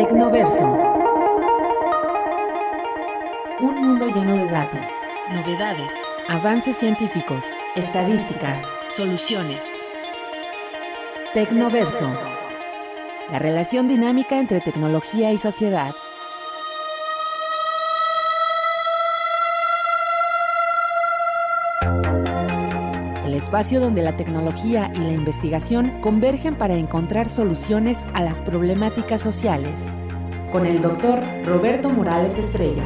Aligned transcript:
Tecnoverso. 0.00 0.64
Un 3.60 3.74
mundo 3.82 4.06
lleno 4.06 4.34
de 4.34 4.46
datos, 4.46 4.86
novedades, 5.30 5.92
avances 6.26 6.78
científicos, 6.78 7.44
estadísticas, 7.76 8.66
soluciones. 8.96 9.62
Tecnoverso. 11.34 12.10
La 13.30 13.38
relación 13.40 13.88
dinámica 13.88 14.38
entre 14.38 14.62
tecnología 14.62 15.32
y 15.32 15.36
sociedad. 15.36 15.90
Espacio 23.50 23.80
donde 23.80 24.00
la 24.00 24.16
tecnología 24.16 24.92
y 24.94 24.98
la 25.00 25.10
investigación 25.10 26.00
convergen 26.02 26.54
para 26.54 26.74
encontrar 26.74 27.28
soluciones 27.28 28.06
a 28.14 28.22
las 28.22 28.40
problemáticas 28.40 29.20
sociales. 29.20 29.80
Con 30.52 30.66
el 30.66 30.80
doctor 30.80 31.18
Roberto 31.44 31.88
Morales 31.88 32.38
Estrella. 32.38 32.84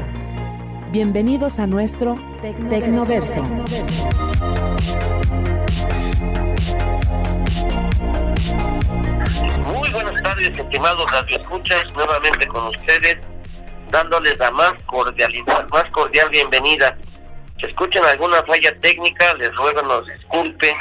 Bienvenidos 0.91 1.59
a 1.59 1.67
nuestro 1.67 2.19
Tecnoverso. 2.41 3.43
Muy 9.67 9.91
buenas 9.91 10.23
tardes, 10.23 10.59
estimados 10.59 11.13
radioescuchas, 11.13 11.93
nuevamente 11.93 12.49
con 12.49 12.69
ustedes, 12.69 13.19
dándoles 13.91 14.39
la 14.39 14.51
más 14.51 14.73
cordialidad, 14.87 15.69
más 15.69 15.85
cordial 15.91 16.31
bienvenida. 16.31 16.97
Si 17.61 17.67
escuchan 17.67 18.03
alguna 18.07 18.43
falla 18.45 18.75
técnica, 18.81 19.35
les 19.35 19.55
ruego 19.57 19.83
nos 19.83 20.09
disculpen, 20.35 20.77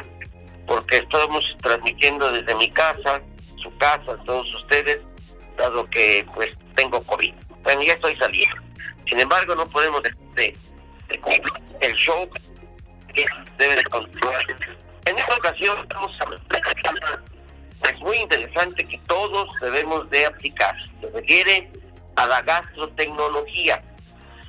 porque 0.65 0.97
estamos 0.97 1.45
transmitiendo 1.61 2.31
desde 2.31 2.55
mi 2.55 2.69
casa, 2.71 3.21
su 3.61 3.75
casa, 3.77 4.17
todos 4.25 4.53
ustedes, 4.55 4.99
dado 5.57 5.87
que 5.89 6.25
pues 6.33 6.49
tengo 6.75 7.01
COVID. 7.03 7.33
Bueno, 7.63 7.81
ya 7.83 7.93
estoy 7.93 8.15
saliendo. 8.17 8.57
Sin 9.07 9.19
embargo, 9.19 9.55
no 9.55 9.67
podemos 9.67 10.01
de, 10.03 10.11
de 10.35 11.19
cumplir 11.19 11.53
el 11.81 11.93
show 11.93 12.27
que 13.13 13.25
debe 13.57 13.75
de 13.75 13.83
continuar. 13.85 14.41
En 15.05 15.17
esta 15.17 15.35
ocasión 15.35 15.87
vamos 15.93 16.17
a 16.19 16.23
hablar 16.23 16.41
es 17.83 17.99
muy 17.99 18.15
interesante 18.15 18.85
que 18.85 18.97
todos 19.07 19.49
debemos 19.59 20.09
de 20.09 20.25
aplicar. 20.25 20.73
Se 21.01 21.09
refiere 21.09 21.69
a 22.15 22.25
la 22.27 22.41
gastrotecnología. 22.41 23.83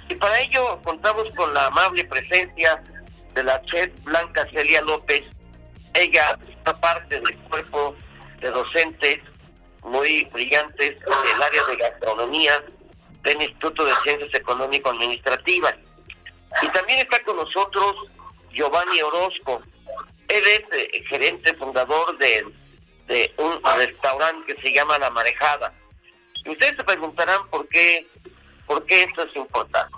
Y 0.09 0.14
para 0.14 0.39
ello 0.41 0.81
contamos 0.84 1.25
con 1.34 1.53
la 1.53 1.67
amable 1.67 2.05
presencia 2.05 2.81
de 3.35 3.45
la 3.45 3.61
chef 3.63 3.91
Blanca 4.05 4.47
Celia 4.51 4.81
López. 4.83 5.23
Ella 5.95 6.39
está 6.49 6.79
parte 6.81 7.21
del 7.21 7.37
cuerpo 7.39 7.95
de 8.41 8.51
docentes 8.51 9.21
muy 9.83 10.25
brillantes 10.33 10.99
del 10.99 11.43
área 11.43 11.65
de 11.65 11.77
gastronomía 11.77 12.65
del 13.23 13.43
Instituto 13.43 13.85
de 13.85 13.95
Ciencias 14.03 14.35
Económico-Administrativas. 14.35 15.75
Y 16.63 16.69
también 16.69 17.01
está 17.01 17.23
con 17.25 17.37
nosotros 17.37 17.95
Giovanni 18.53 19.03
Orozco. 19.03 19.63
Él 20.29 20.43
es 20.47 20.63
eh, 20.73 21.05
gerente 21.09 21.55
fundador 21.55 22.17
de 22.19 22.45
de 23.07 23.35
un 23.37 23.61
restaurante 23.77 24.55
que 24.55 24.63
se 24.63 24.73
llama 24.73 24.98
La 24.98 25.11
Marejada. 25.11 25.73
Y 26.45 26.51
ustedes 26.51 26.77
se 26.77 26.85
preguntarán 26.85 27.48
por 27.51 27.69
qué, 27.69 28.07
por 28.67 28.85
qué 28.87 29.03
esto 29.03 29.23
es 29.23 29.37
importante. 29.37 29.97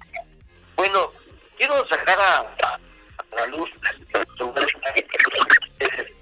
Bueno, 0.77 1.13
quiero 1.57 1.87
sacar 1.89 2.19
a, 2.19 2.79
la 3.37 3.47
luz, 3.47 3.71
ustedes 4.39 6.13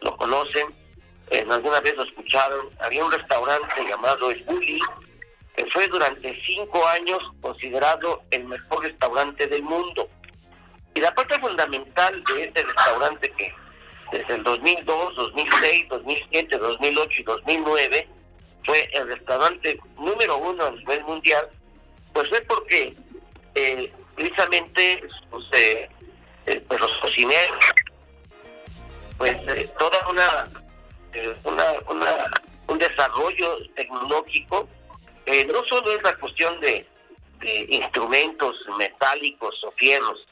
lo 0.00 0.16
conocen, 0.16 0.74
en 1.30 1.50
alguna 1.50 1.80
vez 1.80 1.96
lo 1.96 2.04
escucharon, 2.04 2.68
había 2.80 3.04
un 3.04 3.12
restaurante 3.12 3.84
llamado 3.88 4.30
El 4.30 4.42
Bully, 4.44 4.80
que 5.56 5.66
fue 5.66 5.86
durante 5.88 6.40
cinco 6.44 6.86
años 6.88 7.18
considerado 7.40 8.22
el 8.30 8.44
mejor 8.44 8.82
restaurante 8.84 9.46
del 9.46 9.62
mundo. 9.62 10.08
Y 10.94 11.00
la 11.00 11.14
parte 11.14 11.38
fundamental 11.40 12.22
de 12.24 12.44
este 12.44 12.62
restaurante 12.62 13.30
que 13.32 13.54
desde 14.12 14.34
el 14.34 14.42
2002, 14.42 15.16
2006, 15.16 15.88
2007, 15.88 16.58
2008 16.58 17.20
y 17.20 17.22
2009 17.22 18.08
fue 18.64 18.90
el 18.92 19.08
restaurante 19.08 19.80
número 19.96 20.36
uno 20.36 20.66
a 20.66 20.70
nivel 20.70 21.02
mundial, 21.04 21.48
pues 22.12 22.28
fue 22.28 22.40
porque 22.42 22.94
eh, 23.54 23.92
precisamente 24.14 25.02
pues, 25.30 25.44
eh, 25.52 25.88
eh, 26.46 26.64
pues 26.66 26.80
los 26.80 26.92
cocineros, 26.98 27.64
pues 29.18 29.36
eh, 29.48 29.68
toda 29.78 30.08
una, 30.08 30.48
eh, 31.12 31.34
una, 31.44 31.64
una, 31.88 32.30
un 32.68 32.78
desarrollo 32.78 33.58
tecnológico, 33.74 34.68
no 35.26 35.64
solo 35.68 35.92
es 35.92 36.02
la 36.02 36.16
cuestión 36.16 36.58
de, 36.60 36.84
de 37.40 37.66
instrumentos 37.68 38.56
metálicos 38.76 39.54
o 39.64 39.70
fierros, 39.72 40.26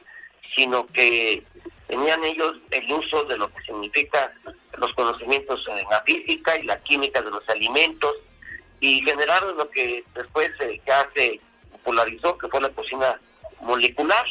sino 0.57 0.87
que 0.89 1.45
tenían 1.87 2.25
ellos 2.25 2.57
el 2.71 2.93
uso 2.93 3.25
de 3.25 3.39
lo 3.39 3.53
que 3.53 3.63
significa 3.63 4.33
los 4.79 4.93
conocimientos 4.95 5.65
en 5.69 5.89
la 5.91 6.03
física 6.03 6.59
y 6.59 6.65
la 6.65 6.81
química 6.83 7.21
de 7.21 7.31
los 7.31 7.49
alimentos 7.49 8.15
y 8.81 9.03
generaron 9.03 9.57
lo 9.57 9.69
que 9.71 10.05
después 10.15 10.51
eh, 10.61 10.81
ya 10.87 11.09
se 11.15 11.39
popularizó, 11.73 12.37
que 12.39 12.49
fue 12.49 12.61
la 12.61 12.71
cocina 12.71 13.21
molecular. 13.61 14.25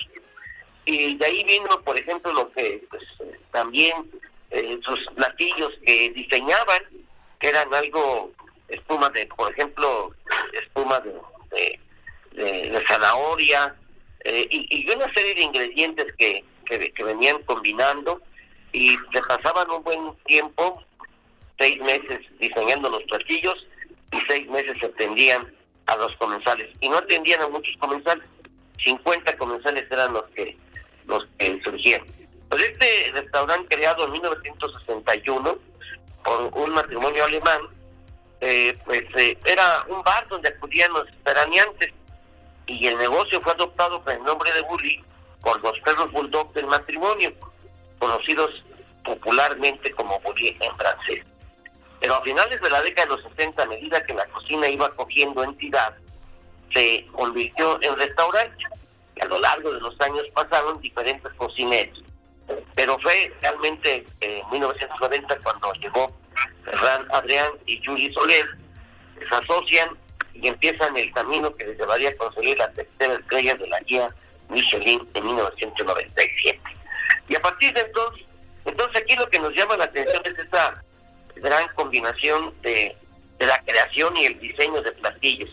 Y 0.90 1.16
de 1.16 1.26
ahí 1.26 1.44
vino, 1.44 1.70
por 1.84 1.98
ejemplo, 1.98 2.32
lo 2.34 2.52
que 2.52 2.84
pues, 2.90 3.04
también 3.52 4.10
eh, 4.52 4.80
sus 4.84 5.00
platillos 5.16 5.72
que 5.86 6.10
diseñaban, 6.12 6.82
que 7.40 7.50
eran 7.50 7.74
algo, 7.74 8.32
espuma 8.68 9.10
de, 9.10 9.26
por 9.28 9.52
ejemplo, 9.52 10.12
espuma 10.54 11.00
de, 11.00 11.14
de, 11.52 11.80
de, 12.32 12.70
de 12.72 12.88
zanahoria, 12.88 13.76
eh, 14.24 14.48
y, 14.50 14.86
y 14.88 14.92
una 14.92 15.12
serie 15.14 15.36
de 15.36 15.42
ingredientes 15.42 16.14
que 16.18 16.44
que, 16.70 16.92
que, 16.92 17.04
venían 17.04 17.42
combinando 17.44 18.22
y 18.72 18.96
se 19.12 19.22
pasaban 19.28 19.70
un 19.72 19.84
buen 19.84 20.14
tiempo, 20.26 20.82
seis 21.58 21.82
meses 21.82 22.20
diseñando 22.40 22.90
los 22.90 23.04
platillos 23.04 23.66
y 24.12 24.20
seis 24.28 24.48
meses 24.50 24.82
atendían 24.84 25.52
a 25.88 25.96
los 25.98 26.16
comensales. 26.18 26.70
Y 26.80 26.90
no 26.90 26.98
atendían 26.98 27.42
a 27.42 27.50
muchos 27.50 27.76
comensales, 27.78 28.24
50 28.84 29.38
comensales 29.38 29.86
eran 29.90 30.14
los 30.14 30.24
que, 30.36 30.56
los 31.10 31.28
que 31.38 31.60
surgían. 31.64 32.02
Pues 32.50 32.64
este 32.64 33.12
restaurante 33.14 33.76
creado 33.76 34.06
en 34.06 34.12
1961 34.14 35.58
por 36.24 36.54
un 36.54 36.72
matrimonio 36.72 37.26
alemán, 37.26 37.62
eh, 38.42 38.78
pues 38.86 39.04
eh, 39.18 39.38
era 39.46 39.86
un 39.90 40.02
bar 40.04 40.28
donde 40.30 40.50
acudían 40.50 40.94
los 40.94 41.06
veraneantes 41.24 41.92
y 42.68 42.88
el 42.88 42.98
negocio 42.98 43.42
fue 43.42 43.52
adoptado 43.54 44.04
con 44.04 44.14
el 44.14 44.24
nombre 44.24 44.52
de 44.54 44.62
Bully 44.62 45.04
por 45.42 45.62
los 45.62 45.80
perros 45.82 46.12
bulldog 46.12 46.54
del 46.54 46.68
matrimonio, 46.68 47.34
conocidos 47.98 48.64
popularmente 49.04 49.92
como 49.92 50.20
bully 50.20 50.58
en 50.60 50.76
francés. 50.76 51.26
Pero 52.00 52.16
a 52.16 52.22
finales 52.22 52.62
de 52.62 52.70
la 52.70 52.82
década 52.82 53.08
de 53.08 53.22
los 53.22 53.32
60, 53.36 53.62
a 53.62 53.68
medida 53.68 54.04
que 54.06 54.14
la 54.14 54.26
cocina 54.28 54.68
iba 54.70 54.90
cogiendo 54.96 55.44
entidad, 55.44 55.96
se 56.74 57.06
convirtió 57.12 57.82
en 57.82 57.96
restaurante. 57.98 58.64
Y 59.20 59.26
a 59.26 59.28
lo 59.28 59.40
largo 59.40 59.72
de 59.74 59.82
los 59.82 60.00
años 60.00 60.26
pasaron 60.34 60.80
diferentes 60.80 61.32
cocineros. 61.34 62.02
Pero 62.76 62.98
fue 63.00 63.32
realmente 63.42 64.06
en 64.22 64.50
1990 64.50 65.38
cuando 65.40 65.74
llegó 65.74 66.16
Ferran 66.64 67.06
Adrián 67.12 67.52
y 67.66 67.84
Julie 67.84 68.14
Soler, 68.14 68.46
se 69.20 69.36
asocian 69.36 69.90
y 70.34 70.48
empiezan 70.48 70.96
el 70.96 71.12
camino 71.12 71.54
que 71.56 71.66
les 71.66 71.78
llevaría 71.78 72.10
a 72.10 72.16
conseguir 72.16 72.58
la 72.58 72.72
tercera 72.72 73.16
estrella 73.16 73.56
de 73.56 73.68
la 73.68 73.80
guía 73.82 74.10
Michelin 74.50 75.08
en 75.14 75.26
1997. 75.26 76.60
Y 77.28 77.36
a 77.36 77.42
partir 77.42 77.74
de 77.74 77.82
entonces, 77.82 78.26
entonces 78.66 79.02
aquí 79.02 79.16
lo 79.16 79.30
que 79.30 79.40
nos 79.40 79.54
llama 79.54 79.78
la 79.78 79.86
atención 79.86 80.22
es 80.26 80.38
esta 80.40 80.82
gran 81.36 81.68
combinación 81.76 82.54
de, 82.62 82.96
de 83.38 83.46
la 83.46 83.60
creación 83.64 84.16
y 84.18 84.26
el 84.26 84.40
diseño 84.40 84.82
de 84.82 84.92
platillos. 84.94 85.50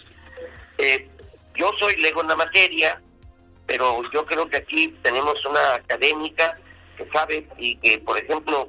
Eh, 0.79 1.09
yo 1.55 1.73
soy 1.79 1.97
lego 1.97 2.21
en 2.21 2.29
la 2.29 2.37
materia, 2.37 3.01
pero 3.67 4.03
yo 4.13 4.25
creo 4.27 4.49
que 4.49 4.59
aquí 4.59 4.89
tenemos 5.03 5.45
una 5.45 5.75
académica 5.75 6.59
que 6.97 7.07
sabe 7.11 7.47
y 7.59 7.77
que, 7.77 7.99
por 7.99 8.19
ejemplo, 8.19 8.69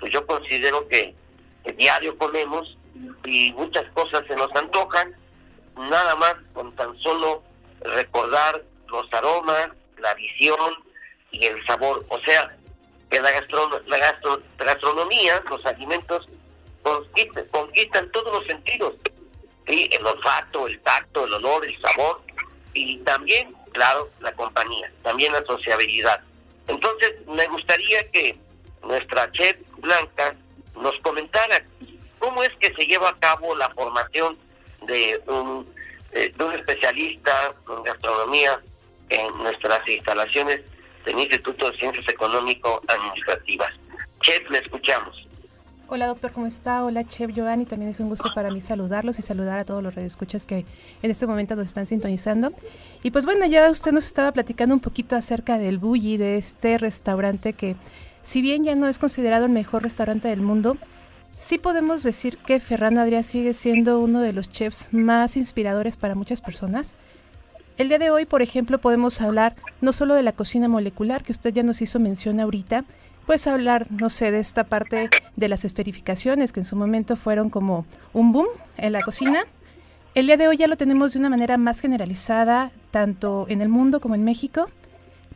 pues 0.00 0.12
yo 0.12 0.26
considero 0.26 0.86
que, 0.88 1.14
que 1.64 1.72
diario 1.72 2.16
comemos 2.18 2.76
y 3.24 3.52
muchas 3.52 3.84
cosas 3.92 4.22
se 4.28 4.36
nos 4.36 4.54
antojan, 4.54 5.14
nada 5.76 6.14
más 6.16 6.34
con 6.52 6.74
tan 6.76 6.96
solo 6.98 7.42
recordar 7.80 8.62
los 8.88 9.12
aromas, 9.12 9.70
la 9.98 10.14
visión 10.14 10.74
y 11.30 11.44
el 11.46 11.64
sabor. 11.66 12.04
O 12.08 12.18
sea, 12.20 12.54
que 13.10 13.20
la, 13.20 13.30
gastro, 13.30 13.80
la, 13.86 13.98
gastro, 13.98 14.42
gastronomía, 14.58 15.42
los 15.48 15.64
alimentos, 15.66 16.28
conquistan, 16.82 17.44
conquistan 17.50 18.10
todos 18.12 18.32
los 18.32 18.46
sentidos. 18.46 18.94
¿sí? 19.66 19.88
El 19.92 20.06
olfato, 20.06 20.66
el 20.66 20.80
tacto, 20.80 21.24
el 21.24 21.34
olor, 21.34 21.66
el 21.66 21.80
sabor 21.80 22.20
y 22.74 22.98
también, 22.98 23.54
claro, 23.74 24.08
la 24.20 24.32
compañía, 24.32 24.90
también 25.02 25.32
la 25.32 25.44
sociabilidad. 25.44 26.20
Entonces, 26.66 27.12
me 27.26 27.46
gustaría 27.48 28.10
que 28.10 28.38
nuestra 28.82 29.30
chef 29.32 29.56
Blanca 29.78 30.34
nos 30.80 30.98
comentara 31.00 31.62
cómo 32.18 32.42
es 32.42 32.50
que 32.58 32.72
se 32.74 32.86
lleva 32.86 33.10
a 33.10 33.16
cabo 33.18 33.54
la 33.54 33.68
formación 33.70 34.38
de 34.86 35.20
un 35.26 35.74
eh, 36.12 36.32
de 36.36 36.44
un 36.44 36.52
especialista 36.52 37.52
en 37.68 37.82
gastronomía 37.82 38.60
en 39.08 39.36
nuestras 39.38 39.86
instalaciones 39.88 40.60
del 41.04 41.18
Instituto 41.18 41.70
de 41.70 41.76
Ciencias 41.76 42.08
Económico-Administrativas. 42.08 43.72
Chef, 44.20 44.48
le 44.48 44.58
escuchamos. 44.58 45.26
Hola 45.88 46.06
doctor, 46.06 46.32
¿cómo 46.32 46.46
está? 46.46 46.84
Hola 46.84 47.04
Chef 47.04 47.32
Giovanni, 47.32 47.66
también 47.66 47.90
es 47.90 48.00
un 48.00 48.08
gusto 48.08 48.30
para 48.32 48.50
mí 48.50 48.60
saludarlos 48.60 49.18
y 49.18 49.22
saludar 49.22 49.58
a 49.58 49.64
todos 49.64 49.82
los 49.82 49.94
radioescuchas 49.94 50.46
que 50.46 50.64
en 51.04 51.10
este 51.10 51.26
momento 51.26 51.54
nos 51.54 51.66
están 51.66 51.86
sintonizando. 51.86 52.50
Y 53.02 53.10
pues 53.10 53.26
bueno, 53.26 53.44
ya 53.44 53.70
usted 53.70 53.92
nos 53.92 54.06
estaba 54.06 54.32
platicando 54.32 54.74
un 54.74 54.80
poquito 54.80 55.16
acerca 55.16 55.58
del 55.58 55.76
Bulli, 55.76 56.16
de 56.16 56.38
este 56.38 56.78
restaurante 56.78 57.52
que 57.52 57.76
si 58.22 58.40
bien 58.40 58.64
ya 58.64 58.74
no 58.74 58.88
es 58.88 58.98
considerado 58.98 59.44
el 59.44 59.52
mejor 59.52 59.82
restaurante 59.82 60.28
del 60.28 60.40
mundo, 60.40 60.78
sí 61.36 61.58
podemos 61.58 62.02
decir 62.02 62.38
que 62.38 62.58
Ferran 62.58 62.96
Adrià 62.96 63.22
sigue 63.22 63.52
siendo 63.52 64.00
uno 64.00 64.22
de 64.22 64.32
los 64.32 64.48
chefs 64.48 64.88
más 64.94 65.36
inspiradores 65.36 65.98
para 65.98 66.14
muchas 66.14 66.40
personas. 66.40 66.94
El 67.76 67.88
día 67.88 67.98
de 67.98 68.10
hoy, 68.10 68.24
por 68.24 68.40
ejemplo, 68.40 68.78
podemos 68.78 69.20
hablar 69.20 69.56
no 69.82 69.92
solo 69.92 70.14
de 70.14 70.22
la 70.22 70.32
cocina 70.32 70.68
molecular, 70.68 71.22
que 71.22 71.32
usted 71.32 71.52
ya 71.52 71.62
nos 71.62 71.82
hizo 71.82 72.00
mención 72.00 72.40
ahorita, 72.40 72.86
pues 73.26 73.46
hablar, 73.46 73.88
no 73.90 74.08
sé, 74.08 74.30
de 74.30 74.40
esta 74.40 74.64
parte 74.64 75.10
de 75.36 75.48
las 75.48 75.66
esferificaciones 75.66 76.50
que 76.50 76.60
en 76.60 76.66
su 76.66 76.76
momento 76.76 77.16
fueron 77.16 77.50
como 77.50 77.84
un 78.14 78.32
boom 78.32 78.46
en 78.78 78.92
la 78.92 79.02
cocina. 79.02 79.44
El 80.14 80.26
día 80.26 80.36
de 80.36 80.46
hoy 80.46 80.56
ya 80.56 80.68
lo 80.68 80.76
tenemos 80.76 81.12
de 81.12 81.18
una 81.18 81.28
manera 81.28 81.58
más 81.58 81.80
generalizada, 81.80 82.70
tanto 82.92 83.46
en 83.48 83.60
el 83.60 83.68
mundo 83.68 84.00
como 84.00 84.14
en 84.14 84.22
México, 84.22 84.68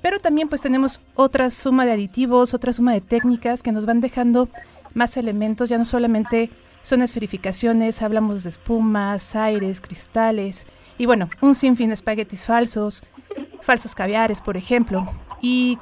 pero 0.02 0.20
también 0.20 0.48
pues 0.48 0.60
tenemos 0.60 1.00
otra 1.16 1.50
suma 1.50 1.84
de 1.84 1.92
aditivos, 1.92 2.54
otra 2.54 2.72
suma 2.72 2.92
de 2.92 3.00
técnicas 3.00 3.64
que 3.64 3.72
nos 3.72 3.86
van 3.86 4.00
dejando 4.00 4.48
más 4.94 5.16
elementos, 5.16 5.68
ya 5.68 5.78
no 5.78 5.84
solamente 5.84 6.50
son 6.82 7.02
esferificaciones, 7.02 8.02
hablamos 8.02 8.44
de 8.44 8.50
espumas, 8.50 9.34
aires, 9.34 9.80
cristales, 9.80 10.64
y 10.96 11.06
bueno, 11.06 11.28
un 11.40 11.56
sinfín 11.56 11.88
de 11.88 11.94
espaguetis 11.94 12.46
falsos, 12.46 13.02
falsos 13.62 13.96
caviares, 13.96 14.40
por 14.40 14.56
ejemplo. 14.56 15.08
Y 15.40 15.78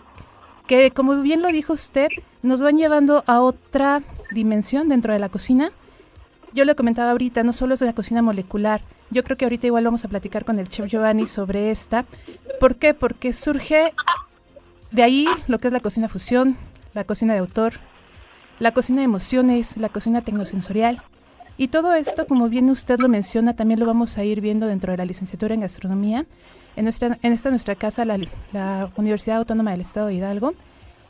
que 0.66 0.90
como 0.90 1.20
bien 1.20 1.42
lo 1.42 1.48
dijo 1.48 1.74
usted, 1.74 2.08
nos 2.42 2.62
van 2.62 2.78
llevando 2.78 3.24
a 3.26 3.42
otra 3.42 4.02
dimensión 4.30 4.88
dentro 4.88 5.12
de 5.12 5.18
la 5.18 5.28
cocina. 5.28 5.70
Yo 6.56 6.64
le 6.64 6.74
comentaba 6.74 7.10
ahorita, 7.10 7.42
no 7.42 7.52
solo 7.52 7.74
es 7.74 7.80
de 7.80 7.86
la 7.86 7.92
cocina 7.92 8.22
molecular, 8.22 8.80
yo 9.10 9.22
creo 9.22 9.36
que 9.36 9.44
ahorita 9.44 9.66
igual 9.66 9.84
vamos 9.84 10.06
a 10.06 10.08
platicar 10.08 10.46
con 10.46 10.58
el 10.58 10.70
chef 10.70 10.86
Giovanni 10.86 11.26
sobre 11.26 11.70
esta. 11.70 12.06
¿Por 12.58 12.76
qué? 12.76 12.94
Porque 12.94 13.34
surge 13.34 13.92
de 14.90 15.02
ahí 15.02 15.26
lo 15.48 15.58
que 15.58 15.66
es 15.66 15.72
la 15.74 15.80
cocina 15.80 16.08
fusión, 16.08 16.56
la 16.94 17.04
cocina 17.04 17.34
de 17.34 17.40
autor, 17.40 17.74
la 18.58 18.72
cocina 18.72 19.00
de 19.00 19.04
emociones, 19.04 19.76
la 19.76 19.90
cocina 19.90 20.22
tecnosensorial. 20.22 21.02
Y 21.58 21.68
todo 21.68 21.92
esto, 21.92 22.26
como 22.26 22.48
bien 22.48 22.70
usted 22.70 23.00
lo 23.00 23.08
menciona, 23.10 23.52
también 23.52 23.78
lo 23.78 23.84
vamos 23.84 24.16
a 24.16 24.24
ir 24.24 24.40
viendo 24.40 24.66
dentro 24.66 24.92
de 24.92 24.96
la 24.96 25.04
licenciatura 25.04 25.52
en 25.52 25.60
gastronomía 25.60 26.24
en, 26.74 26.84
nuestra, 26.84 27.18
en 27.20 27.32
esta 27.34 27.50
nuestra 27.50 27.74
casa, 27.74 28.06
la, 28.06 28.18
la 28.54 28.88
Universidad 28.96 29.36
Autónoma 29.36 29.72
del 29.72 29.82
Estado 29.82 30.06
de 30.06 30.14
Hidalgo. 30.14 30.54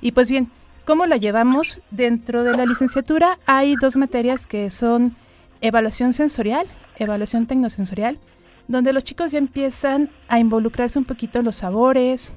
Y 0.00 0.10
pues 0.10 0.28
bien, 0.28 0.50
¿cómo 0.84 1.06
la 1.06 1.18
llevamos? 1.18 1.78
Dentro 1.92 2.42
de 2.42 2.56
la 2.56 2.66
licenciatura 2.66 3.38
hay 3.46 3.76
dos 3.76 3.94
materias 3.94 4.48
que 4.48 4.72
son 4.72 5.14
evaluación 5.60 6.12
sensorial, 6.12 6.66
evaluación 6.96 7.46
tecnosensorial, 7.46 8.18
donde 8.68 8.92
los 8.92 9.04
chicos 9.04 9.30
ya 9.30 9.38
empiezan 9.38 10.10
a 10.28 10.38
involucrarse 10.38 10.98
un 10.98 11.04
poquito 11.04 11.38
en 11.38 11.44
los 11.44 11.56
sabores, 11.56 12.32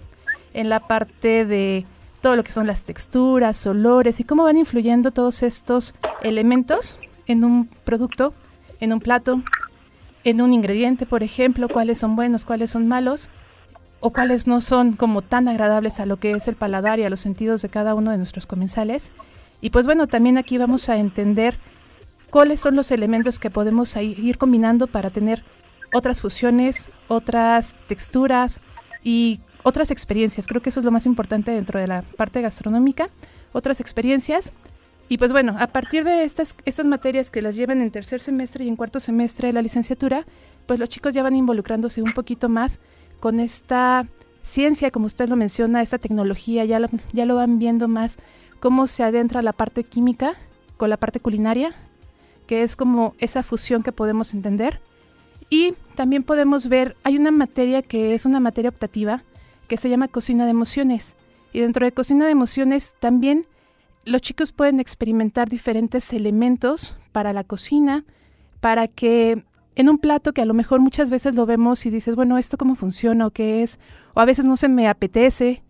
en 0.54 0.70
la 0.70 0.80
parte 0.80 1.46
de 1.46 1.86
todo 2.22 2.36
lo 2.36 2.44
que 2.44 2.52
son 2.52 2.68
las 2.68 2.84
texturas, 2.84 3.66
olores 3.66 4.20
y 4.20 4.24
cómo 4.24 4.44
van 4.44 4.58
influyendo 4.58 5.12
todos 5.12 5.42
estos 5.44 5.96
elementos 6.22 7.00
en 7.28 7.44
un 7.44 7.68
producto, 7.84 8.34
en 8.80 8.94
un 8.94 9.00
plato, 9.00 9.42
en 10.24 10.42
un 10.42 10.54
ingrediente, 10.54 11.06
por 11.06 11.24
ejemplo, 11.24 11.70
cuáles 11.70 12.00
son 12.00 12.16
buenos, 12.16 12.46
cuáles 12.46 12.72
son 12.72 12.88
malos, 12.88 13.30
o 14.02 14.12
cuáles 14.12 14.48
no 14.48 14.62
son 14.62 14.94
como 14.94 15.22
tan 15.22 15.48
agradables 15.48 16.00
a 16.00 16.06
lo 16.06 16.18
que 16.18 16.32
es 16.32 16.48
el 16.48 16.56
paladar 16.56 17.00
y 17.00 17.04
a 17.04 17.10
los 17.10 17.20
sentidos 17.20 17.62
de 17.62 17.70
cada 17.70 17.96
uno 17.96 18.12
de 18.12 18.18
nuestros 18.18 18.46
comensales. 18.46 19.12
Y 19.62 19.72
pues 19.72 19.86
bueno, 19.86 20.08
también 20.08 20.38
aquí 20.38 20.58
vamos 20.58 20.88
a 20.90 20.98
entender 20.98 21.58
cuáles 22.30 22.60
son 22.60 22.76
los 22.76 22.92
elementos 22.92 23.40
que 23.40 23.50
podemos 23.50 23.96
ir 23.96 24.38
combinando 24.38 24.88
para 24.88 25.10
tener 25.10 25.44
otras 25.94 26.22
fusiones, 26.22 26.90
otras 27.08 27.76
texturas 27.88 28.60
y 29.04 29.40
otras 29.64 29.92
experiencias. 29.92 30.48
Creo 30.48 30.62
que 30.62 30.70
eso 30.70 30.80
es 30.80 30.86
lo 30.86 30.92
más 30.92 31.06
importante 31.06 31.52
dentro 31.52 31.80
de 31.80 31.88
la 31.88 32.02
parte 32.02 32.42
gastronómica, 32.42 33.10
otras 33.52 33.80
experiencias 33.80 34.54
y 35.12 35.18
pues 35.18 35.32
bueno, 35.32 35.56
a 35.60 35.66
partir 35.68 36.04
de 36.04 36.24
estas, 36.24 36.56
estas 36.66 36.86
materias 36.86 37.32
que 37.32 37.42
las 37.42 37.56
llevan 37.56 37.82
en 37.82 37.90
tercer 37.90 38.22
semestre 38.22 38.64
y 38.64 38.68
en 38.68 38.76
cuarto 38.76 39.00
semestre 39.00 39.48
de 39.48 39.54
la 39.54 39.64
licenciatura, 39.64 40.26
pues 40.68 40.80
los 40.80 40.88
chicos 40.88 41.16
ya 41.16 41.24
van 41.24 41.36
involucrándose 41.36 42.04
un 42.04 42.12
poquito 42.12 42.48
más 42.48 42.80
con 43.20 43.40
esta 43.40 44.06
ciencia, 44.44 44.92
como 44.92 45.08
usted 45.08 45.28
lo 45.28 45.36
menciona, 45.36 45.82
esta 45.82 45.98
tecnología, 45.98 46.64
ya 46.66 46.80
lo, 46.80 46.88
ya 47.12 47.26
lo 47.26 47.36
van 47.36 47.58
viendo 47.58 47.88
más 47.88 48.18
cómo 48.60 48.86
se 48.86 49.02
adentra 49.02 49.42
la 49.42 49.52
parte 49.52 49.84
química 49.84 50.36
con 50.78 50.92
la 50.92 50.98
parte 50.98 51.20
culinaria, 51.20 51.76
que 52.50 52.64
es 52.64 52.76
como 52.76 53.14
esa 53.20 53.44
fusión 53.44 53.84
que 53.84 53.92
podemos 53.92 54.34
entender. 54.34 54.82
Y 55.52 55.76
también 55.94 56.24
podemos 56.24 56.68
ver, 56.68 56.96
hay 57.04 57.16
una 57.16 57.30
materia 57.30 57.84
que 57.84 58.16
es 58.16 58.26
una 58.26 58.40
materia 58.40 58.72
optativa, 58.72 59.22
que 59.68 59.78
se 59.78 59.88
llama 59.88 60.08
cocina 60.08 60.46
de 60.46 60.50
emociones. 60.50 61.14
Y 61.54 61.60
dentro 61.60 61.86
de 61.86 61.92
cocina 61.92 62.26
de 62.26 62.32
emociones 62.32 62.96
también 63.00 63.46
los 64.04 64.22
chicos 64.22 64.52
pueden 64.52 64.80
experimentar 64.80 65.48
diferentes 65.48 66.12
elementos 66.12 66.98
para 67.12 67.34
la 67.34 67.44
cocina, 67.44 68.04
para 68.62 68.88
que 68.88 69.44
en 69.76 69.88
un 69.88 70.00
plato 70.00 70.34
que 70.34 70.42
a 70.42 70.46
lo 70.46 70.56
mejor 70.56 70.80
muchas 70.80 71.12
veces 71.12 71.36
lo 71.36 71.46
vemos 71.46 71.86
y 71.86 71.92
dices, 71.92 72.16
bueno, 72.16 72.40
¿esto 72.40 72.58
cómo 72.58 72.74
funciona 72.74 73.28
o 73.28 73.30
qué 73.30 73.62
es? 73.62 73.78
O 74.16 74.22
a 74.22 74.26
veces 74.26 74.48
no 74.48 74.58
se 74.58 74.70
me 74.70 74.88
apetece. 74.88 75.62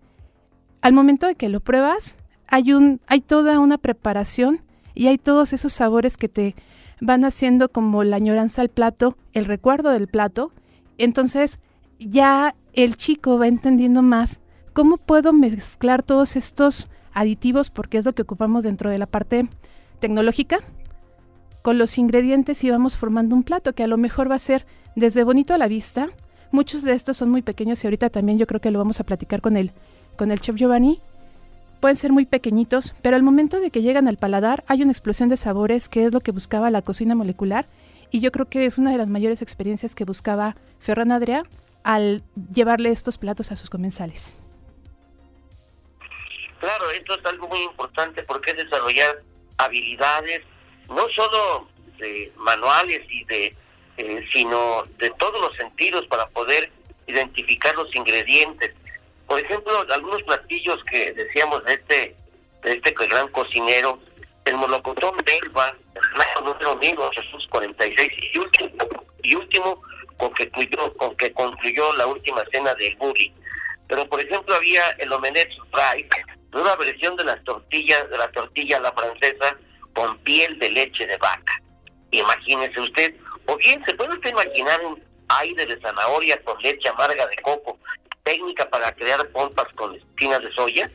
Al 0.80 0.94
momento 0.94 1.28
de 1.28 1.36
que 1.36 1.50
lo 1.50 1.60
pruebas, 1.60 2.16
hay, 2.48 2.72
un, 2.72 3.02
hay 3.06 3.20
toda 3.20 3.60
una 3.60 3.78
preparación 3.78 4.62
y 4.96 5.08
hay 5.08 5.18
todos 5.18 5.52
esos 5.52 5.74
sabores 5.74 6.16
que 6.16 6.30
te 6.30 6.56
van 7.02 7.26
haciendo 7.26 7.70
como 7.70 8.04
la 8.04 8.18
añoranza 8.18 8.62
al 8.62 8.70
plato, 8.70 9.16
el 9.34 9.46
recuerdo 9.46 9.90
del 9.92 10.08
plato. 10.08 10.52
Entonces 10.98 11.60
ya 12.00 12.56
el 12.74 12.98
chico 12.98 13.38
va 13.38 13.48
entendiendo 13.48 14.02
más 14.02 14.40
cómo 14.74 14.98
puedo 14.98 15.34
mezclar 15.34 16.04
todos 16.04 16.36
estos 16.36 16.90
aditivos 17.14 17.70
porque 17.70 17.98
es 17.98 18.06
lo 18.06 18.14
que 18.14 18.22
ocupamos 18.22 18.64
dentro 18.64 18.90
de 18.90 18.98
la 18.98 19.06
parte 19.06 19.48
tecnológica. 20.00 20.60
Con 21.62 21.78
los 21.78 21.98
ingredientes 21.98 22.64
y 22.64 22.70
vamos 22.70 22.96
formando 22.96 23.36
un 23.36 23.44
plato 23.44 23.74
que 23.74 23.84
a 23.84 23.88
lo 23.88 23.98
mejor 23.98 24.32
va 24.32 24.36
a 24.36 24.40
ser 24.40 24.66
desde 24.96 25.24
bonito 25.24 25.54
a 25.54 25.58
la 25.58 25.68
vista. 25.68 26.08
Muchos 26.52 26.84
de 26.84 26.94
estos 26.94 27.18
son 27.18 27.30
muy 27.30 27.42
pequeños 27.42 27.84
y 27.84 27.88
ahorita 27.88 28.10
también 28.10 28.38
yo 28.38 28.48
creo 28.48 28.62
que 28.62 28.72
lo 28.72 28.80
vamos 28.80 29.00
a 29.00 29.04
platicar 29.04 29.42
con 29.42 29.58
el, 29.58 29.72
con 30.18 30.32
el 30.32 30.40
chef 30.40 30.56
Giovanni. 30.56 31.02
Pueden 31.80 31.96
ser 31.96 32.12
muy 32.12 32.26
pequeñitos, 32.26 32.94
pero 33.02 33.16
al 33.16 33.24
momento 33.24 33.60
de 33.62 33.72
que 33.72 33.82
llegan 33.82 34.08
al 34.08 34.18
paladar 34.18 34.64
hay 34.68 34.82
una 34.82 34.92
explosión 34.92 35.30
de 35.30 35.38
sabores 35.38 35.88
que 35.88 36.06
es 36.06 36.12
lo 36.12 36.20
que 36.20 36.32
buscaba 36.32 36.70
la 36.70 36.82
cocina 36.82 37.16
molecular 37.16 37.66
y 38.12 38.20
yo 38.20 38.32
creo 38.32 38.48
que 38.50 38.66
es 38.66 38.78
una 38.78 38.92
de 38.92 38.98
las 38.98 39.10
mayores 39.10 39.42
experiencias 39.42 39.96
que 39.96 40.04
buscaba 40.04 40.56
Ferran 40.80 41.12
Adria 41.12 41.44
al 41.84 42.22
llevarle 42.54 42.92
estos 42.92 43.18
platos 43.18 43.52
a 43.52 43.56
sus 43.56 43.70
comensales. 43.70 44.42
Claro, 46.60 46.92
esto 46.92 47.18
es 47.18 47.26
algo 47.26 47.48
muy 47.48 47.62
importante 47.62 48.24
porque 48.24 48.52
es 48.52 48.58
desarrollar 48.58 49.22
habilidades, 49.58 50.42
no 50.90 51.08
solo 51.16 51.70
de 51.98 52.34
manuales 52.36 53.02
y 53.10 53.24
de, 53.24 53.56
eh, 53.98 54.26
sino 54.34 54.84
de 54.98 55.10
todos 55.12 55.40
los 55.40 55.56
sentidos 55.56 56.06
para 56.08 56.28
poder 56.28 56.70
identificar 57.08 57.74
los 57.76 57.94
ingredientes. 57.96 58.74
Por 59.30 59.40
ejemplo, 59.40 59.86
algunos 59.92 60.24
platillos 60.24 60.84
que 60.86 61.14
decíamos 61.14 61.64
de 61.64 61.74
este, 61.74 62.16
de 62.64 62.72
este 62.72 62.92
gran 62.92 63.28
cocinero, 63.28 64.00
el 64.44 64.56
molocotón 64.56 65.16
belva, 65.24 65.76
el 65.94 66.44
número 66.44 66.76
1846 66.78 68.10
y 68.34 68.40
último, 68.40 68.70
y 69.22 69.36
último 69.36 69.84
con 70.18 70.34
que 70.34 70.50
concluyó, 70.50 70.94
con 70.98 71.16
que 71.16 71.32
concluyó 71.32 71.94
la 71.96 72.08
última 72.08 72.44
cena 72.52 72.74
del 72.74 72.96
Bully. 72.96 73.32
Pero 73.88 74.10
por 74.10 74.20
ejemplo 74.20 74.56
había 74.56 74.90
el 74.98 75.14
omelette 75.14 75.54
fry, 75.72 76.10
una 76.52 76.76
versión 76.78 77.16
de 77.16 77.26
las 77.26 77.44
tortillas, 77.44 78.10
de 78.10 78.18
la 78.18 78.32
tortilla 78.32 78.80
la 78.80 78.92
francesa 78.94 79.56
con 79.94 80.18
piel 80.20 80.58
de 80.58 80.72
leche 80.72 81.06
de 81.06 81.18
vaca. 81.18 81.62
Imagínese 82.10 82.80
usted, 82.82 83.14
o 83.46 83.56
bien 83.58 83.86
se 83.86 83.94
puede 83.94 84.12
usted 84.16 84.32
imaginar 84.32 84.84
un 84.84 85.04
aire 85.28 85.68
de 85.68 85.80
zanahoria 85.82 86.42
con 86.44 86.60
leche 86.64 86.90
amarga 86.90 87.28
de 87.28 87.36
coco, 87.44 87.78
técnica 88.30 88.70
para 88.70 88.92
crear 88.92 89.28
pompas 89.30 89.68
con 89.74 89.96
espinas 89.96 90.40
de 90.44 90.52
soya, 90.52 90.90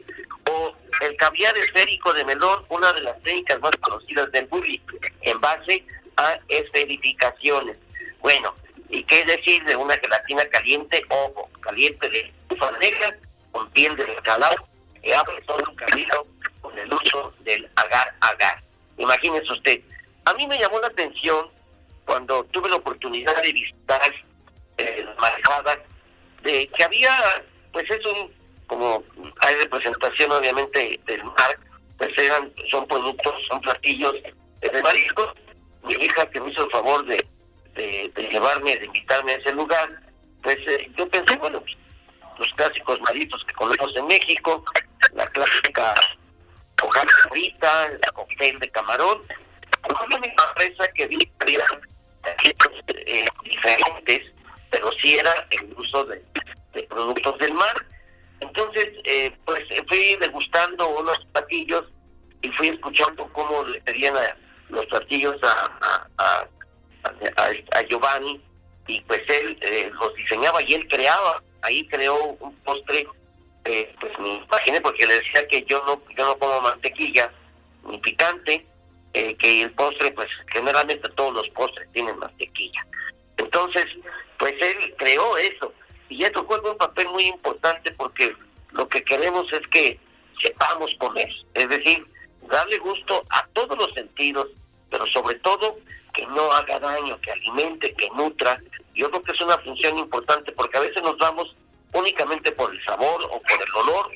o 0.48 0.72
el 1.00 1.16
caviar 1.16 1.56
esférico 1.58 2.12
de 2.12 2.24
melón, 2.24 2.64
una 2.68 2.92
de 2.92 3.00
las 3.00 3.20
técnicas 3.22 3.60
más 3.60 3.72
conocidas 3.80 4.30
del 4.30 4.46
bully, 4.46 4.80
en 5.22 5.40
base 5.40 5.84
a 6.16 6.38
esferificaciones. 6.46 7.76
Bueno, 8.20 8.54
¿y 8.88 9.02
qué 9.02 9.24
decir 9.24 9.64
de 9.64 9.74
una 9.74 9.96
gelatina 9.96 10.44
caliente, 10.46 11.04
ojo, 11.08 11.50
caliente 11.60 12.08
de 12.08 12.32
ufa 12.50 12.70
negra 12.78 13.16
con 13.50 13.68
piel 13.70 13.96
de 13.96 14.04
bacalao 14.04 14.68
que 15.02 15.12
abre 15.12 15.42
todo 15.42 15.64
un 15.68 15.74
camino 15.74 16.26
con 16.60 16.78
el 16.78 16.92
uso 16.94 17.34
del 17.40 17.68
agar-agar. 17.74 18.62
Imagínese 18.96 19.52
usted, 19.52 19.80
a 20.24 20.34
mí 20.34 20.46
me 20.46 20.58
llamó 20.58 20.78
la 20.78 20.86
atención 20.86 21.48
cuando 22.04 22.44
tuve 22.44 22.68
la 22.68 22.76
oportunidad 22.76 23.42
de 23.42 23.52
visitar 23.52 24.14
marcada 25.18 25.78
de 26.44 26.68
que 26.68 26.84
había, 26.84 27.44
pues 27.72 27.90
es 27.90 28.04
un, 28.06 28.32
como 28.66 29.02
hay 29.40 29.54
representación 29.56 30.30
obviamente 30.30 31.00
del 31.06 31.24
mar, 31.24 31.58
pues 31.98 32.16
eran, 32.18 32.52
son 32.70 32.86
productos, 32.86 33.34
son 33.48 33.60
platillos 33.60 34.14
de 34.60 34.82
mariscos. 34.82 35.32
Mi 35.82 35.94
hija 35.94 36.28
que 36.30 36.40
me 36.40 36.50
hizo 36.50 36.64
el 36.64 36.70
favor 36.70 37.04
de, 37.06 37.26
de, 37.74 38.28
llevarme, 38.30 38.76
de 38.76 38.86
invitarme 38.86 39.32
a 39.32 39.36
ese 39.36 39.52
lugar, 39.52 39.88
pues 40.42 40.56
eh, 40.66 40.90
yo 40.96 41.08
pensé, 41.08 41.36
bueno, 41.36 41.60
pues, 41.60 41.76
los 42.38 42.52
clásicos 42.54 43.00
mariscos 43.02 43.44
que 43.44 43.54
comemos 43.54 43.94
en 43.96 44.06
México, 44.06 44.64
la 45.12 45.26
clásica 45.26 45.94
hoja 46.82 47.02
frita, 47.30 47.90
la 47.90 48.12
cóctel 48.12 48.58
de 48.58 48.70
camarón, 48.70 49.22
una 50.06 50.16
empresa 50.16 50.88
que 50.94 51.06
vi 51.06 51.30
eh, 52.88 53.28
diferentes, 53.44 54.33
pero 54.74 54.90
sí 55.00 55.16
era 55.16 55.46
el 55.50 55.72
uso 55.78 56.04
de, 56.04 56.20
productos 56.88 57.38
del 57.38 57.54
mar. 57.54 57.86
Entonces, 58.40 58.88
eh, 59.04 59.32
pues 59.44 59.62
fui 59.86 60.16
degustando 60.16 60.88
unos 60.88 61.16
platillos 61.32 61.84
y 62.42 62.48
fui 62.50 62.68
escuchando 62.68 63.28
cómo 63.32 63.62
le 63.62 63.80
pedían 63.82 64.14
los 64.70 64.84
platillos 64.86 65.36
a, 65.44 66.08
a, 66.18 67.82
Giovanni 67.88 68.40
y 68.88 69.00
pues 69.02 69.22
él 69.28 69.56
eh, 69.60 69.90
los 69.92 70.14
diseñaba 70.16 70.60
y 70.62 70.74
él 70.74 70.88
creaba, 70.88 71.40
ahí 71.62 71.86
creó 71.86 72.36
un 72.40 72.54
postre, 72.56 73.06
eh, 73.66 73.94
pues 74.00 74.18
me 74.18 74.36
imaginé 74.36 74.80
porque 74.80 75.06
le 75.06 75.20
decía 75.20 75.46
que 75.46 75.62
yo 75.64 75.84
no, 75.86 76.02
yo 76.16 76.26
no 76.26 76.38
como 76.38 76.60
mantequilla 76.62 77.30
ni 77.86 77.98
picante, 77.98 78.66
eh, 79.12 79.36
que 79.36 79.62
el 79.62 79.70
postre, 79.72 80.10
pues 80.10 80.28
generalmente 80.48 81.08
todos 81.10 81.34
los 81.34 81.48
postres 81.50 81.88
tienen 81.92 82.18
mantequilla. 82.18 82.84
Entonces, 83.54 83.86
pues 84.36 84.52
él 84.60 84.94
creó 84.98 85.36
eso 85.36 85.72
y 86.08 86.24
eso 86.24 86.44
juega 86.44 86.72
un 86.72 86.76
papel 86.76 87.06
muy 87.10 87.26
importante 87.26 87.92
porque 87.92 88.34
lo 88.72 88.88
que 88.88 89.04
queremos 89.04 89.46
es 89.52 89.64
que 89.68 90.00
sepamos 90.42 90.92
comer, 90.98 91.28
es 91.54 91.68
decir, 91.68 92.04
darle 92.50 92.78
gusto 92.78 93.24
a 93.30 93.46
todos 93.52 93.78
los 93.78 93.94
sentidos, 93.94 94.48
pero 94.90 95.06
sobre 95.06 95.36
todo 95.36 95.78
que 96.12 96.26
no 96.26 96.50
haga 96.50 96.80
daño, 96.80 97.20
que 97.20 97.30
alimente, 97.30 97.94
que 97.94 98.10
nutra. 98.10 98.60
Yo 98.92 99.08
creo 99.08 99.22
que 99.22 99.32
es 99.32 99.40
una 99.40 99.58
función 99.58 99.98
importante 99.98 100.50
porque 100.50 100.76
a 100.76 100.80
veces 100.80 101.00
nos 101.04 101.16
vamos 101.18 101.54
únicamente 101.92 102.50
por 102.50 102.74
el 102.74 102.84
sabor 102.84 103.22
o 103.22 103.40
por 103.40 103.62
el 103.62 103.74
olor, 103.76 104.10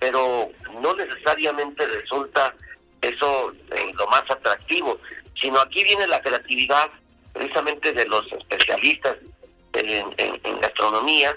pero 0.00 0.50
no 0.82 0.94
necesariamente 0.96 1.86
resulta 1.86 2.56
eso 3.02 3.52
eh, 3.70 3.92
lo 3.94 4.08
más 4.08 4.24
atractivo, 4.28 4.98
sino 5.40 5.60
aquí 5.60 5.84
viene 5.84 6.08
la 6.08 6.20
creatividad 6.20 6.90
precisamente 7.32 7.92
de 7.92 8.06
los 8.06 8.30
especialistas 8.32 9.16
en, 9.72 10.60
gastronomía, 10.60 11.36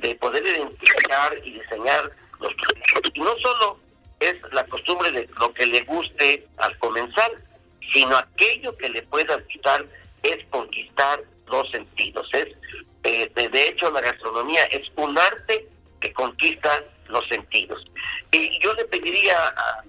de 0.00 0.14
poder 0.16 0.46
identificar 0.46 1.36
y 1.44 1.52
diseñar 1.52 2.10
los 2.40 2.54
productos. 2.54 3.12
Y 3.14 3.20
no 3.20 3.36
solo 3.38 3.78
es 4.20 4.34
la 4.52 4.64
costumbre 4.66 5.10
de 5.10 5.28
lo 5.38 5.52
que 5.52 5.66
le 5.66 5.80
guste 5.82 6.46
al 6.58 6.76
comenzar, 6.78 7.30
sino 7.92 8.16
aquello 8.16 8.76
que 8.76 8.88
le 8.88 9.02
pueda 9.02 9.36
gustar 9.36 9.84
es 10.22 10.44
conquistar 10.50 11.22
los 11.48 11.70
sentidos. 11.70 12.28
Es, 12.32 12.48
eh, 13.04 13.30
de 13.34 13.68
hecho, 13.68 13.90
la 13.90 14.00
gastronomía 14.00 14.64
es 14.66 14.88
un 14.96 15.18
arte 15.18 15.68
que 16.00 16.12
conquista 16.12 16.82
los 17.08 17.26
sentidos. 17.28 17.84
Y 18.30 18.58
yo 18.60 18.74
le 18.74 18.84
pediría 18.86 19.36
a, 19.48 19.82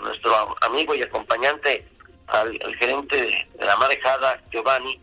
nuestro 0.00 0.56
amigo 0.62 0.94
y 0.94 1.02
acompañante, 1.02 1.86
al, 2.30 2.76
gerente 2.76 3.16
de, 3.16 3.48
la 3.64 3.76
marejada, 3.76 4.40
Giovanni, 4.50 5.00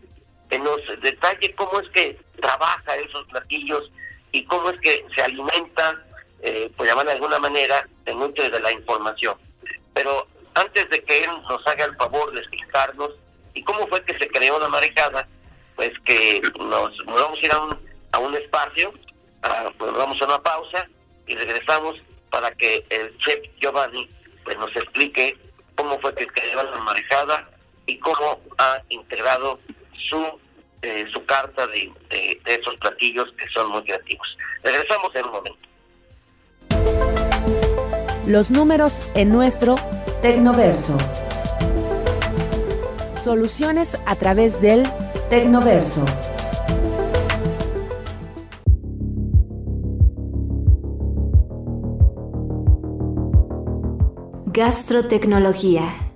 que 0.48 0.58
nos 0.58 0.80
detalle 1.00 1.54
cómo 1.54 1.80
es 1.80 1.88
que 1.90 2.18
trabaja 2.40 2.96
esos 2.96 3.26
platillos 3.26 3.90
y 4.32 4.44
cómo 4.44 4.70
es 4.70 4.80
que 4.80 5.04
se 5.14 5.22
alimenta, 5.22 6.02
eh, 6.42 6.70
por 6.76 6.86
llamar 6.86 7.06
de 7.06 7.12
alguna 7.12 7.38
manera, 7.38 7.86
de 8.04 8.14
mucho 8.14 8.48
de 8.48 8.60
la 8.60 8.72
información. 8.72 9.36
Pero 9.94 10.26
antes 10.54 10.88
de 10.90 11.02
que 11.02 11.24
él 11.24 11.30
nos 11.48 11.66
haga 11.66 11.84
el 11.84 11.96
favor 11.96 12.32
de 12.32 12.40
explicarnos 12.40 13.10
y 13.54 13.62
cómo 13.62 13.86
fue 13.88 14.04
que 14.04 14.18
se 14.18 14.28
creó 14.28 14.58
la 14.58 14.68
marejada, 14.68 15.26
pues 15.76 15.92
que 16.04 16.40
nos, 16.58 16.96
vamos 17.06 17.38
a 17.40 17.46
ir 17.46 17.52
a 17.52 17.60
un, 17.60 17.78
a 18.12 18.18
un 18.18 18.34
espacio, 18.34 18.92
pues 19.78 19.92
vamos 19.92 20.20
a 20.20 20.24
una 20.24 20.42
pausa 20.42 20.86
y 21.26 21.34
regresamos 21.34 21.96
para 22.30 22.50
que 22.52 22.84
el 22.90 23.16
chef 23.18 23.40
Giovanni 23.60 24.08
pues 24.44 24.56
nos 24.58 24.74
explique 24.76 25.36
cómo 25.78 25.98
fue 26.00 26.12
que 26.14 26.26
creó 26.26 26.62
la 26.62 26.78
marejada 26.78 27.48
y 27.86 27.98
cómo 27.98 28.40
ha 28.58 28.82
integrado 28.88 29.60
su 30.10 30.22
eh, 30.82 31.06
su 31.12 31.24
carta 31.24 31.66
de, 31.68 31.92
de 32.10 32.54
esos 32.54 32.76
platillos 32.76 33.32
que 33.36 33.48
son 33.48 33.70
muy 33.70 33.82
creativos. 33.82 34.36
Regresamos 34.62 35.14
en 35.14 35.24
un 35.24 35.32
momento. 35.32 35.68
Los 38.26 38.50
números 38.50 39.02
en 39.14 39.30
nuestro 39.30 39.76
Tecnoverso. 40.22 40.96
Soluciones 43.24 43.98
a 44.06 44.14
través 44.16 44.60
del 44.60 44.84
Tecnoverso. 45.30 46.04
Gastrotecnología. 54.58 56.07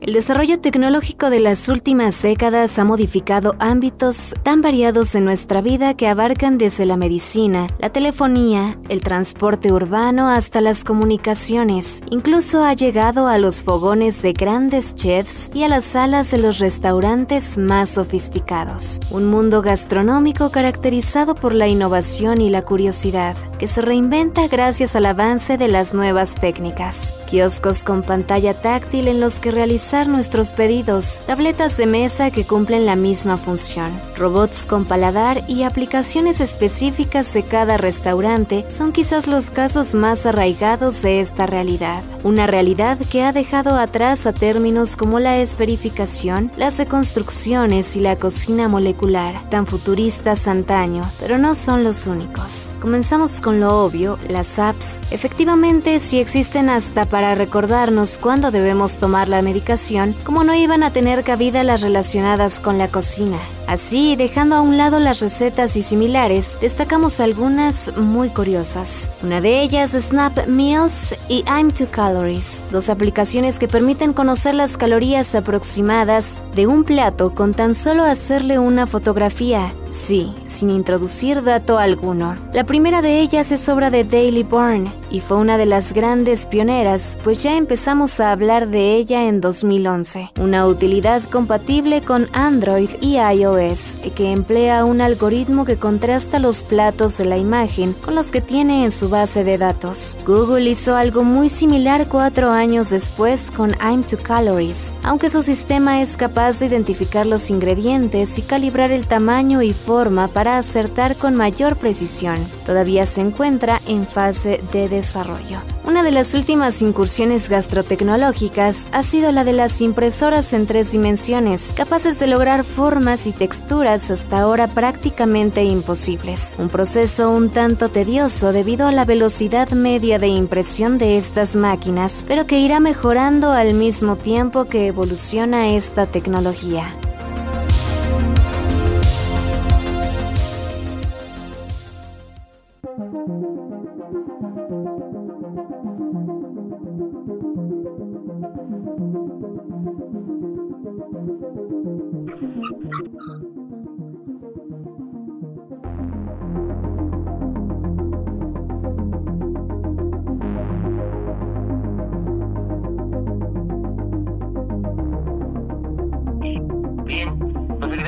El 0.00 0.14
desarrollo 0.14 0.58
tecnológico 0.58 1.28
de 1.28 1.40
las 1.40 1.68
últimas 1.68 2.22
décadas 2.22 2.78
ha 2.78 2.86
modificado 2.86 3.54
ámbitos 3.58 4.34
tan 4.42 4.62
variados 4.62 5.14
en 5.14 5.26
nuestra 5.26 5.60
vida 5.60 5.92
que 5.92 6.08
abarcan 6.08 6.56
desde 6.56 6.86
la 6.86 6.96
medicina, 6.96 7.66
la 7.78 7.90
telefonía, 7.90 8.78
el 8.88 9.02
transporte 9.02 9.70
urbano 9.70 10.30
hasta 10.30 10.62
las 10.62 10.84
comunicaciones. 10.84 12.02
Incluso 12.10 12.64
ha 12.64 12.72
llegado 12.72 13.26
a 13.26 13.36
los 13.36 13.62
fogones 13.62 14.22
de 14.22 14.32
grandes 14.32 14.94
chefs 14.94 15.50
y 15.52 15.64
a 15.64 15.68
las 15.68 15.84
salas 15.84 16.30
de 16.30 16.38
los 16.38 16.60
restaurantes 16.60 17.58
más 17.58 17.90
sofisticados. 17.90 19.00
Un 19.10 19.26
mundo 19.26 19.60
gastronómico 19.60 20.50
caracterizado 20.50 21.34
por 21.34 21.54
la 21.54 21.68
innovación 21.68 22.40
y 22.40 22.48
la 22.48 22.62
curiosidad, 22.62 23.36
que 23.58 23.66
se 23.66 23.82
reinventa 23.82 24.48
gracias 24.48 24.96
al 24.96 25.04
avance 25.04 25.58
de 25.58 25.68
las 25.68 25.92
nuevas 25.92 26.36
técnicas. 26.36 27.14
Kioscos 27.28 27.84
con 27.84 28.02
pantalla 28.02 28.54
táctil 28.54 29.06
en 29.06 29.20
los 29.20 29.40
que 29.40 29.50
realizamos 29.50 29.89
nuestros 29.90 30.52
pedidos, 30.52 31.20
tabletas 31.26 31.76
de 31.76 31.84
mesa 31.84 32.30
que 32.30 32.44
cumplen 32.44 32.86
la 32.86 32.94
misma 32.94 33.36
función, 33.36 33.90
robots 34.16 34.64
con 34.64 34.84
paladar 34.84 35.42
y 35.48 35.64
aplicaciones 35.64 36.40
específicas 36.40 37.32
de 37.32 37.42
cada 37.42 37.76
restaurante 37.76 38.64
son 38.68 38.92
quizás 38.92 39.26
los 39.26 39.50
casos 39.50 39.96
más 39.96 40.26
arraigados 40.26 41.02
de 41.02 41.18
esta 41.18 41.46
realidad. 41.46 42.04
Una 42.22 42.46
realidad 42.46 42.98
que 43.10 43.22
ha 43.22 43.32
dejado 43.32 43.76
atrás 43.76 44.26
a 44.26 44.32
términos 44.32 44.96
como 44.96 45.18
la 45.18 45.38
esferificación, 45.38 46.52
las 46.56 46.76
deconstrucciones 46.76 47.96
y 47.96 48.00
la 48.00 48.14
cocina 48.14 48.68
molecular, 48.68 49.50
tan 49.50 49.66
futuristas 49.66 50.46
antaño, 50.46 51.02
pero 51.18 51.36
no 51.36 51.56
son 51.56 51.82
los 51.82 52.06
únicos. 52.06 52.70
Comenzamos 52.80 53.40
con 53.40 53.58
lo 53.58 53.84
obvio, 53.84 54.18
las 54.28 54.60
apps. 54.60 55.00
Efectivamente, 55.10 55.98
sí 55.98 56.20
existen 56.20 56.68
hasta 56.68 57.06
para 57.06 57.34
recordarnos 57.34 58.18
cuándo 58.18 58.52
debemos 58.52 58.96
tomar 58.96 59.26
la 59.26 59.42
medicación 59.42 59.79
como 60.24 60.44
no 60.44 60.54
iban 60.54 60.82
a 60.82 60.92
tener 60.92 61.24
cabida 61.24 61.62
las 61.64 61.80
relacionadas 61.80 62.60
con 62.60 62.76
la 62.76 62.88
cocina. 62.88 63.38
Así, 63.66 64.16
dejando 64.16 64.56
a 64.56 64.60
un 64.60 64.76
lado 64.76 64.98
las 64.98 65.20
recetas 65.20 65.76
y 65.76 65.82
similares, 65.82 66.58
destacamos 66.60 67.20
algunas 67.20 67.96
muy 67.96 68.28
curiosas. 68.28 69.10
Una 69.22 69.40
de 69.40 69.62
ellas 69.62 69.92
Snap 69.92 70.48
Meals 70.48 71.14
y 71.28 71.44
I'm 71.46 71.68
2 71.68 71.88
Calories, 71.90 72.64
dos 72.72 72.88
aplicaciones 72.88 73.58
que 73.60 73.68
permiten 73.68 74.12
conocer 74.12 74.54
las 74.56 74.76
calorías 74.76 75.34
aproximadas 75.36 76.42
de 76.56 76.66
un 76.66 76.82
plato 76.82 77.32
con 77.32 77.54
tan 77.54 77.74
solo 77.74 78.02
hacerle 78.02 78.58
una 78.58 78.88
fotografía, 78.88 79.72
sí, 79.88 80.34
sin 80.46 80.70
introducir 80.70 81.44
dato 81.44 81.78
alguno. 81.78 82.34
La 82.52 82.64
primera 82.64 83.02
de 83.02 83.20
ellas 83.20 83.52
es 83.52 83.68
obra 83.68 83.90
de 83.90 84.02
Daily 84.02 84.42
Born 84.42 84.92
y 85.12 85.20
fue 85.20 85.36
una 85.36 85.58
de 85.58 85.66
las 85.66 85.92
grandes 85.92 86.46
pioneras, 86.46 87.16
pues 87.22 87.40
ya 87.40 87.56
empezamos 87.56 88.18
a 88.18 88.32
hablar 88.32 88.68
de 88.68 88.96
ella 88.96 89.28
en 89.28 89.40
2011. 89.70 90.32
Una 90.40 90.66
utilidad 90.66 91.22
compatible 91.30 92.02
con 92.02 92.26
Android 92.32 92.90
y 93.00 93.16
iOS 93.18 93.98
que 94.16 94.32
emplea 94.32 94.84
un 94.84 95.00
algoritmo 95.00 95.64
que 95.64 95.76
contrasta 95.76 96.38
los 96.38 96.62
platos 96.62 97.16
de 97.18 97.24
la 97.24 97.38
imagen 97.38 97.92
con 97.92 98.14
los 98.14 98.32
que 98.32 98.40
tiene 98.40 98.84
en 98.84 98.90
su 98.90 99.08
base 99.08 99.44
de 99.44 99.58
datos. 99.58 100.16
Google 100.26 100.68
hizo 100.68 100.96
algo 100.96 101.22
muy 101.22 101.48
similar 101.48 102.08
cuatro 102.08 102.50
años 102.50 102.90
después 102.90 103.50
con 103.50 103.70
I'm 103.80 104.02
2 104.02 104.20
Calories, 104.22 104.92
aunque 105.02 105.30
su 105.30 105.42
sistema 105.42 106.02
es 106.02 106.16
capaz 106.16 106.58
de 106.58 106.66
identificar 106.66 107.26
los 107.26 107.50
ingredientes 107.50 108.38
y 108.38 108.42
calibrar 108.42 108.90
el 108.90 109.06
tamaño 109.06 109.62
y 109.62 109.72
forma 109.72 110.28
para 110.28 110.58
acertar 110.58 111.16
con 111.16 111.36
mayor 111.36 111.76
precisión. 111.76 112.36
Todavía 112.66 113.06
se 113.06 113.20
encuentra 113.20 113.80
en 113.86 114.06
fase 114.06 114.60
de 114.72 114.88
desarrollo. 114.88 115.60
Una 115.84 116.02
de 116.02 116.12
las 116.12 116.34
últimas 116.34 116.82
incursiones 116.82 117.48
gastrotecnológicas 117.48 118.86
ha 118.92 119.02
sido 119.02 119.32
la 119.32 119.44
de 119.44 119.52
las 119.52 119.80
impresoras 119.80 120.52
en 120.52 120.66
tres 120.66 120.92
dimensiones, 120.92 121.72
capaces 121.74 122.18
de 122.18 122.26
lograr 122.26 122.64
formas 122.64 123.26
y 123.26 123.32
texturas 123.32 124.10
hasta 124.10 124.40
ahora 124.40 124.68
prácticamente 124.68 125.64
imposibles. 125.64 126.54
Un 126.58 126.68
proceso 126.68 127.30
un 127.30 127.48
tanto 127.48 127.88
tedioso 127.88 128.52
debido 128.52 128.86
a 128.86 128.92
la 128.92 129.04
velocidad 129.04 129.70
media 129.70 130.18
de 130.18 130.28
impresión 130.28 130.98
de 130.98 131.16
estas 131.16 131.56
máquinas, 131.56 132.24
pero 132.28 132.46
que 132.46 132.60
irá 132.60 132.78
mejorando 132.78 133.50
al 133.50 133.74
mismo 133.74 134.16
tiempo 134.16 134.66
que 134.66 134.88
evoluciona 134.88 135.74
esta 135.74 136.06
tecnología. 136.06 136.94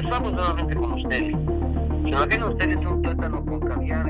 Estamos 0.03 0.33
nuevamente 0.33 0.75
con 0.75 0.93
ustedes. 0.93 1.33
Imaginen 1.33 2.43
ustedes 2.43 2.77
un 2.77 3.03
plátano 3.03 3.45
con 3.45 3.61
caviar 3.61 4.07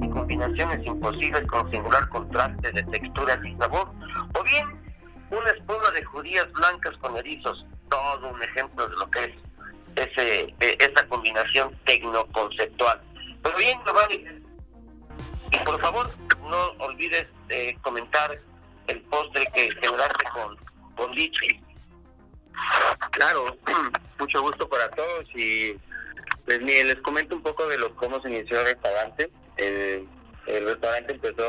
y 0.00 0.08
combinaciones 0.08 0.86
imposibles 0.86 1.42
con 1.48 1.70
singular 1.70 2.08
contraste 2.08 2.72
de 2.72 2.82
texturas 2.84 3.38
y 3.44 3.54
sabor, 3.56 3.90
o 4.38 4.42
bien 4.44 4.66
una 5.30 5.50
espuma 5.50 5.90
de 5.94 6.04
judías 6.04 6.50
blancas 6.52 6.96
con 6.98 7.16
erizos, 7.16 7.66
todo 7.90 8.30
un 8.30 8.42
ejemplo 8.42 8.88
de 8.88 8.96
lo 8.96 9.10
que 9.10 9.24
es 9.24 9.32
ese, 9.96 10.54
e, 10.60 10.78
esa 10.78 11.06
combinación 11.08 11.76
tecnoconceptual. 11.84 13.00
Pero 13.42 13.58
bien, 13.58 13.78
Giovanni, 13.84 14.24
y 15.50 15.58
por 15.64 15.80
favor 15.80 16.10
no 16.48 16.84
olvides 16.84 17.26
de 17.48 17.76
comentar 17.82 18.38
el 18.86 19.00
postre 19.02 19.46
que 19.54 19.70
generaste 19.80 20.24
con, 20.32 20.56
con 20.96 21.12
Claro, 23.10 23.56
mucho 24.22 24.40
gusto 24.40 24.68
para 24.68 24.88
todos 24.90 25.24
y 25.34 25.76
pues 26.44 26.62
les 26.62 26.94
comento 26.96 27.34
un 27.34 27.42
poco 27.42 27.66
de 27.66 27.76
lo 27.76 27.94
cómo 27.96 28.22
se 28.22 28.28
inició 28.28 28.60
el 28.60 28.66
restaurante. 28.66 29.28
El, 29.56 30.06
restaurante 30.46 31.12
empezó 31.14 31.44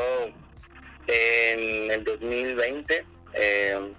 en 1.06 1.90
el 1.90 2.04
2020, 2.04 3.06
eh, 3.34 3.92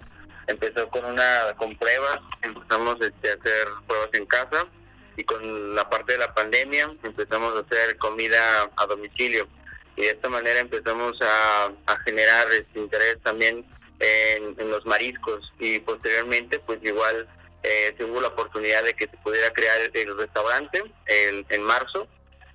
empezó 0.48 0.90
con 0.90 1.06
una 1.06 1.56
con 1.58 1.76
pruebas, 1.78 2.20
empezamos 2.42 2.98
este, 3.00 3.30
a 3.30 3.34
hacer 3.34 3.68
pruebas 3.88 4.10
en 4.14 4.26
casa 4.26 4.68
y 5.16 5.24
con 5.24 5.74
la 5.74 5.90
parte 5.90 6.14
de 6.14 6.20
la 6.20 6.34
pandemia 6.34 6.94
empezamos 7.04 7.54
a 7.56 7.60
hacer 7.60 7.98
comida 7.98 8.70
a 8.76 8.86
domicilio 8.88 9.48
y 9.96 10.02
de 10.02 10.10
esta 10.10 10.28
manera 10.28 10.60
empezamos 10.60 11.18
a, 11.22 11.72
a 11.92 11.98
generar 12.00 12.48
este 12.52 12.80
interés 12.80 13.18
también 13.24 13.66
en, 14.00 14.70
los 14.70 14.86
mariscos 14.86 15.52
y 15.60 15.80
posteriormente 15.80 16.60
pues 16.60 16.80
igual 16.84 17.28
eh, 17.66 17.96
hubo 18.04 18.22
la 18.22 18.30
oportunidad 18.30 18.84
de 18.84 18.94
que 18.94 19.08
se 19.08 19.18
pudiera 19.18 19.52
crear 19.52 19.80
el 19.82 20.18
restaurante 20.18 20.84
en 21.08 21.64
marzo 21.64 22.08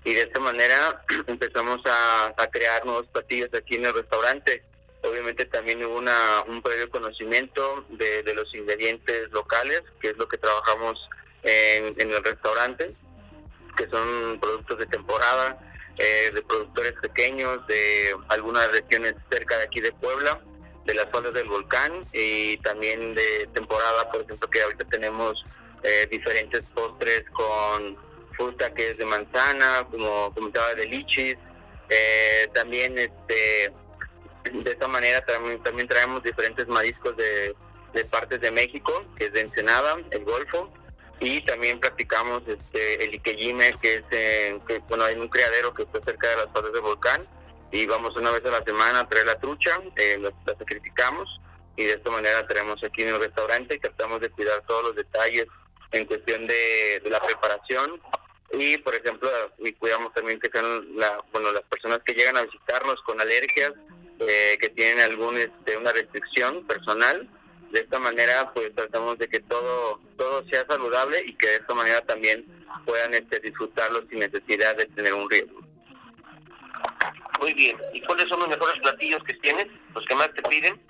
y 0.05 0.14
de 0.14 0.23
esta 0.23 0.40
manera 0.40 1.05
empezamos 1.26 1.81
a, 1.85 2.35
crear 2.50 2.85
nuevos 2.85 3.07
platillos 3.09 3.50
aquí 3.55 3.76
en 3.76 3.87
el 3.87 3.95
restaurante. 3.95 4.64
Obviamente 5.02 5.47
también 5.47 5.85
hubo 5.85 5.97
una, 5.97 6.43
un 6.47 6.62
previo 6.62 6.90
conocimiento 6.90 7.85
de, 7.90 8.35
los 8.35 8.55
ingredientes 8.55 9.31
locales, 9.31 9.83
que 10.00 10.11
es 10.11 10.17
lo 10.19 10.29
que 10.29 10.37
trabajamos 10.37 10.99
en, 11.43 11.99
el 11.99 12.25
restaurante, 12.25 12.95
que 13.76 13.89
son 13.89 14.39
productos 14.41 14.78
de 14.78 14.87
temporada, 14.87 15.58
eh, 15.97 16.30
de 16.35 16.43
productores 16.43 16.95
pequeños, 17.00 17.67
de 17.67 18.15
algunas 18.28 18.71
regiones 18.73 19.15
cerca 19.30 19.58
de 19.58 19.65
aquí 19.65 19.80
de 19.80 19.93
Puebla 19.93 20.41
de 20.91 20.97
las 20.97 21.11
faldas 21.11 21.33
del 21.33 21.49
volcán 21.49 22.05
y 22.13 22.57
también 22.59 23.15
de 23.15 23.49
temporada, 23.55 24.11
por 24.11 24.23
ejemplo, 24.23 24.50
que 24.50 24.61
ahorita 24.61 24.85
tenemos 24.87 25.45
eh, 25.85 26.09
diferentes 26.11 26.63
postres 26.75 27.23
con 27.31 27.97
fruta 28.37 28.75
que 28.75 28.91
es 28.91 28.99
de 28.99 29.05
manzana, 29.05 29.87
como 29.89 30.35
comentaba 30.35 30.75
de 30.75 30.87
lichis, 30.87 31.37
eh, 31.89 32.49
también 32.53 32.99
este 32.99 33.73
de 34.53 34.71
esta 34.71 34.89
manera 34.89 35.25
también, 35.26 35.63
también 35.63 35.87
traemos 35.87 36.23
diferentes 36.23 36.67
mariscos 36.67 37.17
de, 37.17 37.55
de 37.93 38.05
partes 38.07 38.41
de 38.41 38.50
México, 38.50 39.05
que 39.17 39.26
es 39.26 39.33
de 39.33 39.43
Ensenada, 39.43 39.97
el 40.11 40.25
Golfo, 40.25 40.73
y 41.21 41.43
también 41.43 41.79
practicamos 41.79 42.43
este 42.49 43.05
el 43.05 43.15
Iquejime, 43.15 43.79
que 43.81 43.97
es 43.97 44.05
en, 44.11 44.63
bueno, 44.89 45.05
hay 45.05 45.15
un 45.15 45.29
criadero 45.29 45.73
que 45.73 45.83
está 45.83 46.00
cerca 46.05 46.31
de 46.31 46.37
las 46.37 46.53
faldas 46.53 46.73
del 46.73 46.83
volcán, 46.83 47.29
y 47.73 47.87
vamos 47.87 48.17
una 48.17 48.30
vez 48.30 48.45
a 48.45 48.50
la 48.50 48.65
semana 48.65 49.00
a 49.00 49.09
traer 49.09 49.26
la 49.26 49.39
trucha, 49.39 49.80
eh, 49.97 50.19
la, 50.19 50.33
sacrificamos 50.59 51.28
y 51.76 51.85
de 51.85 51.93
esta 51.93 52.11
manera 52.11 52.47
traemos 52.47 52.83
aquí 52.83 53.02
en 53.02 53.15
el 53.15 53.21
restaurante 53.21 53.75
y 53.75 53.78
tratamos 53.78 54.21
de 54.21 54.30
cuidar 54.30 54.63
todos 54.67 54.85
los 54.85 54.97
detalles 54.97 55.47
en 55.93 56.04
cuestión 56.04 56.47
de, 56.47 57.02
la 57.06 57.21
preparación. 57.21 58.00
Y 58.52 58.78
por 58.78 58.95
ejemplo 58.95 59.30
cuidamos 59.78 60.13
también 60.13 60.41
que 60.41 60.50
sean 60.50 60.97
la, 60.97 61.23
bueno 61.33 61.52
las 61.52 61.63
personas 61.63 62.00
que 62.04 62.15
llegan 62.15 62.37
a 62.37 62.43
visitarnos 62.43 63.00
con 63.02 63.21
alergias 63.21 63.73
eh, 64.19 64.59
que 64.61 64.69
tienen 64.71 65.00
algún 65.00 65.39
este, 65.39 65.76
una 65.76 65.93
restricción 65.93 66.67
personal. 66.67 67.28
De 67.71 67.80
esta 67.80 68.00
manera 68.00 68.52
pues 68.52 68.75
tratamos 68.75 69.17
de 69.19 69.28
que 69.28 69.39
todo 69.39 70.00
todo 70.19 70.45
sea 70.49 70.67
saludable 70.69 71.23
y 71.25 71.35
que 71.35 71.47
de 71.47 71.56
esta 71.56 71.75
manera 71.75 72.00
también 72.00 72.45
puedan 72.85 73.15
este, 73.15 73.39
disfrutarlo 73.39 74.02
sin 74.11 74.19
necesidad 74.19 74.76
de 74.76 74.87
tener 74.87 75.15
un 75.15 75.30
riesgo 75.30 75.61
muy 77.41 77.55
bien. 77.55 77.76
¿Y 77.93 78.00
cuáles 78.03 78.29
son 78.29 78.41
los 78.41 78.49
mejores 78.49 78.81
platillos 78.81 79.23
que 79.25 79.35
tienes? 79.35 79.67
¿Los 79.95 80.05
que 80.05 80.15
más 80.15 80.31
te 80.35 80.43
piden? 80.43 80.81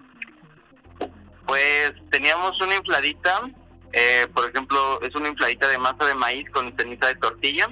Pues 1.46 1.92
teníamos 2.10 2.60
una 2.60 2.76
infladita, 2.76 3.50
eh, 3.92 4.26
por 4.34 4.48
ejemplo, 4.50 5.00
es 5.02 5.14
una 5.14 5.28
infladita 5.28 5.68
de 5.68 5.78
masa 5.78 6.06
de 6.06 6.14
maíz 6.14 6.48
con 6.50 6.74
ceniza 6.76 7.08
de 7.08 7.14
tortilla, 7.16 7.68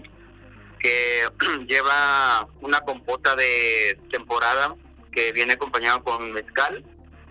que 0.79 1.29
lleva 1.67 2.49
una 2.61 2.81
compota 2.81 3.35
de 3.37 3.99
temporada 4.11 4.75
que 5.13 5.33
viene 5.33 5.55
acompañado 5.55 6.03
con 6.03 6.33
mezcal, 6.33 6.85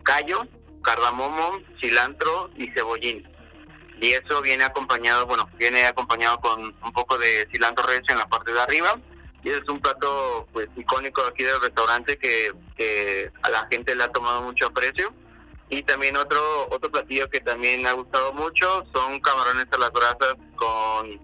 callo, 0.04 0.48
cardamomo, 0.84 1.60
cilantro 1.82 2.50
y 2.56 2.70
cebollín. 2.72 3.28
Y 4.00 4.12
eso 4.12 4.42
viene 4.42 4.64
acompañado, 4.64 5.26
bueno, 5.26 5.50
viene 5.58 5.86
acompañado 5.86 6.40
con 6.40 6.62
un 6.62 6.94
poco 6.94 7.18
de 7.18 7.48
cilantro 7.52 7.88
recio 7.88 8.12
en 8.12 8.20
la 8.20 8.30
parte 8.30 8.54
de 8.54 8.62
arriba 8.62 9.00
es 9.50 9.68
un 9.70 9.80
plato 9.80 10.48
pues 10.52 10.68
icónico 10.76 11.22
aquí 11.22 11.44
del 11.44 11.62
restaurante 11.62 12.18
que, 12.18 13.32
a 13.42 13.50
la 13.50 13.68
gente 13.72 13.96
le 13.96 14.04
ha 14.04 14.12
tomado 14.12 14.42
mucho 14.44 14.68
aprecio. 14.68 15.14
Y 15.70 15.84
también 15.84 16.16
otro 16.16 16.40
otro 16.70 16.90
platillo 16.90 17.30
que 17.30 17.42
también 17.42 17.86
ha 17.88 17.92
gustado 17.92 18.34
mucho 18.34 18.86
son 18.94 19.20
camarones 19.20 19.66
a 19.72 19.78
las 19.78 19.92
brasas 19.92 20.36
con 20.56 21.20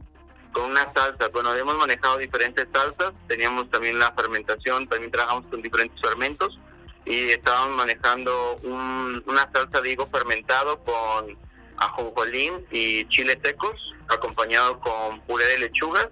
con 0.52 0.70
una 0.70 0.92
salsa 0.94 1.30
bueno 1.30 1.56
hemos 1.56 1.76
manejado 1.76 2.18
diferentes 2.18 2.68
salsas 2.74 3.14
teníamos 3.28 3.72
también 3.72 3.98
la 3.98 4.12
fermentación 4.12 4.86
también 4.90 5.12
trabajamos 5.14 5.46
con 5.50 5.62
diferentes 5.62 5.98
fermentos 6.02 6.60
y 7.06 7.30
estábamos 7.30 7.78
manejando 7.78 8.60
una 8.64 9.50
salsa 9.54 9.80
de 9.80 9.92
higo 9.92 10.08
fermentado 10.08 10.78
con 10.84 11.38
ajonjolín 11.78 12.66
y 12.70 13.08
chile 13.08 13.40
secos 13.42 13.94
acompañado 14.10 14.80
con 14.82 15.22
puré 15.22 15.46
de 15.46 15.60
lechugas 15.60 16.10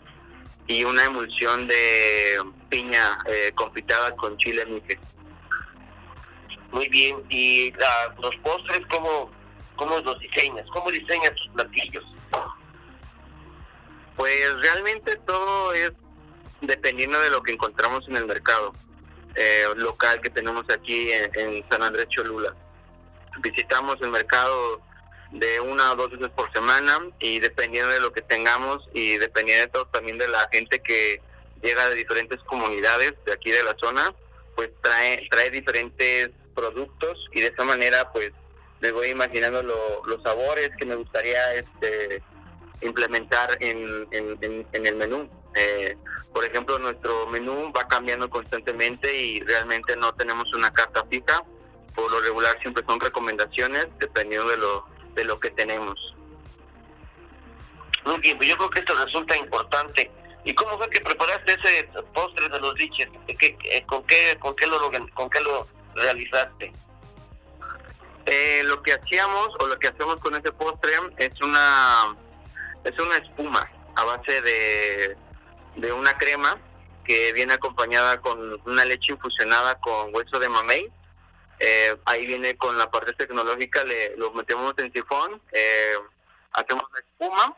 y 0.67 0.84
una 0.84 1.06
emulsión 1.06 1.67
de 1.67 2.38
piña 2.69 3.19
eh, 3.28 3.52
confitada 3.56 4.15
con 4.15 4.38
chile 4.38 4.65
mique. 4.65 5.00
Muy 6.71 6.88
bien, 6.88 7.21
y 7.30 7.74
los 8.21 8.36
postres, 8.38 8.82
¿cómo, 8.89 9.30
¿cómo 9.76 10.00
los 10.00 10.17
diseñas? 10.19 10.65
¿Cómo 10.71 10.89
diseñas 10.89 11.32
tus 11.36 11.50
platillos? 11.50 12.06
Pues 14.15 14.62
realmente 14.62 15.17
todo 15.17 15.74
es 15.74 15.91
dependiendo 16.62 17.19
de 17.19 17.30
lo 17.32 17.41
que 17.41 17.54
encontramos 17.54 18.08
en 18.08 18.17
el 18.17 18.26
mercado 18.26 18.74
eh, 19.36 19.65
local 19.76 20.21
que 20.21 20.30
tenemos 20.30 20.63
aquí 20.69 21.12
en 21.12 21.65
San 21.69 21.84
Andrés 21.84 22.08
Cholula. 22.10 22.56
Visitamos 23.41 23.97
el 24.02 24.12
mercado 24.12 24.82
de 25.32 25.60
una 25.62 25.94
o 25.94 25.96
dos 25.96 26.12
veces 26.12 26.30
por 26.30 26.52
semana 26.52 27.00
y 27.20 27.39
dependiendo 27.39 27.89
de 27.91 28.02
lo 28.02 28.12
que 28.12 28.22
tengamos 28.22 28.88
y 28.94 29.17
dependiendo 29.17 29.86
también 29.88 30.17
de 30.17 30.28
la 30.28 30.48
gente 30.52 30.80
que 30.82 31.22
llega 31.62 31.89
de 31.89 31.96
diferentes 31.96 32.39
comunidades 32.41 33.13
de 33.26 33.34
aquí 33.34 33.52
de 33.52 33.63
la 33.63 33.76
zona, 33.80 34.13
pues 34.56 34.70
trae, 34.82 35.28
trae 35.30 35.50
diferentes 35.52 36.32
productos 36.54 37.30
y 37.32 37.41
de 37.41 37.48
esa 37.48 37.63
manera 37.63 38.12
pues 38.12 38.32
me 38.82 38.91
voy 38.91 39.10
imaginando 39.10 39.62
los 39.62 40.24
sabores 40.24 40.72
que 40.78 40.86
me 40.86 40.96
gustaría 40.96 41.54
este 41.56 42.22
implementar 42.82 43.58
en, 43.60 44.08
en, 44.12 44.86
el 44.86 44.96
menú. 44.96 45.30
Eh, 45.54 45.96
por 46.34 46.44
ejemplo, 46.44 46.80
nuestro 46.80 47.28
menú 47.28 47.72
va 47.78 47.88
cambiando 47.88 48.28
constantemente 48.28 49.15
y 49.15 49.39
realmente 49.41 49.96
no 49.98 50.12
tenemos 50.15 50.52
una 50.56 50.74
carta 50.74 51.06
fija 51.08 51.44
por 51.96 52.12
lo 52.12 52.22
regular 52.22 52.58
siempre 52.62 52.84
son 52.88 53.00
recomendaciones 53.00 53.88
dependiendo 54.00 54.48
de 54.50 54.58
lo, 54.58 54.86
de 55.13 55.26
lo 55.26 55.39
que 55.39 55.50
tenemos. 55.52 56.15
Muy 58.06 58.19
bien, 58.19 58.38
pues 58.38 58.50
yo 58.50 58.58
creo 58.58 58.69
que 58.69 58.80
esto 58.80 58.93
resulta 59.06 59.38
importante. 59.38 60.12
¿Y 60.43 60.54
cómo 60.54 60.78
fue 60.78 60.89
que 60.89 61.02
preparaste 61.02 61.54
ese 61.54 61.88
postre 62.13 62.50
de 62.50 62.60
los 62.60 62.74
liches? 62.76 63.10
con, 63.86 64.04
qué, 64.06 64.38
con, 64.39 64.56
qué 64.56 64.67
lo, 64.67 64.80
¿Con 65.13 65.30
qué 65.30 65.39
lo 65.41 65.67
realizaste? 65.93 66.74
Eh, 68.26 68.62
lo 68.65 68.82
que 68.82 68.93
hacíamos 68.93 69.50
o 69.60 69.67
lo 69.67 69.78
que 69.80 69.88
hacemos 69.88 70.17
con 70.17 70.36
ese 70.36 70.52
postre 70.52 70.91
es 71.17 71.41
una 71.41 72.15
es 72.84 73.00
una 73.00 73.17
espuma 73.17 73.69
a 73.95 74.04
base 74.04 74.41
de, 74.41 75.17
de 75.76 75.91
una 75.91 76.13
crema 76.17 76.58
que 77.04 77.34
viene 77.34 77.54
acompañada 77.54 78.21
con 78.21 78.60
una 78.65 78.86
leche 78.86 79.13
infusionada 79.13 79.76
con 79.80 80.13
hueso 80.15 80.39
de 80.39 80.50
mamey. 80.50 80.89
Eh, 81.63 81.95
ahí 82.06 82.26
viene 82.26 82.58
con 82.58 82.76
la 82.76 82.89
parte 82.89 83.13
tecnológica, 83.13 83.84
le, 83.84 84.17
lo 84.17 84.32
metemos 84.32 84.74
en 84.80 84.91
sifón, 84.91 85.39
eh, 85.52 85.93
hacemos 86.54 86.84
la 86.91 87.00
espuma 87.02 87.56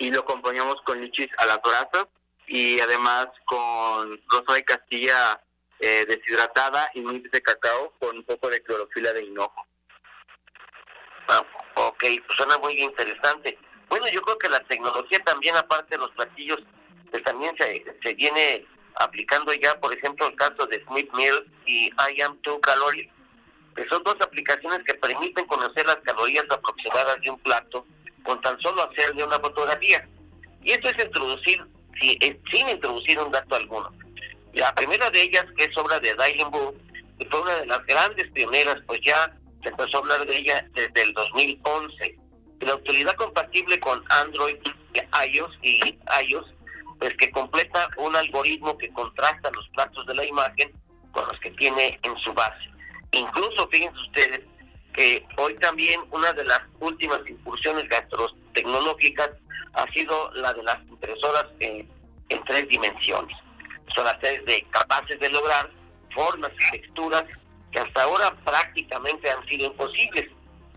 y 0.00 0.10
lo 0.10 0.22
acompañamos 0.22 0.82
con 0.82 1.00
lichis 1.00 1.28
a 1.38 1.46
la 1.46 1.58
brasas 1.58 2.06
y 2.48 2.80
además 2.80 3.28
con 3.44 4.20
rosa 4.28 4.54
de 4.54 4.64
castilla 4.64 5.40
eh, 5.78 6.04
deshidratada 6.08 6.90
y 6.94 7.02
mix 7.02 7.30
de 7.30 7.40
cacao 7.40 7.92
con 8.00 8.16
un 8.16 8.24
poco 8.24 8.48
de 8.48 8.60
clorofila 8.64 9.12
de 9.12 9.22
hinojo. 9.22 9.64
Ah, 11.28 11.44
ok, 11.76 12.00
pues 12.26 12.36
suena 12.36 12.58
muy 12.58 12.80
interesante. 12.80 13.56
Bueno, 13.88 14.08
yo 14.08 14.22
creo 14.22 14.38
que 14.38 14.48
la 14.48 14.64
tecnología 14.64 15.22
también, 15.22 15.54
aparte 15.54 15.94
de 15.94 15.98
los 15.98 16.10
platillos, 16.16 16.58
pues 17.12 17.22
también 17.22 17.54
se, 17.60 17.84
se 18.02 18.14
viene 18.14 18.66
aplicando 18.96 19.54
ya, 19.54 19.78
por 19.78 19.94
ejemplo, 19.94 20.26
el 20.26 20.34
caso 20.34 20.66
de 20.66 20.84
Smith 20.86 21.08
Mill 21.14 21.48
y 21.64 21.90
I 21.90 22.22
Am 22.22 22.36
Two 22.42 22.60
Calories, 22.60 23.08
que 23.74 23.86
son 23.88 24.02
dos 24.02 24.16
aplicaciones 24.20 24.80
que 24.84 24.94
permiten 24.94 25.46
conocer 25.46 25.86
las 25.86 25.96
calorías 25.96 26.44
aproximadas 26.50 27.20
de 27.22 27.30
un 27.30 27.38
plato 27.40 27.86
con 28.22 28.40
tan 28.40 28.58
solo 28.60 28.88
hacerle 28.88 29.24
una 29.24 29.38
fotografía. 29.38 30.06
Y 30.62 30.72
esto 30.72 30.88
es 30.88 31.04
introducir, 31.04 31.64
sin 32.00 32.68
introducir 32.68 33.18
un 33.18 33.32
dato 33.32 33.54
alguno. 33.54 33.90
La 34.52 34.74
primera 34.74 35.10
de 35.10 35.22
ellas, 35.22 35.46
que 35.56 35.64
es 35.64 35.76
obra 35.76 36.00
de 36.00 36.14
Dylan 36.14 36.50
Boo, 36.50 36.74
fue 37.30 37.40
una 37.40 37.56
de 37.56 37.66
las 37.66 37.84
grandes 37.86 38.30
pioneras, 38.32 38.76
pues 38.86 39.00
ya 39.02 39.32
se 39.62 39.68
empezó 39.68 39.98
a 39.98 40.00
hablar 40.00 40.26
de 40.26 40.38
ella 40.38 40.66
desde 40.74 41.02
el 41.02 41.12
2011. 41.12 42.18
La 42.60 42.74
utilidad 42.74 43.14
compatible 43.14 43.78
con 43.80 44.02
Android, 44.08 44.56
iOS 44.94 45.58
y 45.62 45.98
iOS, 46.26 46.46
pues 46.98 47.14
que 47.16 47.30
completa 47.30 47.88
un 47.96 48.14
algoritmo 48.16 48.76
que 48.76 48.92
contrasta 48.92 49.50
los 49.54 49.68
platos 49.70 50.06
de 50.06 50.14
la 50.14 50.24
imagen 50.24 50.72
con 51.12 51.26
los 51.26 51.38
que 51.40 51.50
tiene 51.52 51.98
en 52.02 52.16
su 52.18 52.32
base. 52.32 52.70
Incluso, 53.12 53.68
fíjense 53.68 53.98
ustedes, 53.98 54.40
que 54.92 55.24
hoy 55.36 55.54
también 55.56 56.00
una 56.10 56.32
de 56.32 56.44
las 56.44 56.60
últimas 56.80 57.20
incursiones 57.28 57.88
gastrotecnológicas 57.88 59.30
ha 59.74 59.90
sido 59.92 60.32
la 60.32 60.52
de 60.52 60.62
las 60.62 60.78
impresoras 60.88 61.46
en, 61.60 61.88
tres 62.46 62.68
dimensiones. 62.68 63.36
Son 63.94 64.04
las 64.04 64.18
tres 64.20 64.44
de 64.44 64.62
capaces 64.70 65.18
de 65.20 65.28
lograr 65.30 65.70
formas 66.14 66.50
y 66.54 66.78
texturas 66.78 67.24
que 67.70 67.78
hasta 67.78 68.02
ahora 68.02 68.34
prácticamente 68.44 69.30
han 69.30 69.46
sido 69.46 69.66
imposibles. 69.66 70.28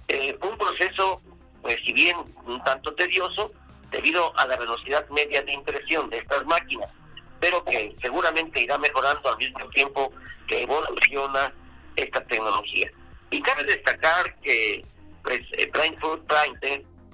Eh, 0.08 0.38
un 0.42 0.58
proceso, 0.58 1.22
pues 1.62 1.78
si 1.86 1.94
bien 1.94 2.18
un 2.46 2.64
tanto 2.64 2.94
tedioso, 2.94 3.52
debido 3.92 4.36
a 4.38 4.48
la 4.48 4.58
velocidad 4.58 5.08
media 5.10 5.42
de 5.44 5.54
impresión 5.54 6.10
de 6.10 6.18
estas 6.18 6.46
máquinas, 6.46 6.90
pero 7.40 7.64
que 7.64 7.96
seguramente 8.02 8.62
irá 8.62 8.78
mejorando 8.78 9.30
al 9.30 9.38
mismo 9.38 9.68
tiempo 9.70 10.12
que 10.48 10.64
evoluciona 10.64 11.54
esta 11.96 12.24
tecnología. 12.26 12.92
Y 13.32 13.42
cabe 13.42 13.64
destacar 13.64 14.36
que 14.42 14.86
pues, 15.24 15.42
Brain 15.72 15.98
Food 16.00 16.22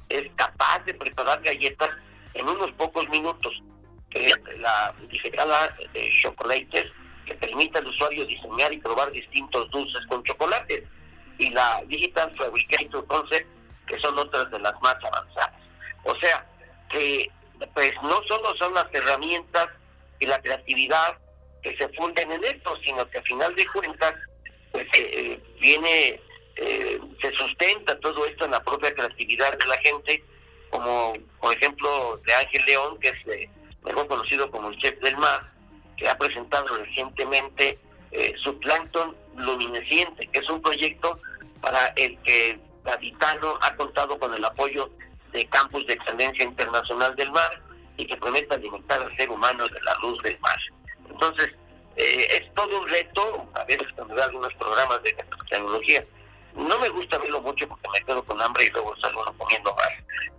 es 0.10 0.32
capaz 0.36 0.84
de 0.86 0.94
preparar 0.94 1.42
galletas 1.42 1.90
en 2.34 2.48
unos 2.48 2.72
pocos 2.74 3.08
minutos. 3.10 3.54
la 4.58 4.94
digital 5.10 5.50
de 5.94 6.12
chocolates 6.22 6.86
que 7.26 7.36
permite 7.36 7.78
al 7.78 7.88
usuario 7.88 8.26
diseñar 8.26 8.74
y 8.74 8.80
probar 8.80 9.12
distintos 9.12 9.70
dulces 9.70 10.02
con 10.08 10.24
chocolate 10.24 10.86
y 11.38 11.50
la 11.52 11.82
Digital 11.88 12.36
Fabricator 12.38 13.06
Concept, 13.08 13.48
que 13.88 14.00
son 14.00 14.18
otras 14.18 14.50
de 14.52 14.60
las 14.60 14.74
más 14.82 14.96
avanzadas. 14.96 15.54
O 16.04 16.16
sea, 16.20 16.46
que 16.90 17.30
pues 17.74 17.92
no 18.02 18.20
solo 18.28 18.56
son 18.58 18.74
las 18.74 18.88
herramientas 18.92 19.68
y 20.20 20.26
la 20.26 20.42
creatividad 20.42 21.18
que 21.62 21.76
se 21.78 21.88
funden 21.90 22.32
en 22.32 22.44
esto, 22.44 22.76
sino 22.84 23.08
que 23.10 23.18
al 23.20 23.24
final 23.26 23.56
de 23.56 23.66
cuentas 23.68 24.14
pues 24.72 24.86
eh, 24.94 25.12
eh, 25.14 25.44
viene, 25.60 26.22
eh, 26.56 27.00
se 27.22 27.32
sustenta 27.34 28.00
todo 28.00 28.26
esto 28.26 28.46
en 28.46 28.52
la 28.52 28.64
propia 28.64 28.94
creatividad 28.94 29.58
de 29.58 29.66
la 29.66 29.78
gente, 29.78 30.24
como 30.70 31.14
por 31.40 31.56
ejemplo 31.56 32.20
de 32.26 32.34
Ángel 32.34 32.66
León, 32.66 33.00
que 33.00 33.10
es 33.10 33.50
mejor 33.84 34.08
conocido 34.08 34.50
como 34.52 34.70
el 34.70 34.78
chef 34.78 35.00
del 35.02 35.18
mar, 35.18 35.52
que 35.98 36.08
ha 36.08 36.18
presentado 36.18 36.78
recientemente 36.78 37.80
su 38.44 38.58
plancton 38.60 39.16
luminescente, 39.36 40.28
que 40.28 40.40
es 40.40 40.50
un 40.50 40.62
proyecto 40.62 41.20
para 41.62 41.88
el 41.96 42.18
que 42.24 42.60
Gaditano 42.84 43.58
ha 43.62 43.76
contado 43.76 44.18
con 44.18 44.34
el 44.34 44.44
apoyo 44.44 44.90
de 45.32 45.46
Campus 45.48 45.86
de 45.86 45.94
Excelencia 45.94 46.44
Internacional 46.44 47.16
del 47.16 47.32
Mar 47.32 47.62
y 47.98 48.06
que 48.06 48.18
promete 48.18 48.56
alimentar 48.56 49.02
al 49.02 49.16
ser 49.16 49.30
humano 49.30 49.68
de 49.68 49.82
la 49.82 49.94
luz 50.02 50.22
del 50.24 50.40
mar. 50.40 50.58
Entonces, 51.10 51.50
eh, 52.00 52.28
es 52.42 52.54
todo 52.54 52.80
un 52.80 52.88
reto, 52.88 53.50
a 53.56 53.64
veces 53.66 53.88
cuando 53.94 54.16
veo 54.16 54.24
algunos 54.24 54.54
programas 54.54 55.04
de 55.04 55.14
tecnología, 55.50 56.06
no 56.56 56.80
me 56.80 56.88
gusta 56.90 57.18
verlo 57.18 57.42
mucho 57.42 57.68
porque 57.68 57.90
me 57.92 58.06
quedo 58.06 58.24
con 58.24 58.42
hambre 58.42 58.66
y 58.66 58.70
luego 58.70 58.96
salgo 59.02 59.26
comiendo 59.38 59.76
más. 59.76 59.90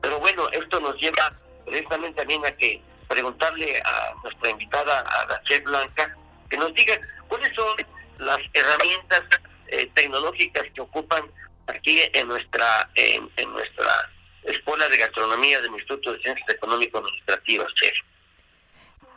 Pero 0.01 0.18
bueno, 0.20 0.49
esto 0.53 0.81
nos 0.81 0.96
lleva 0.96 1.33
precisamente 1.66 2.16
también 2.16 2.44
a 2.46 2.51
que 2.53 2.83
preguntarle 3.09 3.79
a 3.85 4.14
nuestra 4.23 4.51
invitada, 4.51 5.01
a 5.01 5.27
la 5.27 5.42
chef 5.42 5.62
Blanca, 5.64 6.16
que 6.49 6.57
nos 6.57 6.73
diga 6.73 6.99
cuáles 7.29 7.55
son 7.55 7.77
las 8.18 8.38
herramientas 8.55 9.23
eh, 9.68 9.90
tecnológicas 9.94 10.64
que 10.75 10.81
ocupan 10.81 11.31
aquí 11.66 12.01
en 12.14 12.27
nuestra 12.27 12.88
en, 12.94 13.31
nuestra 13.53 14.11
escuela 14.44 14.88
de 14.88 14.96
gastronomía 14.96 15.61
del 15.61 15.73
Instituto 15.73 16.14
de 16.14 16.20
Ciencias 16.20 16.49
Económico-Administrativas, 16.49 17.68
chef. 17.75 17.94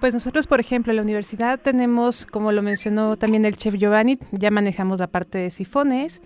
Pues 0.03 0.13
nosotros, 0.13 0.47
por 0.47 0.59
ejemplo, 0.59 0.91
en 0.91 0.97
la 0.97 1.01
universidad 1.01 1.61
tenemos, 1.61 2.25
como 2.25 2.51
lo 2.51 2.61
mencionó 2.61 3.15
también 3.15 3.45
el 3.45 3.55
chef 3.55 3.75
Giovanni, 3.75 4.19
ya 4.33 4.51
manejamos 4.51 4.99
la 4.99 5.07
parte 5.07 5.37
de 5.37 5.49
sifones, 5.49 6.21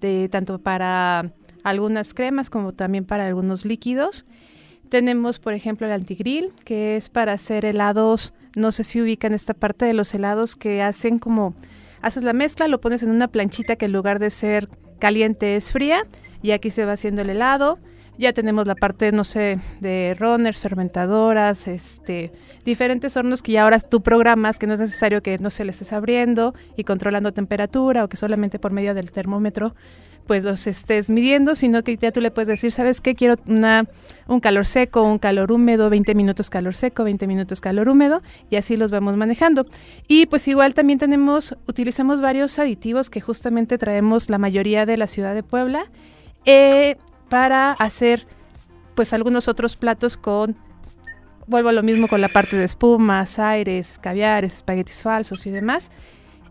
de 0.00 0.28
tanto 0.28 0.58
para 0.58 1.30
algunas 1.62 2.12
cremas 2.12 2.50
como 2.50 2.72
también 2.72 3.04
para 3.04 3.28
algunos 3.28 3.64
líquidos. 3.64 4.26
Tenemos, 4.88 5.38
por 5.38 5.52
ejemplo, 5.52 5.86
el 5.86 5.92
antigrill, 5.92 6.50
que 6.64 6.96
es 6.96 7.08
para 7.08 7.34
hacer 7.34 7.64
helados, 7.64 8.34
no 8.56 8.72
sé 8.72 8.82
si 8.82 9.00
ubican 9.00 9.32
esta 9.32 9.54
parte 9.54 9.84
de 9.84 9.92
los 9.92 10.12
helados 10.12 10.56
que 10.56 10.82
hacen 10.82 11.20
como, 11.20 11.54
haces 12.02 12.24
la 12.24 12.32
mezcla, 12.32 12.66
lo 12.66 12.80
pones 12.80 13.04
en 13.04 13.10
una 13.10 13.28
planchita 13.28 13.76
que 13.76 13.84
en 13.84 13.92
lugar 13.92 14.18
de 14.18 14.30
ser 14.30 14.68
caliente 14.98 15.54
es 15.54 15.70
fría 15.70 16.04
y 16.42 16.50
aquí 16.50 16.72
se 16.72 16.84
va 16.84 16.94
haciendo 16.94 17.22
el 17.22 17.30
helado 17.30 17.78
ya 18.20 18.34
tenemos 18.34 18.66
la 18.66 18.74
parte, 18.74 19.12
no 19.12 19.24
sé, 19.24 19.58
de 19.80 20.14
runners, 20.18 20.58
fermentadoras, 20.58 21.66
este, 21.66 22.30
diferentes 22.64 23.16
hornos 23.16 23.42
que 23.42 23.52
ya 23.52 23.64
ahora 23.64 23.80
tú 23.80 24.02
programas, 24.02 24.58
que 24.58 24.66
no 24.66 24.74
es 24.74 24.80
necesario 24.80 25.22
que 25.22 25.38
no 25.38 25.48
se 25.48 25.64
le 25.64 25.70
estés 25.70 25.92
abriendo 25.92 26.54
y 26.76 26.84
controlando 26.84 27.32
temperatura 27.32 28.04
o 28.04 28.08
que 28.08 28.18
solamente 28.18 28.58
por 28.58 28.72
medio 28.72 28.94
del 28.94 29.10
termómetro 29.10 29.74
pues 30.26 30.44
los 30.44 30.66
estés 30.68 31.10
midiendo, 31.10 31.56
sino 31.56 31.82
que 31.82 31.96
ya 31.96 32.12
tú 32.12 32.20
le 32.20 32.30
puedes 32.30 32.46
decir, 32.46 32.70
¿sabes 32.70 33.00
qué? 33.00 33.16
Quiero 33.16 33.34
una, 33.48 33.86
un 34.28 34.38
calor 34.38 34.64
seco, 34.64 35.02
un 35.02 35.18
calor 35.18 35.50
húmedo, 35.50 35.90
20 35.90 36.14
minutos 36.14 36.50
calor 36.50 36.74
seco, 36.74 37.02
20 37.02 37.26
minutos 37.26 37.60
calor 37.60 37.88
húmedo, 37.88 38.22
y 38.48 38.54
así 38.54 38.76
los 38.76 38.92
vamos 38.92 39.16
manejando. 39.16 39.66
Y 40.06 40.26
pues 40.26 40.46
igual 40.46 40.74
también 40.74 41.00
tenemos, 41.00 41.56
utilizamos 41.66 42.20
varios 42.20 42.60
aditivos 42.60 43.10
que 43.10 43.20
justamente 43.20 43.76
traemos 43.76 44.30
la 44.30 44.38
mayoría 44.38 44.86
de 44.86 44.98
la 44.98 45.08
ciudad 45.08 45.34
de 45.34 45.42
Puebla. 45.42 45.90
Eh, 46.44 46.94
para 47.30 47.72
hacer 47.72 48.26
pues 48.94 49.14
algunos 49.14 49.48
otros 49.48 49.76
platos 49.76 50.18
con 50.18 50.56
vuelvo 51.46 51.70
a 51.70 51.72
lo 51.72 51.82
mismo 51.82 52.06
con 52.06 52.20
la 52.20 52.28
parte 52.28 52.56
de 52.56 52.64
espumas, 52.64 53.38
aires, 53.38 53.98
caviares, 54.00 54.54
espaguetis 54.54 55.00
falsos 55.02 55.46
y 55.46 55.50
demás. 55.50 55.90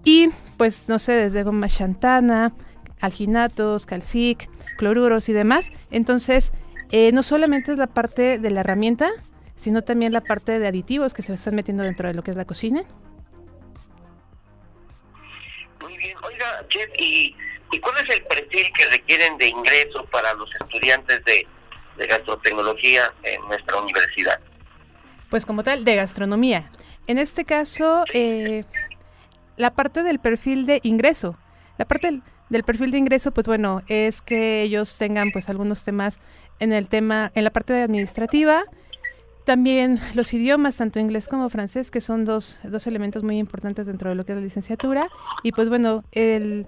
Y 0.03 0.29
pues 0.57 0.89
no 0.89 0.99
sé, 0.99 1.13
desde 1.13 1.43
goma 1.43 1.67
chantana, 1.67 2.53
alginatos, 2.99 3.85
calcic, 3.85 4.49
cloruros 4.77 5.29
y 5.29 5.33
demás. 5.33 5.71
Entonces, 5.91 6.51
eh, 6.91 7.11
no 7.11 7.23
solamente 7.23 7.71
es 7.71 7.77
la 7.77 7.87
parte 7.87 8.39
de 8.39 8.49
la 8.49 8.61
herramienta, 8.61 9.09
sino 9.55 9.83
también 9.83 10.11
la 10.11 10.21
parte 10.21 10.59
de 10.59 10.67
aditivos 10.67 11.13
que 11.13 11.21
se 11.21 11.33
están 11.33 11.55
metiendo 11.55 11.83
dentro 11.83 12.07
de 12.07 12.13
lo 12.13 12.23
que 12.23 12.31
es 12.31 12.37
la 12.37 12.45
cocina. 12.45 12.83
Muy 15.81 15.97
bien, 15.97 16.17
oiga, 16.23 16.65
Chef, 16.67 16.89
y 16.99 17.35
¿Y 17.71 17.79
cuál 17.79 17.95
es 18.03 18.15
el 18.15 18.23
perfil 18.23 18.71
que 18.73 18.85
requieren 18.85 19.37
de 19.37 19.47
ingreso 19.47 20.05
para 20.05 20.33
los 20.33 20.49
estudiantes 20.55 21.23
de, 21.25 21.47
gastrotecnología 22.07 23.13
en 23.23 23.41
nuestra 23.47 23.77
universidad? 23.81 24.39
Pues 25.29 25.45
como 25.45 25.63
tal, 25.63 25.83
de 25.83 25.95
gastronomía. 25.95 26.71
En 27.07 27.17
este 27.17 27.43
caso, 27.43 28.05
eh, 28.13 28.63
la 29.57 29.71
parte 29.71 30.03
del 30.03 30.19
perfil 30.19 30.65
de 30.65 30.79
ingreso, 30.83 31.37
la 31.77 31.85
parte 31.85 32.21
del 32.49 32.63
perfil 32.63 32.91
de 32.91 32.97
ingreso, 32.99 33.31
pues 33.31 33.47
bueno, 33.47 33.83
es 33.87 34.21
que 34.21 34.61
ellos 34.61 34.97
tengan 34.97 35.31
pues 35.31 35.49
algunos 35.49 35.83
temas 35.83 36.19
en 36.59 36.71
el 36.71 36.87
tema, 36.87 37.31
en 37.35 37.43
la 37.43 37.51
parte 37.51 37.73
administrativa, 37.81 38.63
también 39.43 39.99
los 40.13 40.33
idiomas, 40.33 40.77
tanto 40.77 40.99
inglés 40.99 41.27
como 41.27 41.49
francés, 41.49 41.91
que 41.91 42.01
son 42.01 42.23
dos, 42.23 42.59
dos 42.63 42.85
elementos 42.87 43.23
muy 43.23 43.39
importantes 43.39 43.87
dentro 43.87 44.09
de 44.09 44.15
lo 44.15 44.23
que 44.23 44.33
es 44.33 44.37
la 44.37 44.43
licenciatura. 44.43 45.09
Y 45.43 45.51
pues 45.51 45.69
bueno, 45.69 46.03
el 46.11 46.67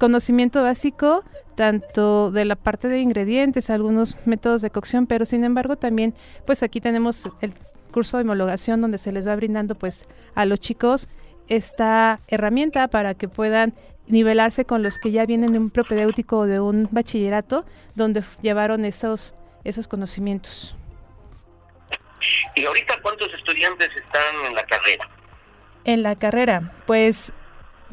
conocimiento 0.00 0.62
básico 0.62 1.22
tanto 1.54 2.30
de 2.30 2.46
la 2.46 2.56
parte 2.56 2.88
de 2.88 3.00
ingredientes, 3.00 3.68
algunos 3.68 4.16
métodos 4.26 4.62
de 4.62 4.70
cocción, 4.70 5.06
pero 5.06 5.26
sin 5.26 5.44
embargo 5.44 5.76
también 5.76 6.14
pues 6.46 6.62
aquí 6.62 6.80
tenemos 6.80 7.28
el 7.42 7.52
curso 7.92 8.16
de 8.16 8.22
homologación 8.22 8.80
donde 8.80 8.98
se 8.98 9.12
les 9.12 9.28
va 9.28 9.36
brindando 9.36 9.74
pues 9.74 10.02
a 10.34 10.46
los 10.46 10.58
chicos 10.58 11.08
esta 11.48 12.20
herramienta 12.28 12.88
para 12.88 13.14
que 13.14 13.28
puedan 13.28 13.74
nivelarse 14.06 14.64
con 14.64 14.82
los 14.82 14.98
que 14.98 15.10
ya 15.12 15.26
vienen 15.26 15.52
de 15.52 15.58
un 15.58 15.70
propedéutico 15.70 16.38
o 16.38 16.46
de 16.46 16.60
un 16.60 16.88
bachillerato 16.90 17.64
donde 17.94 18.24
llevaron 18.40 18.84
esos 18.84 19.34
esos 19.64 19.86
conocimientos. 19.86 20.74
¿Y 22.54 22.64
ahorita 22.64 22.94
cuántos 23.02 23.28
estudiantes 23.34 23.88
están 23.94 24.46
en 24.46 24.54
la 24.54 24.64
carrera? 24.64 25.08
En 25.84 26.02
la 26.02 26.16
carrera, 26.16 26.72
pues 26.86 27.32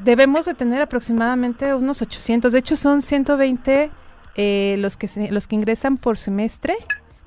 debemos 0.04 0.46
de 0.46 0.54
tener 0.54 0.82
aproximadamente 0.82 1.74
unos 1.74 2.02
800. 2.02 2.52
De 2.52 2.60
hecho, 2.60 2.76
son 2.76 3.02
120 3.02 3.92
eh, 4.36 4.76
los, 4.80 4.98
que 4.98 5.10
los 5.32 5.48
que 5.48 5.56
ingresan 5.56 5.98
por 5.98 6.18
semestre. 6.18 6.76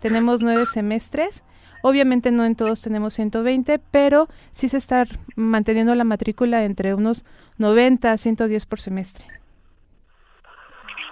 Tenemos 0.00 0.42
nueve 0.42 0.64
semestres. 0.66 1.44
Obviamente 1.83 2.30
no 2.30 2.44
en 2.44 2.56
todos 2.56 2.83
tenemos 2.83 3.14
120, 3.14 3.78
pero 3.90 4.28
sí 4.52 4.68
se 4.68 4.76
está 4.76 5.06
manteniendo 5.35 5.94
la 5.94 6.04
matrícula 6.04 6.64
entre 6.64 6.94
unos 6.94 7.24
90 7.59 8.12
a 8.12 8.16
110 8.18 8.66
por 8.66 8.80
semestre. 8.80 9.26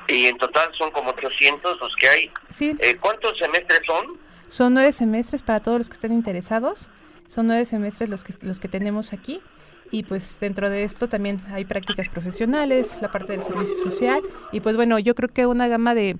Y 0.09 0.27
en 0.27 0.39
total 0.39 0.71
son 0.77 0.91
como 0.91 1.11
800 1.11 1.79
los 1.81 1.97
que 1.97 2.09
hay. 2.09 2.31
Sí. 2.51 2.77
Eh, 2.81 2.97
¿Cuántos 2.99 3.37
semestres 3.39 3.81
son? 3.87 4.19
Son 4.49 4.73
nueve 4.73 4.93
semestres 4.93 5.43
para 5.43 5.61
todos 5.61 5.79
los 5.79 5.89
que 5.89 5.95
estén 5.95 6.13
interesados. 6.13 6.89
Son 7.29 7.47
nueve 7.47 7.67
semestres 7.67 8.09
los 8.09 8.25
que, 8.25 8.35
los 8.41 8.61
que 8.61 8.69
tenemos 8.69 9.13
aquí. 9.13 9.43
Y 9.91 10.03
pues 10.03 10.39
dentro 10.41 10.69
de 10.69 10.85
esto 10.85 11.09
también 11.09 11.41
hay 11.51 11.65
prácticas 11.65 12.09
profesionales, 12.09 12.99
la 13.01 13.11
parte 13.11 13.33
del 13.33 13.43
servicio 13.43 13.77
social. 13.77 14.21
Y 14.53 14.61
pues 14.61 14.77
bueno, 14.77 14.99
yo 14.99 15.15
creo 15.15 15.29
que 15.29 15.47
una 15.47 15.69
gama 15.69 15.95
de, 15.95 16.19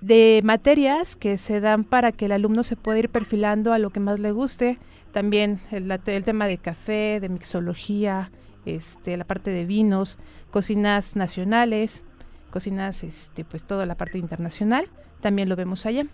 de 0.00 0.40
materias 0.44 1.16
que 1.16 1.38
se 1.38 1.60
dan 1.60 1.84
para 1.84 2.12
que 2.12 2.26
el 2.26 2.32
alumno 2.32 2.62
se 2.62 2.76
pueda 2.76 2.98
ir 2.98 3.08
perfilando 3.08 3.72
a 3.72 3.78
lo 3.78 3.90
que 3.90 4.00
más 4.00 4.18
le 4.18 4.32
guste. 4.32 4.78
También 5.12 5.58
el, 5.70 5.90
el 5.90 6.24
tema 6.24 6.46
de 6.46 6.58
café, 6.58 7.18
de 7.20 7.28
mixología, 7.28 8.30
este, 8.66 9.16
la 9.16 9.24
parte 9.24 9.50
de 9.50 9.64
vinos, 9.64 10.18
cocinas 10.50 11.16
nacionales, 11.16 12.04
cocinas, 12.50 13.04
este, 13.04 13.44
pues 13.44 13.64
toda 13.64 13.86
la 13.86 13.94
parte 13.94 14.18
internacional, 14.18 14.86
también 15.20 15.48
lo 15.48 15.56
vemos 15.56 15.86
allá 15.86 16.06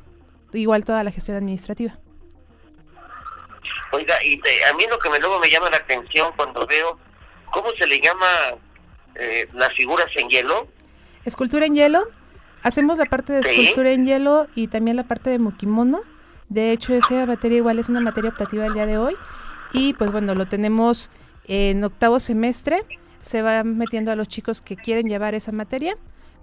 igual 0.58 0.84
toda 0.84 1.04
la 1.04 1.10
gestión 1.10 1.36
administrativa. 1.36 1.98
Oiga, 3.92 4.14
y 4.24 4.40
a 4.68 4.74
mí 4.74 4.84
lo 4.90 4.98
que 4.98 5.10
me, 5.10 5.18
luego 5.18 5.38
me 5.40 5.50
llama 5.50 5.70
la 5.70 5.78
atención 5.78 6.32
cuando 6.36 6.66
veo, 6.66 6.98
¿cómo 7.50 7.70
se 7.78 7.86
le 7.86 8.00
llama 8.00 8.26
eh, 9.14 9.48
las 9.52 9.72
figuras 9.74 10.06
en 10.16 10.28
hielo? 10.28 10.68
Escultura 11.24 11.66
en 11.66 11.74
hielo. 11.74 12.08
Hacemos 12.62 12.98
la 12.98 13.04
parte 13.04 13.32
de 13.34 13.40
escultura 13.40 13.90
en 13.90 14.06
hielo 14.06 14.46
y 14.54 14.68
también 14.68 14.96
la 14.96 15.04
parte 15.04 15.30
de 15.30 15.38
mukimono. 15.38 16.02
De 16.48 16.72
hecho, 16.72 16.94
esa 16.94 17.26
materia 17.26 17.58
igual 17.58 17.78
es 17.78 17.88
una 17.88 18.00
materia 18.00 18.30
optativa 18.30 18.66
el 18.66 18.74
día 18.74 18.86
de 18.86 18.98
hoy. 18.98 19.16
Y 19.72 19.92
pues 19.94 20.10
bueno, 20.10 20.34
lo 20.34 20.46
tenemos 20.46 21.10
en 21.46 21.84
octavo 21.84 22.20
semestre. 22.20 22.84
Se 23.20 23.42
va 23.42 23.64
metiendo 23.64 24.12
a 24.12 24.16
los 24.16 24.28
chicos 24.28 24.60
que 24.60 24.76
quieren 24.76 25.08
llevar 25.08 25.34
esa 25.34 25.52
materia. 25.52 25.96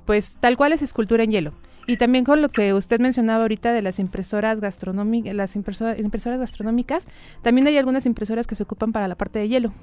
Pues 0.06 0.36
tal 0.40 0.58
cual 0.58 0.74
es 0.74 0.82
escultura 0.82 1.24
en 1.24 1.32
hielo. 1.32 1.52
Y 1.88 1.98
también 1.98 2.24
con 2.24 2.42
lo 2.42 2.50
que 2.50 2.74
usted 2.74 3.00
mencionaba 3.00 3.44
ahorita 3.44 3.74
de 3.74 3.82
las 3.82 4.00
impresoras 4.00 4.62
gastronómicas, 4.62 5.34
las 5.34 5.56
impresoras, 5.56 6.00
impresoras 6.00 6.40
gastronómicas, 6.40 7.06
también 7.42 7.68
hay 7.68 7.78
algunas 7.78 8.06
impresoras 8.06 8.48
que 8.48 8.56
se 8.56 8.64
ocupan 8.64 8.92
para 8.92 9.08
la 9.08 9.16
parte 9.16 9.40
de 9.40 9.48
hielo. 9.48 9.74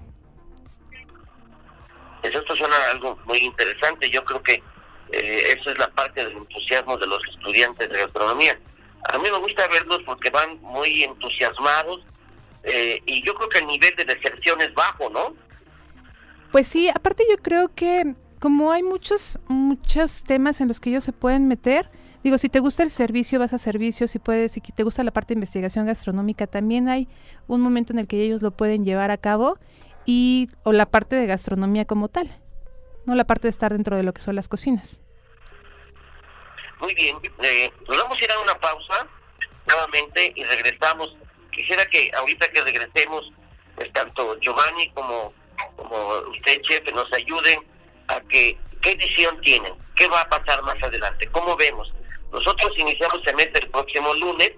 Eso 2.23 2.57
suena 2.57 2.77
algo 2.93 3.19
muy 3.27 3.39
interesante. 3.39 4.11
Yo 4.11 4.25
creo 4.25 4.43
que 4.43 4.63
eh, 5.13 5.57
eso 5.59 5.71
es 5.71 5.79
la 5.79 5.89
parte 5.89 6.25
del 6.25 6.37
entusiasmo 6.37 6.97
de 6.97 7.07
los 7.07 7.21
estudiantes 7.29 7.89
de 7.89 7.99
gastronomía. 7.99 8.59
A 9.11 9.19
mí 9.19 9.29
me 9.31 9.39
gusta 9.39 9.67
verlos 9.69 10.01
porque 10.05 10.31
van 10.31 10.61
muy 10.61 11.03
entusiasmados 11.03 12.01
eh, 12.65 13.01
y 13.07 13.23
yo 13.25 13.35
creo 13.35 13.49
que 13.49 13.59
el 13.59 13.67
nivel 13.67 13.95
de 13.97 14.05
deserción 14.05 14.61
es 14.61 14.73
bajo, 14.75 15.09
¿no? 15.11 15.35
Pues 16.53 16.67
sí, 16.67 16.89
aparte 16.89 17.25
yo 17.31 17.37
creo 17.39 17.75
que 17.75 18.15
como 18.39 18.73
hay 18.73 18.83
muchos, 18.83 19.39
muchos 19.49 20.23
temas 20.23 20.61
en 20.61 20.69
los 20.69 20.81
que 20.81 20.91
ellos 20.91 21.05
se 21.05 21.13
pueden 21.13 21.49
meter, 21.49 21.91
digo, 22.23 22.39
si 22.39 22.49
te 22.49 22.61
gusta 22.61 22.83
el 22.83 22.91
servicio, 22.91 23.39
vas 23.39 23.53
a 23.53 23.59
servicio, 23.59 24.09
si 24.09 24.19
puedes, 24.19 24.53
si 24.53 24.61
te 24.61 24.83
gusta 24.83 25.03
la 25.03 25.11
parte 25.11 25.35
de 25.35 25.39
investigación 25.39 25.87
gastronómica, 25.87 26.47
también 26.47 26.89
hay 26.89 27.09
un 27.47 27.61
momento 27.61 27.93
en 27.93 27.99
el 27.99 28.07
que 28.07 28.23
ellos 28.23 28.43
lo 28.43 28.51
pueden 28.51 28.85
llevar 28.85 29.11
a 29.11 29.17
cabo 29.17 29.59
y 30.05 30.49
o 30.63 30.73
la 30.73 30.87
parte 30.87 31.17
de 31.17 31.27
gastronomía 31.27 31.85
como 31.85 32.09
tal, 32.09 32.29
no 33.07 33.15
la 33.15 33.25
parte 33.25 33.49
de 33.49 33.51
estar 33.51 33.73
dentro 33.73 33.97
de 33.97 34.03
lo 34.03 34.13
que 34.13 34.23
son 34.23 34.37
las 34.37 34.49
cocinas. 34.49 35.01
Muy 36.81 36.95
bien, 36.95 37.17
eh, 37.43 37.71
nos 37.89 37.97
vamos 37.97 38.21
a 38.21 38.25
ir 38.25 38.31
a 38.31 38.41
una 38.41 38.55
pausa 38.55 39.07
nuevamente 39.67 40.33
y 40.37 40.45
regresamos. 40.45 41.17
Quisiera 41.51 41.85
que 41.87 42.11
ahorita 42.17 42.47
que 42.53 42.61
regresemos, 42.61 43.33
pues 43.75 43.93
tanto 43.93 44.39
Giovanni 44.39 44.89
como, 44.91 45.33
como 45.75 46.19
usted, 46.31 46.63
chef, 46.63 46.85
nos 46.95 47.13
ayuden 47.13 47.59
a 48.09 48.21
que 48.23 48.59
qué 48.81 48.95
visión 48.95 49.41
tienen, 49.43 49.75
qué 49.95 50.07
va 50.09 50.23
a 50.23 50.29
pasar 50.29 50.63
más 50.63 50.83
adelante, 50.83 51.29
cómo 51.31 51.57
vemos. 51.57 51.93
Nosotros 52.33 52.73
iniciamos 52.77 53.23
semestre 53.25 53.65
el 53.65 53.71
próximo 53.71 54.13
lunes, 54.15 54.53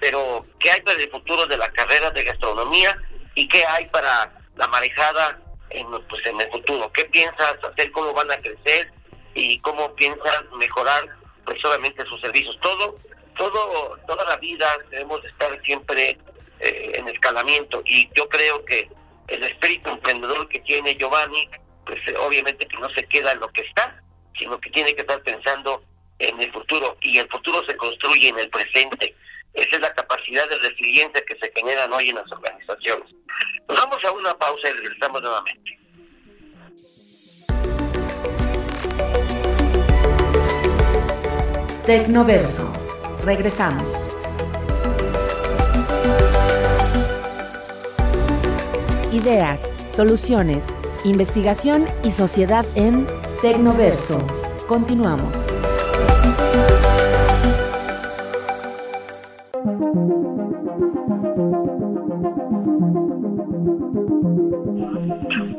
pero 0.00 0.46
¿qué 0.58 0.70
hay 0.70 0.80
para 0.82 1.00
el 1.00 1.10
futuro 1.10 1.46
de 1.46 1.56
la 1.56 1.70
carrera 1.70 2.10
de 2.10 2.24
gastronomía 2.24 2.96
y 3.34 3.48
qué 3.48 3.64
hay 3.64 3.86
para 3.86 4.32
la 4.56 4.66
marejada 4.68 5.40
en, 5.70 5.86
pues, 6.08 6.24
en 6.26 6.40
el 6.40 6.50
futuro? 6.50 6.90
¿Qué 6.92 7.04
piensas 7.06 7.54
hacer, 7.62 7.90
cómo 7.92 8.12
van 8.12 8.30
a 8.30 8.36
crecer 8.36 8.92
y 9.34 9.58
cómo 9.60 9.94
piensas 9.94 10.44
mejorar 10.58 11.08
pues 11.44 11.60
solamente 11.60 12.04
sus 12.06 12.20
servicios? 12.20 12.58
Todo, 12.60 12.98
todo, 13.36 13.98
toda 14.06 14.24
la 14.24 14.36
vida 14.36 14.66
debemos 14.90 15.24
estar 15.24 15.58
siempre 15.64 16.18
eh, 16.60 16.92
en 16.94 17.08
escalamiento 17.08 17.82
y 17.86 18.08
yo 18.14 18.28
creo 18.28 18.64
que 18.64 18.88
el 19.28 19.42
espíritu 19.42 19.90
emprendedor 19.90 20.48
que 20.48 20.60
tiene 20.60 20.94
Giovanni 20.96 21.48
pues 21.86 22.00
eh, 22.08 22.14
obviamente 22.18 22.66
que 22.66 22.78
no 22.78 22.90
se 22.90 23.04
queda 23.04 23.32
en 23.32 23.40
lo 23.40 23.48
que 23.48 23.62
está, 23.62 24.02
sino 24.38 24.60
que 24.60 24.70
tiene 24.70 24.94
que 24.94 25.02
estar 25.02 25.22
pensando 25.22 25.82
en 26.18 26.40
el 26.42 26.52
futuro 26.52 26.96
y 27.00 27.18
el 27.18 27.28
futuro 27.28 27.64
se 27.66 27.76
construye 27.76 28.28
en 28.28 28.38
el 28.38 28.50
presente. 28.50 29.14
Esa 29.54 29.76
es 29.76 29.80
la 29.80 29.94
capacidad 29.94 30.48
de 30.50 30.58
resiliencia 30.58 31.24
que 31.24 31.38
se 31.38 31.50
generan 31.54 31.90
hoy 31.92 32.10
en 32.10 32.16
las 32.16 32.30
organizaciones. 32.30 33.08
Nos 33.68 33.78
vamos 33.78 34.04
a 34.04 34.12
una 34.12 34.34
pausa 34.34 34.68
y 34.68 34.72
regresamos 34.72 35.22
nuevamente. 35.22 35.78
Tecnoverso. 41.86 42.72
Regresamos. 43.24 43.94
Ideas, 49.12 49.72
soluciones 49.94 50.66
Investigación 51.06 51.88
y 52.02 52.10
Sociedad 52.10 52.66
en 52.74 53.06
Tecnoverso. 53.40 54.18
Continuamos. 54.66 55.32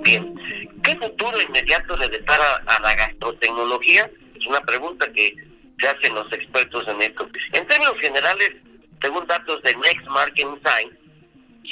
Bien, 0.03 0.35
¿qué 0.83 0.97
futuro 0.97 1.41
inmediato 1.41 1.95
le 1.95 2.09
depara 2.09 2.43
a 2.65 2.81
la 2.81 2.93
gastrotecnología? 2.95 4.11
Es 4.37 4.45
una 4.47 4.59
pregunta 4.59 5.09
que 5.13 5.33
se 5.79 5.87
hacen 5.87 6.13
los 6.13 6.29
expertos 6.33 6.85
en 6.89 7.01
esto. 7.03 7.25
En 7.53 7.65
términos 7.67 7.95
generales, 8.01 8.51
según 9.01 9.25
datos 9.27 9.63
de 9.63 9.73
Next 9.77 10.07
Marketing 10.09 10.57
Science, 10.65 10.97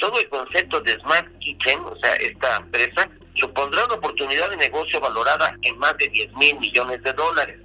solo 0.00 0.18
el 0.18 0.28
concepto 0.30 0.80
de 0.80 0.98
Smart 1.00 1.28
Kitchen, 1.40 1.80
o 1.80 1.94
sea, 1.96 2.14
esta 2.14 2.56
empresa, 2.56 3.10
supondrá 3.36 3.84
una 3.84 3.94
oportunidad 3.94 4.50
de 4.50 4.56
negocio 4.56 5.00
valorada 5.00 5.56
en 5.62 5.78
más 5.78 5.96
de 5.98 6.08
10 6.08 6.32
mil 6.34 6.58
millones 6.58 7.02
de 7.02 7.12
dólares, 7.12 7.60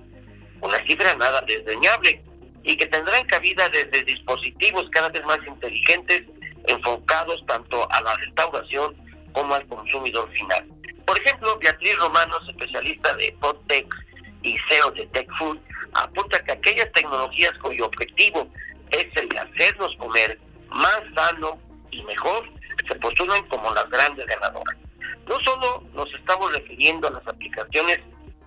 una 0.62 0.78
cifra 0.86 1.16
nada 1.16 1.42
desdeñable, 1.42 2.24
y 2.64 2.76
que 2.76 2.86
tendrán 2.86 3.26
cabida 3.26 3.68
desde 3.70 4.04
dispositivos 4.04 4.88
cada 4.92 5.10
vez 5.10 5.24
más 5.26 5.40
inteligentes 5.48 6.24
enfocados 6.68 7.44
tanto 7.48 7.92
a 7.92 8.02
la 8.02 8.16
restauración 8.18 8.96
como 9.34 9.56
al 9.56 9.66
consumidor 9.68 10.30
final. 10.32 10.66
Por 11.06 11.20
ejemplo, 11.20 11.58
Beatriz 11.60 11.98
Romanos, 11.98 12.42
especialista 12.50 13.14
de 13.16 13.36
PodTech 13.40 13.88
y 14.44 14.58
CEO 14.70 14.92
de 14.92 15.08
TechFood, 15.08 15.58
apunta 15.94 16.44
que 16.44 16.52
aquellas 16.52 16.92
tecnologías 16.94 17.52
cuyo 17.62 17.86
objetivo 17.88 18.48
es 18.92 19.08
el 19.16 19.30
de 19.30 19.40
hacernos 19.40 19.96
comer 19.98 20.40
más 20.70 21.02
sano 21.16 21.60
y 21.90 22.04
mejor 22.04 22.50
se 22.88 22.96
postulan 22.96 23.44
como 23.48 23.74
las 23.74 23.90
grandes 23.90 24.26
ganadoras. 24.26 24.81
No 25.28 25.40
solo 25.40 25.84
nos 25.94 26.14
estamos 26.14 26.52
refiriendo 26.54 27.08
a 27.08 27.12
las 27.12 27.28
aplicaciones 27.28 28.00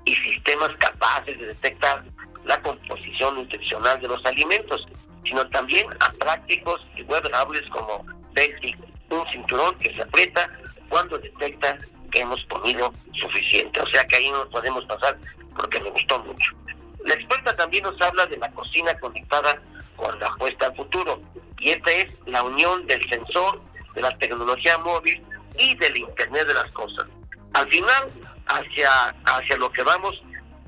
y 0.04 0.14
sistemas 0.14 0.70
capaces 0.78 1.38
de 1.38 1.46
detectar 1.46 2.04
la 2.44 2.60
composición 2.62 3.36
nutricional 3.36 4.00
de 4.00 4.08
los 4.08 4.24
alimentos, 4.26 4.86
sino 5.24 5.48
también 5.48 5.86
a 6.00 6.12
prácticos 6.12 6.80
y 6.96 7.02
wearables 7.02 7.62
como 7.70 8.04
Beltic, 8.32 8.76
un 9.10 9.26
cinturón 9.28 9.78
que 9.78 9.94
se 9.94 10.02
aprieta 10.02 10.50
cuando 10.88 11.18
detecta 11.18 11.78
que 12.10 12.20
hemos 12.20 12.44
comido 12.46 12.92
suficiente. 13.14 13.80
O 13.80 13.86
sea 13.86 14.04
que 14.04 14.16
ahí 14.16 14.30
no 14.30 14.48
podemos 14.50 14.84
pasar 14.86 15.18
porque 15.56 15.80
me 15.80 15.90
gustó 15.90 16.18
mucho. 16.20 16.52
La 17.04 17.14
experta 17.14 17.56
también 17.56 17.84
nos 17.84 18.00
habla 18.00 18.26
de 18.26 18.36
la 18.36 18.50
cocina 18.52 18.98
conectada 18.98 19.60
con 19.96 20.18
la 20.18 20.26
apuesta 20.26 20.66
al 20.66 20.76
futuro. 20.76 21.20
Y 21.58 21.70
esta 21.70 21.90
es 21.92 22.06
la 22.26 22.42
unión 22.42 22.86
del 22.86 23.02
sensor, 23.08 23.62
de 23.94 24.02
la 24.02 24.16
tecnología 24.18 24.76
móvil 24.78 25.22
y 25.58 25.74
del 25.76 25.96
Internet 25.96 26.46
de 26.46 26.54
las 26.54 26.70
Cosas. 26.72 27.06
Al 27.54 27.68
final, 27.70 28.10
hacia, 28.46 28.90
hacia 29.24 29.56
lo 29.56 29.70
que 29.72 29.82
vamos, 29.82 30.20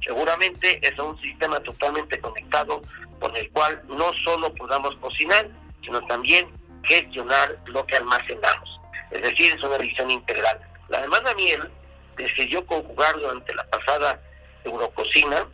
seguramente 0.05 0.81
es 0.87 0.99
un 0.99 1.20
sistema 1.20 1.59
totalmente 1.61 2.18
conectado 2.20 2.83
con 3.20 3.35
el 3.37 3.51
cual 3.51 3.83
no 3.88 4.12
solo 4.25 4.53
podamos 4.55 4.94
cocinar, 4.96 5.49
sino 5.83 6.01
también 6.07 6.49
gestionar 6.85 7.59
lo 7.66 7.85
que 7.87 7.96
almacenamos. 7.96 8.81
Es 9.11 9.22
decir, 9.22 9.55
es 9.55 9.62
una 9.62 9.79
visión 9.79 10.11
integral. 10.11 10.61
La 10.88 11.01
hermana 11.01 11.35
Miel 11.35 11.68
decidió 12.16 12.64
conjugar 12.66 13.18
durante 13.18 13.55
la 13.55 13.64
pasada 13.64 14.20
Eurococina, 14.64 15.46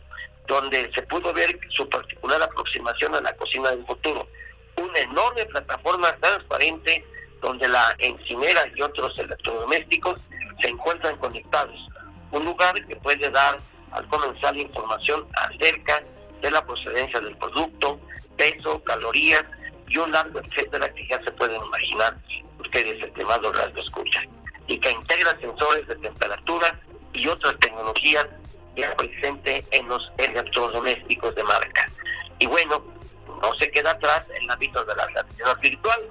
donde 0.47 0.91
se 0.93 1.01
pudo 1.03 1.33
ver 1.33 1.59
su 1.69 1.87
particular 1.89 2.41
aproximación 2.41 3.15
a 3.15 3.21
la 3.21 3.33
cocina 3.35 3.71
del 3.71 3.85
futuro. 3.85 4.27
Una 4.77 4.99
enorme 4.99 5.45
plataforma 5.45 6.15
transparente 6.17 7.05
donde 7.43 7.67
la 7.67 7.93
encimera 7.99 8.63
y 8.73 8.81
otros 8.81 9.13
electrodomésticos 9.19 10.15
se 10.61 10.69
encuentran 10.69 11.17
conectados. 11.17 11.77
Un 12.31 12.45
lugar 12.45 12.73
que 12.87 12.95
puede 12.95 13.29
dar 13.29 13.59
al 13.91 14.07
comenzar 14.07 14.55
información 14.57 15.27
acerca 15.35 16.01
de 16.41 16.49
la 16.49 16.65
procedencia 16.65 17.19
del 17.19 17.35
producto, 17.37 17.99
peso, 18.37 18.81
calorías 18.83 19.43
y 19.87 19.97
un 19.97 20.11
largo 20.11 20.39
etcétera 20.39 20.91
que 20.93 21.05
ya 21.07 21.21
se 21.23 21.31
pueden 21.33 21.61
imaginar 21.63 22.17
ustedes 22.59 23.03
estimado 23.03 23.51
radio 23.51 23.83
escuchan 23.83 24.25
y 24.67 24.79
que 24.79 24.91
integra 24.91 25.37
sensores 25.39 25.85
de 25.87 25.95
temperatura 25.97 26.79
y 27.11 27.27
otras 27.27 27.59
tecnologías 27.59 28.25
ya 28.75 28.95
presente 28.95 29.65
en 29.71 29.87
los 29.87 30.01
electrodomésticos 30.17 31.35
de 31.35 31.43
marca. 31.43 31.91
Y 32.39 32.47
bueno, 32.47 32.83
no 33.41 33.53
se 33.59 33.69
queda 33.69 33.91
atrás 33.91 34.23
el 34.33 34.49
ámbito 34.49 34.83
de 34.85 34.95
la 34.95 35.05
realidad 35.05 35.57
virtual. 35.61 36.01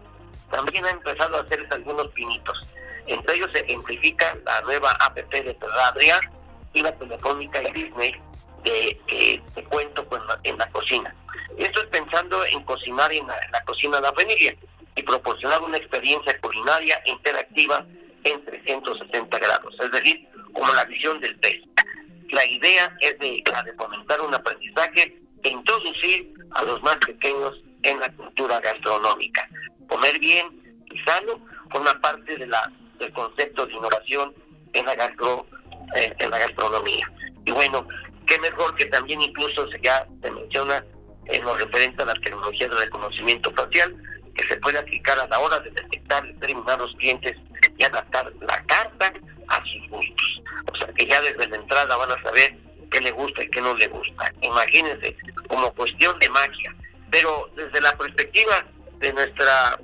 También 0.52 0.84
ha 0.84 0.90
empezado 0.90 1.38
a 1.38 1.40
hacerse 1.40 1.74
algunos 1.74 2.08
pinitos. 2.08 2.56
Entre 3.06 3.36
ellos 3.36 3.48
se 3.52 3.60
ejemplifica 3.60 4.36
la 4.44 4.60
nueva 4.60 4.90
app 5.00 5.16
de 5.16 5.56
Adrián 5.82 6.20
y 6.74 6.82
la 6.82 6.92
telefónica 6.92 7.62
y 7.62 7.72
Disney 7.72 8.14
de, 8.62 9.00
que 9.06 9.42
te 9.54 9.64
cuento 9.64 10.06
en 10.44 10.58
la 10.58 10.70
cocina. 10.70 11.14
Esto 11.56 11.80
es 11.80 11.86
pensando 11.86 12.44
en 12.44 12.62
cocinar 12.64 13.12
en 13.12 13.26
la, 13.26 13.64
cocina 13.64 13.96
de 13.96 14.02
la 14.02 14.12
familia 14.12 14.54
y 14.94 15.02
proporcionar 15.02 15.62
una 15.62 15.78
experiencia 15.78 16.38
culinaria 16.40 17.00
interactiva 17.06 17.84
en 18.24 18.44
360 18.44 19.38
grados, 19.38 19.74
es 19.80 19.90
decir, 19.90 20.28
como 20.52 20.72
la 20.74 20.84
visión 20.84 21.18
del 21.20 21.34
pez. 21.40 21.62
La 22.30 22.44
idea 22.46 22.94
es 23.00 23.18
de, 23.18 23.42
la 23.50 23.62
de 23.62 23.72
fomentar 23.72 24.20
un 24.20 24.34
aprendizaje 24.34 25.18
e 25.42 25.48
introducir 25.48 26.32
a 26.52 26.62
los 26.62 26.82
más 26.82 26.96
pequeños 26.98 27.58
en 27.82 28.00
la 28.00 28.10
cultura 28.12 28.60
gastronómica. 28.60 29.48
Comer 29.92 30.18
bien 30.20 30.46
y 30.90 30.98
sano 31.00 31.38
forma 31.70 31.92
parte 32.00 32.38
de 32.38 32.46
la, 32.46 32.72
del 32.98 33.12
concepto 33.12 33.66
de 33.66 33.74
innovación 33.74 34.34
en 34.72 34.86
la, 34.86 34.94
gastro, 34.94 35.46
eh, 35.94 36.14
en 36.18 36.30
la 36.30 36.38
gastronomía. 36.38 37.12
Y 37.44 37.50
bueno, 37.50 37.86
qué 38.26 38.38
mejor 38.38 38.74
que 38.76 38.86
también 38.86 39.20
incluso 39.20 39.68
se 39.68 39.78
ya 39.82 40.06
se 40.22 40.30
menciona 40.30 40.82
en 41.26 41.44
lo 41.44 41.54
referente 41.56 42.02
a 42.02 42.06
la 42.06 42.14
tecnología 42.14 42.68
de 42.68 42.76
reconocimiento 42.76 43.52
facial, 43.52 43.94
que 44.34 44.48
se 44.48 44.56
puede 44.56 44.78
aplicar 44.78 45.18
a 45.18 45.26
la 45.26 45.38
hora 45.38 45.58
de 45.60 45.70
detectar 45.70 46.24
determinados 46.26 46.90
clientes 46.96 47.36
y 47.76 47.84
adaptar 47.84 48.32
la 48.40 48.64
carta 48.64 49.12
a 49.48 49.62
sus 49.66 49.90
gustos. 49.90 50.42
O 50.72 50.76
sea 50.76 50.86
que 50.94 51.04
ya 51.04 51.20
desde 51.20 51.48
la 51.48 51.56
entrada 51.56 51.96
van 51.98 52.12
a 52.12 52.22
saber 52.22 52.56
qué 52.90 52.98
le 53.02 53.10
gusta 53.10 53.42
y 53.42 53.50
qué 53.50 53.60
no 53.60 53.74
le 53.74 53.88
gusta. 53.88 54.32
Imagínense, 54.40 55.14
como 55.48 55.70
cuestión 55.74 56.18
de 56.18 56.30
magia. 56.30 56.74
Pero 57.10 57.50
desde 57.54 57.78
la 57.82 57.94
perspectiva 57.98 58.64
de 59.02 59.12
nuestra 59.12 59.78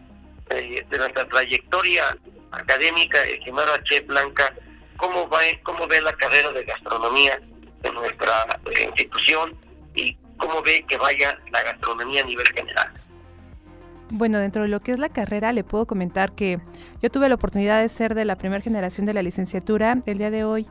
eh, 0.50 0.86
de 0.88 0.98
nuestra 0.98 1.28
trayectoria 1.28 2.16
académica, 2.52 3.22
estimada 3.24 3.82
Che 3.82 4.00
Blanca, 4.00 4.54
¿cómo, 4.96 5.28
va, 5.28 5.40
¿cómo 5.62 5.86
ve 5.86 6.00
la 6.00 6.12
carrera 6.14 6.50
de 6.52 6.64
gastronomía 6.64 7.38
en 7.82 7.94
nuestra 7.94 8.46
eh, 8.74 8.84
institución 8.86 9.54
y 9.94 10.16
cómo 10.38 10.62
ve 10.62 10.84
que 10.88 10.96
vaya 10.96 11.38
la 11.52 11.62
gastronomía 11.62 12.22
a 12.22 12.24
nivel 12.24 12.46
general? 12.48 12.88
Bueno, 14.10 14.38
dentro 14.38 14.62
de 14.62 14.68
lo 14.68 14.80
que 14.80 14.92
es 14.92 14.98
la 14.98 15.10
carrera, 15.10 15.52
le 15.52 15.64
puedo 15.64 15.86
comentar 15.86 16.32
que 16.32 16.58
yo 17.02 17.10
tuve 17.10 17.28
la 17.28 17.34
oportunidad 17.34 17.82
de 17.82 17.90
ser 17.90 18.14
de 18.14 18.24
la 18.24 18.36
primera 18.36 18.62
generación 18.62 19.04
de 19.04 19.12
la 19.12 19.22
licenciatura. 19.22 19.98
El 20.06 20.16
día 20.16 20.30
de 20.30 20.44
hoy 20.44 20.66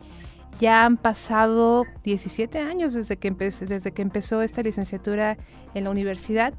ya 0.60 0.86
han 0.86 0.98
pasado 0.98 1.86
17 2.04 2.58
años 2.58 2.94
desde 2.94 3.18
que, 3.18 3.30
desde 3.30 3.92
que 3.92 4.02
empezó 4.02 4.42
esta 4.42 4.64
licenciatura 4.64 5.38
en 5.76 5.84
la 5.84 5.92
universidad. 5.92 6.56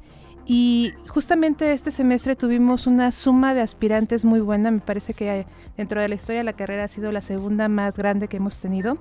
Y 0.51 0.95
justamente 1.07 1.73
este 1.73 1.91
semestre 1.91 2.35
tuvimos 2.35 2.87
una 2.87 3.11
suma 3.11 3.53
de 3.53 3.61
aspirantes 3.61 4.25
muy 4.25 4.39
buena. 4.39 4.71
Me 4.71 4.79
parece 4.79 5.13
que 5.13 5.45
dentro 5.77 6.01
de 6.01 6.09
la 6.09 6.15
historia 6.15 6.39
de 6.39 6.43
la 6.43 6.53
carrera 6.53 6.85
ha 6.85 6.87
sido 6.87 7.11
la 7.11 7.21
segunda 7.21 7.69
más 7.69 7.95
grande 7.95 8.27
que 8.27 8.37
hemos 8.37 8.57
tenido. 8.57 8.97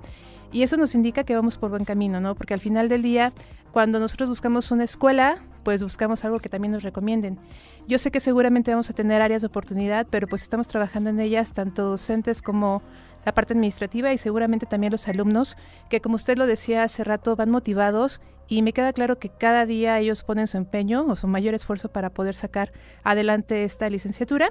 Y 0.52 0.62
eso 0.62 0.76
nos 0.76 0.94
indica 0.94 1.24
que 1.24 1.34
vamos 1.34 1.56
por 1.56 1.70
buen 1.70 1.86
camino, 1.86 2.20
¿no? 2.20 2.34
Porque 2.34 2.52
al 2.52 2.60
final 2.60 2.90
del 2.90 3.00
día, 3.00 3.32
cuando 3.72 3.98
nosotros 3.98 4.28
buscamos 4.28 4.70
una 4.70 4.84
escuela, 4.84 5.38
pues 5.62 5.82
buscamos 5.82 6.22
algo 6.26 6.38
que 6.38 6.50
también 6.50 6.72
nos 6.72 6.82
recomienden. 6.82 7.38
Yo 7.86 7.96
sé 7.96 8.10
que 8.10 8.20
seguramente 8.20 8.72
vamos 8.72 8.90
a 8.90 8.92
tener 8.92 9.22
áreas 9.22 9.40
de 9.40 9.46
oportunidad, 9.46 10.06
pero 10.10 10.28
pues 10.28 10.42
estamos 10.42 10.68
trabajando 10.68 11.08
en 11.08 11.18
ellas, 11.18 11.54
tanto 11.54 11.84
docentes 11.84 12.42
como 12.42 12.82
la 13.24 13.32
parte 13.32 13.54
administrativa 13.54 14.12
y 14.12 14.18
seguramente 14.18 14.66
también 14.66 14.92
los 14.92 15.08
alumnos, 15.08 15.56
que 15.88 16.02
como 16.02 16.16
usted 16.16 16.36
lo 16.36 16.46
decía 16.46 16.82
hace 16.82 17.04
rato, 17.04 17.36
van 17.36 17.48
motivados 17.48 18.20
y 18.48 18.62
me 18.62 18.72
queda 18.72 18.92
claro 18.92 19.18
que 19.18 19.28
cada 19.28 19.66
día 19.66 19.98
ellos 19.98 20.22
ponen 20.22 20.46
su 20.46 20.56
empeño 20.56 21.06
o 21.06 21.16
su 21.16 21.26
mayor 21.28 21.54
esfuerzo 21.54 21.90
para 21.90 22.10
poder 22.10 22.34
sacar 22.34 22.72
adelante 23.04 23.64
esta 23.64 23.90
licenciatura. 23.90 24.50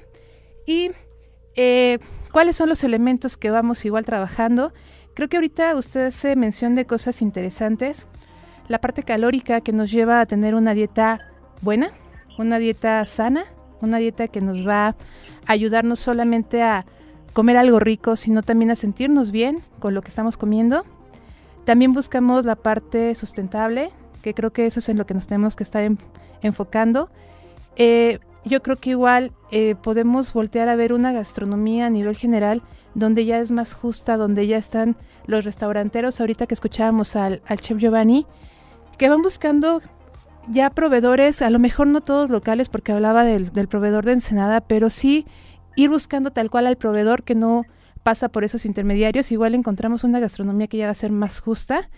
Y 0.65 0.91
eh, 1.55 1.97
cuáles 2.31 2.57
son 2.57 2.69
los 2.69 2.83
elementos 2.83 3.35
que 3.37 3.49
vamos 3.49 3.83
igual 3.85 4.05
trabajando. 4.05 4.71
Creo 5.15 5.27
que 5.27 5.37
ahorita 5.37 5.75
usted 5.75 6.07
hace 6.07 6.35
mención 6.35 6.75
de 6.75 6.85
cosas 6.85 7.23
interesantes 7.23 8.07
la 8.67 8.79
parte 8.79 9.03
calórica 9.03 9.61
que 9.61 9.71
nos 9.71 9.91
lleva 9.91 10.21
a 10.21 10.25
tener 10.25 10.53
una 10.53 10.73
dieta 10.73 11.19
buena, 11.61 11.89
una 12.37 12.59
dieta 12.59 13.03
sana, 13.05 13.45
una 13.81 13.97
dieta 13.97 14.27
que 14.27 14.41
nos 14.41 14.67
va 14.67 14.87
a 14.87 14.95
ayudar 15.47 15.85
no 15.85 15.95
solamente 15.95 16.61
a 16.61 16.85
comer 17.33 17.57
algo 17.57 17.79
rico, 17.79 18.15
sino 18.15 18.43
también 18.43 18.71
a 18.71 18.75
sentirnos 18.75 19.31
bien 19.31 19.63
con 19.79 19.93
lo 19.93 20.01
que 20.01 20.09
estamos 20.09 20.37
comiendo. 20.37 20.83
También 21.67 21.91
buscamos 21.91 22.45
la 22.45 22.55
parte 22.55 23.13
sustentable, 23.13 23.89
que 24.21 24.33
creo 24.33 24.53
que 24.53 24.67
eso 24.67 24.79
es 24.79 24.87
en 24.87 24.97
lo 24.97 25.05
que 25.05 25.13
nos 25.13 25.27
tenemos 25.27 25.57
que 25.57 25.63
estar 25.63 25.85
enfocando. 26.41 27.09
Eh, 27.75 28.19
yo 28.45 28.63
creo 28.63 28.77
que 28.77 28.91
igual 28.91 29.33
eh, 29.51 29.75
podemos 29.83 30.31
voltear 30.31 30.69
a 30.69 30.77
ver 30.77 30.93
una 30.93 31.11
gastronomía 31.11 31.87
a 31.87 31.89
nivel 31.89 32.15
general 32.15 32.61
donde 32.93 33.25
ya 33.25 33.39
es 33.39 33.51
más 33.51 33.73
justa, 33.73 34.15
donde 34.15 34.47
ya 34.47 34.55
están 34.55 34.95
los 35.25 35.43
restauranteros. 35.43 36.21
Ahorita 36.21 36.47
que 36.47 36.53
escuchábamos 36.53 37.17
al, 37.17 37.41
al 37.45 37.59
chef 37.59 37.79
Giovanni, 37.79 38.25
que 38.97 39.09
van 39.09 39.21
buscando 39.21 39.81
ya 40.47 40.69
proveedores, 40.69 41.41
a 41.41 41.49
lo 41.49 41.59
mejor 41.59 41.87
no 41.87 41.99
todos 41.99 42.29
locales, 42.29 42.69
porque 42.69 42.93
hablaba 42.93 43.25
del, 43.25 43.51
proveedor 43.67 44.05
de 44.05 44.13
Ensenada, 44.13 44.61
pero 44.61 44.89
sí 44.89 45.25
ir 45.75 45.89
buscando 45.89 46.31
tal 46.31 46.49
cual 46.49 46.65
al 46.65 46.77
proveedor 46.77 47.23
que 47.23 47.35
no 47.35 47.65
pasa 48.07 48.29
por 48.29 48.45
esos 48.45 48.65
intermediarios. 48.65 49.33
Igual 49.33 49.53
encontramos 49.53 50.05
una 50.05 50.21
gastronomía 50.21 50.67
que 50.67 50.77
ya 50.77 50.85
va 50.85 50.91
a 50.91 50.95
ser 50.95 51.11
más 51.11 51.41
justa 51.41 51.89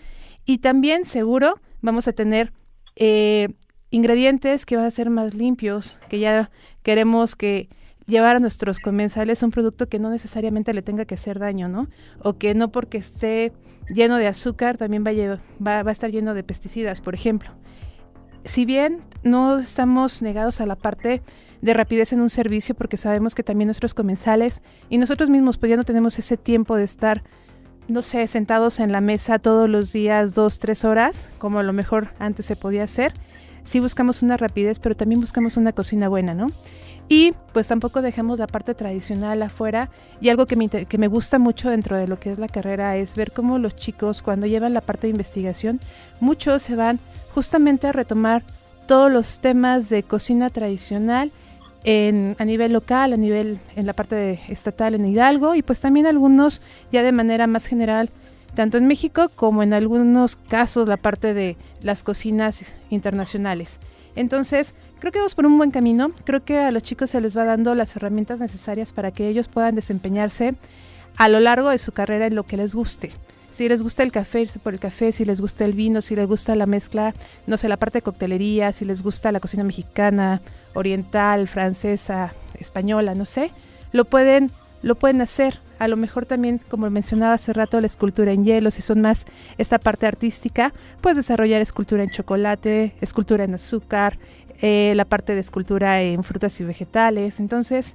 y 0.44 0.58
también 0.58 1.04
seguro 1.04 1.54
vamos 1.82 2.08
a 2.08 2.12
tener 2.12 2.52
eh, 2.96 3.50
ingredientes 3.90 4.66
que 4.66 4.74
van 4.74 4.86
a 4.86 4.90
ser 4.90 5.08
más 5.08 5.34
limpios, 5.34 5.98
que 6.08 6.18
ya 6.18 6.50
queremos 6.82 7.36
que 7.36 7.68
llevar 8.08 8.34
a 8.34 8.40
nuestros 8.40 8.80
comensales 8.80 9.44
un 9.44 9.52
producto 9.52 9.88
que 9.88 10.00
no 10.00 10.10
necesariamente 10.10 10.74
le 10.74 10.82
tenga 10.82 11.04
que 11.04 11.14
hacer 11.14 11.38
daño, 11.38 11.68
¿no? 11.68 11.86
O 12.24 12.38
que 12.38 12.54
no 12.54 12.72
porque 12.72 12.98
esté 12.98 13.52
lleno 13.88 14.16
de 14.16 14.26
azúcar 14.26 14.78
también 14.78 15.04
va 15.04 15.10
a, 15.10 15.84
va, 15.84 15.88
a 15.88 15.92
estar 15.92 16.10
lleno 16.10 16.34
de 16.34 16.42
pesticidas, 16.42 17.00
por 17.00 17.14
ejemplo. 17.14 17.52
Si 18.44 18.64
bien 18.64 18.98
no 19.22 19.60
estamos 19.60 20.22
negados 20.22 20.60
a 20.60 20.66
la 20.66 20.74
parte 20.74 21.22
de 21.60 21.74
rapidez 21.74 22.12
en 22.12 22.20
un 22.20 22.30
servicio, 22.30 22.74
porque 22.74 22.96
sabemos 22.96 23.34
que 23.34 23.42
también 23.42 23.68
nuestros 23.68 23.94
comensales 23.94 24.62
y 24.88 24.98
nosotros 24.98 25.30
mismos 25.30 25.58
pues 25.58 25.70
ya 25.70 25.76
no 25.76 25.84
tenemos 25.84 26.18
ese 26.18 26.36
tiempo 26.36 26.76
de 26.76 26.84
estar, 26.84 27.22
no 27.88 28.02
sé, 28.02 28.26
sentados 28.26 28.80
en 28.80 28.92
la 28.92 29.00
mesa 29.00 29.38
todos 29.38 29.68
los 29.68 29.92
días, 29.92 30.34
dos, 30.34 30.58
tres 30.58 30.84
horas, 30.84 31.26
como 31.38 31.58
a 31.58 31.62
lo 31.62 31.72
mejor 31.72 32.08
antes 32.18 32.46
se 32.46 32.56
podía 32.56 32.84
hacer. 32.84 33.12
Sí 33.64 33.78
buscamos 33.78 34.22
una 34.22 34.36
rapidez, 34.36 34.78
pero 34.78 34.96
también 34.96 35.20
buscamos 35.20 35.56
una 35.56 35.72
cocina 35.72 36.08
buena, 36.08 36.34
¿no? 36.34 36.46
Y 37.12 37.34
pues 37.52 37.66
tampoco 37.66 38.02
dejemos 38.02 38.38
la 38.38 38.46
parte 38.46 38.72
tradicional 38.72 39.42
afuera. 39.42 39.90
Y 40.20 40.28
algo 40.28 40.46
que 40.46 40.54
me, 40.54 40.68
que 40.68 40.96
me 40.96 41.08
gusta 41.08 41.40
mucho 41.40 41.68
dentro 41.68 41.96
de 41.96 42.06
lo 42.06 42.20
que 42.20 42.30
es 42.30 42.38
la 42.38 42.46
carrera 42.46 42.96
es 42.96 43.16
ver 43.16 43.32
cómo 43.32 43.58
los 43.58 43.74
chicos 43.74 44.22
cuando 44.22 44.46
llevan 44.46 44.74
la 44.74 44.80
parte 44.80 45.08
de 45.08 45.10
investigación, 45.10 45.80
muchos 46.20 46.62
se 46.62 46.76
van 46.76 47.00
justamente 47.34 47.88
a 47.88 47.92
retomar 47.92 48.44
todos 48.86 49.10
los 49.10 49.40
temas 49.40 49.88
de 49.88 50.04
cocina 50.04 50.50
tradicional 50.50 51.32
en, 51.84 52.36
a 52.38 52.44
nivel 52.44 52.72
local, 52.72 53.12
a 53.12 53.16
nivel 53.16 53.58
en 53.76 53.86
la 53.86 53.92
parte 53.92 54.40
estatal 54.48 54.94
en 54.94 55.06
Hidalgo 55.06 55.54
y 55.54 55.62
pues 55.62 55.80
también 55.80 56.06
algunos 56.06 56.60
ya 56.92 57.02
de 57.02 57.12
manera 57.12 57.46
más 57.46 57.66
general, 57.66 58.10
tanto 58.54 58.78
en 58.78 58.86
México 58.86 59.30
como 59.34 59.62
en 59.62 59.72
algunos 59.72 60.36
casos 60.36 60.88
la 60.88 60.96
parte 60.96 61.34
de 61.34 61.56
las 61.82 62.02
cocinas 62.02 62.62
internacionales. 62.90 63.78
Entonces, 64.16 64.74
Creo 65.00 65.12
que 65.12 65.18
vamos 65.18 65.34
por 65.34 65.46
un 65.46 65.56
buen 65.56 65.70
camino. 65.70 66.12
Creo 66.24 66.44
que 66.44 66.58
a 66.58 66.70
los 66.70 66.82
chicos 66.82 67.08
se 67.08 67.22
les 67.22 67.34
va 67.34 67.44
dando 67.44 67.74
las 67.74 67.96
herramientas 67.96 68.38
necesarias 68.38 68.92
para 68.92 69.12
que 69.12 69.28
ellos 69.28 69.48
puedan 69.48 69.74
desempeñarse 69.74 70.54
a 71.16 71.28
lo 71.28 71.40
largo 71.40 71.70
de 71.70 71.78
su 71.78 71.92
carrera 71.92 72.26
en 72.26 72.34
lo 72.34 72.44
que 72.44 72.58
les 72.58 72.74
guste. 72.74 73.10
Si 73.52 73.68
les 73.68 73.82
gusta 73.82 74.02
el 74.02 74.12
café, 74.12 74.42
irse 74.42 74.58
por 74.58 74.72
el 74.72 74.80
café, 74.80 75.12
si 75.12 75.24
les 75.24 75.40
gusta 75.40 75.64
el 75.64 75.72
vino, 75.72 76.00
si 76.00 76.16
les 76.16 76.26
gusta 76.26 76.54
la 76.54 76.66
mezcla, 76.66 77.14
no 77.46 77.56
sé, 77.56 77.68
la 77.68 77.76
parte 77.76 77.98
de 77.98 78.02
coctelería, 78.02 78.72
si 78.72 78.84
les 78.84 79.02
gusta 79.02 79.32
la 79.32 79.40
cocina 79.40 79.64
mexicana, 79.64 80.40
oriental, 80.74 81.48
francesa, 81.48 82.32
española, 82.58 83.14
no 83.14 83.26
sé, 83.26 83.50
lo 83.92 84.04
pueden, 84.04 84.50
lo 84.82 84.94
pueden 84.94 85.20
hacer. 85.20 85.58
A 85.78 85.88
lo 85.88 85.96
mejor 85.96 86.26
también, 86.26 86.60
como 86.68 86.88
mencionaba 86.90 87.34
hace 87.34 87.52
rato, 87.52 87.80
la 87.80 87.86
escultura 87.86 88.32
en 88.32 88.44
hielo, 88.44 88.70
si 88.70 88.82
son 88.82 89.00
más 89.00 89.24
esta 89.56 89.78
parte 89.78 90.06
artística, 90.06 90.72
puedes 91.00 91.16
desarrollar 91.16 91.60
escultura 91.60 92.02
en 92.02 92.10
chocolate, 92.10 92.94
escultura 93.00 93.44
en 93.44 93.54
azúcar, 93.54 94.18
eh, 94.60 94.92
la 94.94 95.06
parte 95.06 95.34
de 95.34 95.40
escultura 95.40 96.02
en 96.02 96.22
frutas 96.22 96.60
y 96.60 96.64
vegetales. 96.64 97.40
Entonces, 97.40 97.94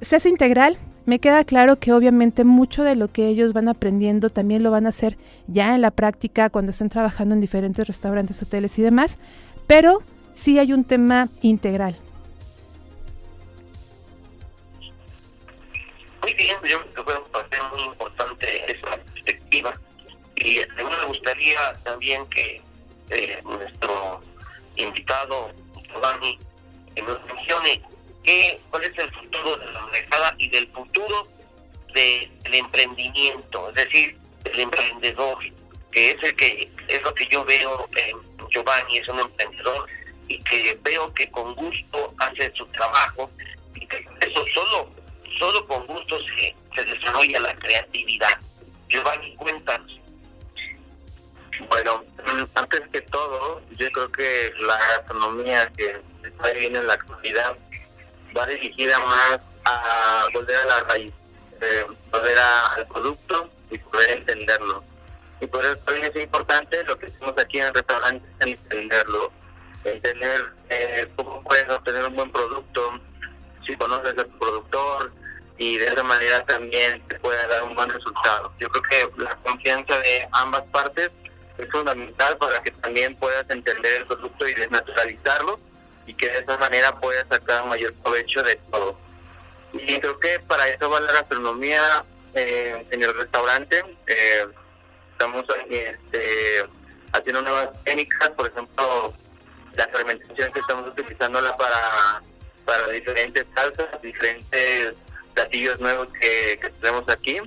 se 0.00 0.16
hace 0.16 0.28
integral. 0.28 0.76
Me 1.06 1.20
queda 1.20 1.44
claro 1.44 1.78
que 1.78 1.92
obviamente 1.92 2.42
mucho 2.42 2.82
de 2.82 2.96
lo 2.96 3.06
que 3.12 3.28
ellos 3.28 3.52
van 3.52 3.68
aprendiendo 3.68 4.28
también 4.28 4.64
lo 4.64 4.72
van 4.72 4.86
a 4.86 4.88
hacer 4.88 5.16
ya 5.46 5.76
en 5.76 5.80
la 5.80 5.92
práctica 5.92 6.50
cuando 6.50 6.72
estén 6.72 6.88
trabajando 6.88 7.34
en 7.34 7.40
diferentes 7.40 7.86
restaurantes, 7.86 8.42
hoteles 8.42 8.76
y 8.78 8.82
demás, 8.82 9.16
pero 9.68 10.02
sí 10.34 10.58
hay 10.58 10.72
un 10.72 10.82
tema 10.82 11.28
integral. 11.42 11.96
Muy 16.22 16.34
bien, 16.34 16.56
yo 16.64 16.84
creo 17.04 17.22
que 17.22 17.30
papel 17.30 17.60
muy 17.72 17.82
importante 17.84 18.72
esa 18.72 18.96
perspectiva. 18.96 19.80
Y 20.34 20.58
a 20.58 20.66
mí 20.66 20.82
me 20.82 21.06
gustaría 21.06 21.72
también 21.84 22.26
que 22.26 22.60
eh, 23.10 23.40
nuestro 23.44 24.20
invitado 24.74 25.52
Giovanni, 25.88 26.38
nos 26.96 27.24
mencione 27.26 27.80
qué, 28.26 28.60
cuál 28.70 28.84
es 28.84 28.98
el 28.98 29.10
futuro 29.12 29.56
de 29.56 29.72
la 29.72 29.80
manejada 29.80 30.34
y 30.36 30.48
del 30.50 30.68
futuro 30.68 31.28
del 31.94 32.54
emprendimiento, 32.54 33.70
es 33.70 33.74
decir, 33.76 34.18
el 34.44 34.60
emprendedor, 34.60 35.38
que 35.90 36.10
es 36.10 36.22
el 36.22 36.36
que 36.36 36.70
es 36.88 37.02
lo 37.02 37.14
que 37.14 37.26
yo 37.28 37.44
veo 37.44 37.88
en 37.96 38.18
Giovanni, 38.50 38.98
es 38.98 39.08
un 39.08 39.20
emprendedor 39.20 39.86
y 40.28 40.42
que 40.42 40.78
veo 40.82 41.12
que 41.14 41.30
con 41.30 41.54
gusto 41.54 42.12
hace 42.18 42.52
su 42.54 42.66
trabajo 42.66 43.30
y 43.74 43.86
que 43.86 44.04
eso 44.20 44.44
solo, 44.52 44.90
solo 45.38 45.66
con 45.66 45.86
gusto 45.86 46.18
se, 46.20 46.54
desarrolla 46.84 47.40
la 47.40 47.54
creatividad. 47.54 48.38
Giovanni, 48.88 49.34
cuéntanos. 49.36 49.98
Bueno, 51.70 52.04
antes 52.54 52.82
que 52.92 53.00
todo, 53.02 53.62
yo 53.70 53.90
creo 53.90 54.12
que 54.12 54.52
la 54.58 54.76
gastronomía 54.76 55.72
que 55.74 55.96
está 56.22 56.50
viviendo 56.50 56.80
en 56.80 56.86
la 56.86 56.94
actualidad 56.94 57.56
va 58.36 58.46
dirigida 58.46 58.98
más 59.00 59.40
a 59.64 60.26
volver 60.32 60.56
a 60.56 60.64
la 60.66 60.80
raíz, 60.80 61.12
eh, 61.60 61.86
volver 62.10 62.38
al 62.38 62.86
producto 62.86 63.50
y 63.70 63.78
poder 63.78 64.10
entenderlo. 64.18 64.84
Y 65.40 65.46
por 65.46 65.64
eso 65.64 65.76
también 65.78 66.06
es 66.14 66.22
importante 66.22 66.82
lo 66.84 66.98
que 66.98 67.06
hacemos 67.06 67.36
aquí 67.38 67.58
en 67.58 67.66
el 67.66 67.74
restaurante, 67.74 68.26
entenderlo, 68.40 69.32
entender 69.84 70.52
eh, 70.70 71.08
cómo 71.16 71.42
puedes 71.42 71.68
obtener 71.68 72.04
un 72.04 72.16
buen 72.16 72.30
producto, 72.30 73.00
si 73.66 73.76
conoces 73.76 74.16
al 74.16 74.26
productor, 74.26 75.12
y 75.58 75.78
de 75.78 75.86
esa 75.86 76.02
manera 76.02 76.44
también 76.44 77.02
te 77.08 77.18
puede 77.18 77.46
dar 77.48 77.62
un 77.64 77.74
buen 77.74 77.88
resultado. 77.88 78.52
Yo 78.58 78.68
creo 78.68 78.82
que 78.82 79.22
la 79.22 79.34
confianza 79.36 79.98
de 80.00 80.28
ambas 80.32 80.62
partes 80.64 81.10
es 81.58 81.70
fundamental 81.70 82.36
para 82.36 82.62
que 82.62 82.70
también 82.72 83.16
puedas 83.16 83.48
entender 83.48 84.00
el 84.00 84.06
producto 84.06 84.46
y 84.46 84.54
desnaturalizarlo 84.54 85.58
y 86.06 86.14
que 86.14 86.28
de 86.28 86.38
esa 86.38 86.56
manera 86.58 86.98
puedas 86.98 87.26
sacar 87.28 87.66
mayor 87.66 87.92
provecho 87.94 88.42
de 88.42 88.56
todo. 88.70 88.98
Y 89.72 89.98
creo 89.98 90.18
que 90.18 90.40
para 90.40 90.68
eso 90.68 90.88
va 90.88 91.00
la 91.00 91.12
gastronomía 91.12 92.04
eh, 92.34 92.86
en 92.90 93.02
el 93.02 93.14
restaurante. 93.14 93.84
Eh, 94.06 94.46
estamos 95.12 95.44
este, 95.68 96.64
haciendo 97.12 97.42
nuevas 97.42 97.82
técnicas, 97.84 98.30
por 98.30 98.48
ejemplo, 98.48 99.12
la 99.74 99.88
fermentación 99.88 100.52
que 100.52 100.60
estamos 100.60 100.88
utilizándola 100.88 101.56
para, 101.56 102.22
para 102.64 102.88
diferentes 102.88 103.46
salsas, 103.54 104.00
diferentes 104.00 104.94
platillos 105.34 105.78
nuevos 105.80 106.08
que 106.18 106.58
tenemos 106.80 107.08
aquí 107.08 107.40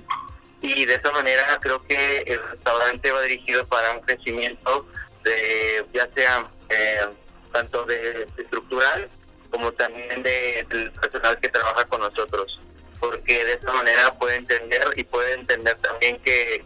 y 0.62 0.84
de 0.84 0.94
esa 0.94 1.10
manera 1.12 1.58
creo 1.60 1.84
que 1.86 2.18
el 2.26 2.40
restaurante 2.50 3.10
va 3.10 3.22
dirigido 3.22 3.66
para 3.66 3.92
un 3.92 4.00
crecimiento 4.02 4.86
de 5.24 5.84
ya 5.92 6.08
sea 6.14 6.46
eh, 6.68 7.06
tanto 7.52 7.84
de, 7.84 8.26
estructural 8.36 9.08
como 9.50 9.72
también 9.72 10.22
de, 10.22 10.64
del 10.68 10.90
personal 10.92 11.38
que 11.40 11.48
trabaja 11.48 11.84
con 11.86 12.00
nosotros 12.00 12.60
porque 12.98 13.44
de 13.44 13.54
esa 13.54 13.72
manera 13.72 14.12
puede 14.18 14.36
entender 14.36 14.82
y 14.96 15.04
puede 15.04 15.34
entender 15.34 15.76
también 15.78 16.18
que 16.20 16.64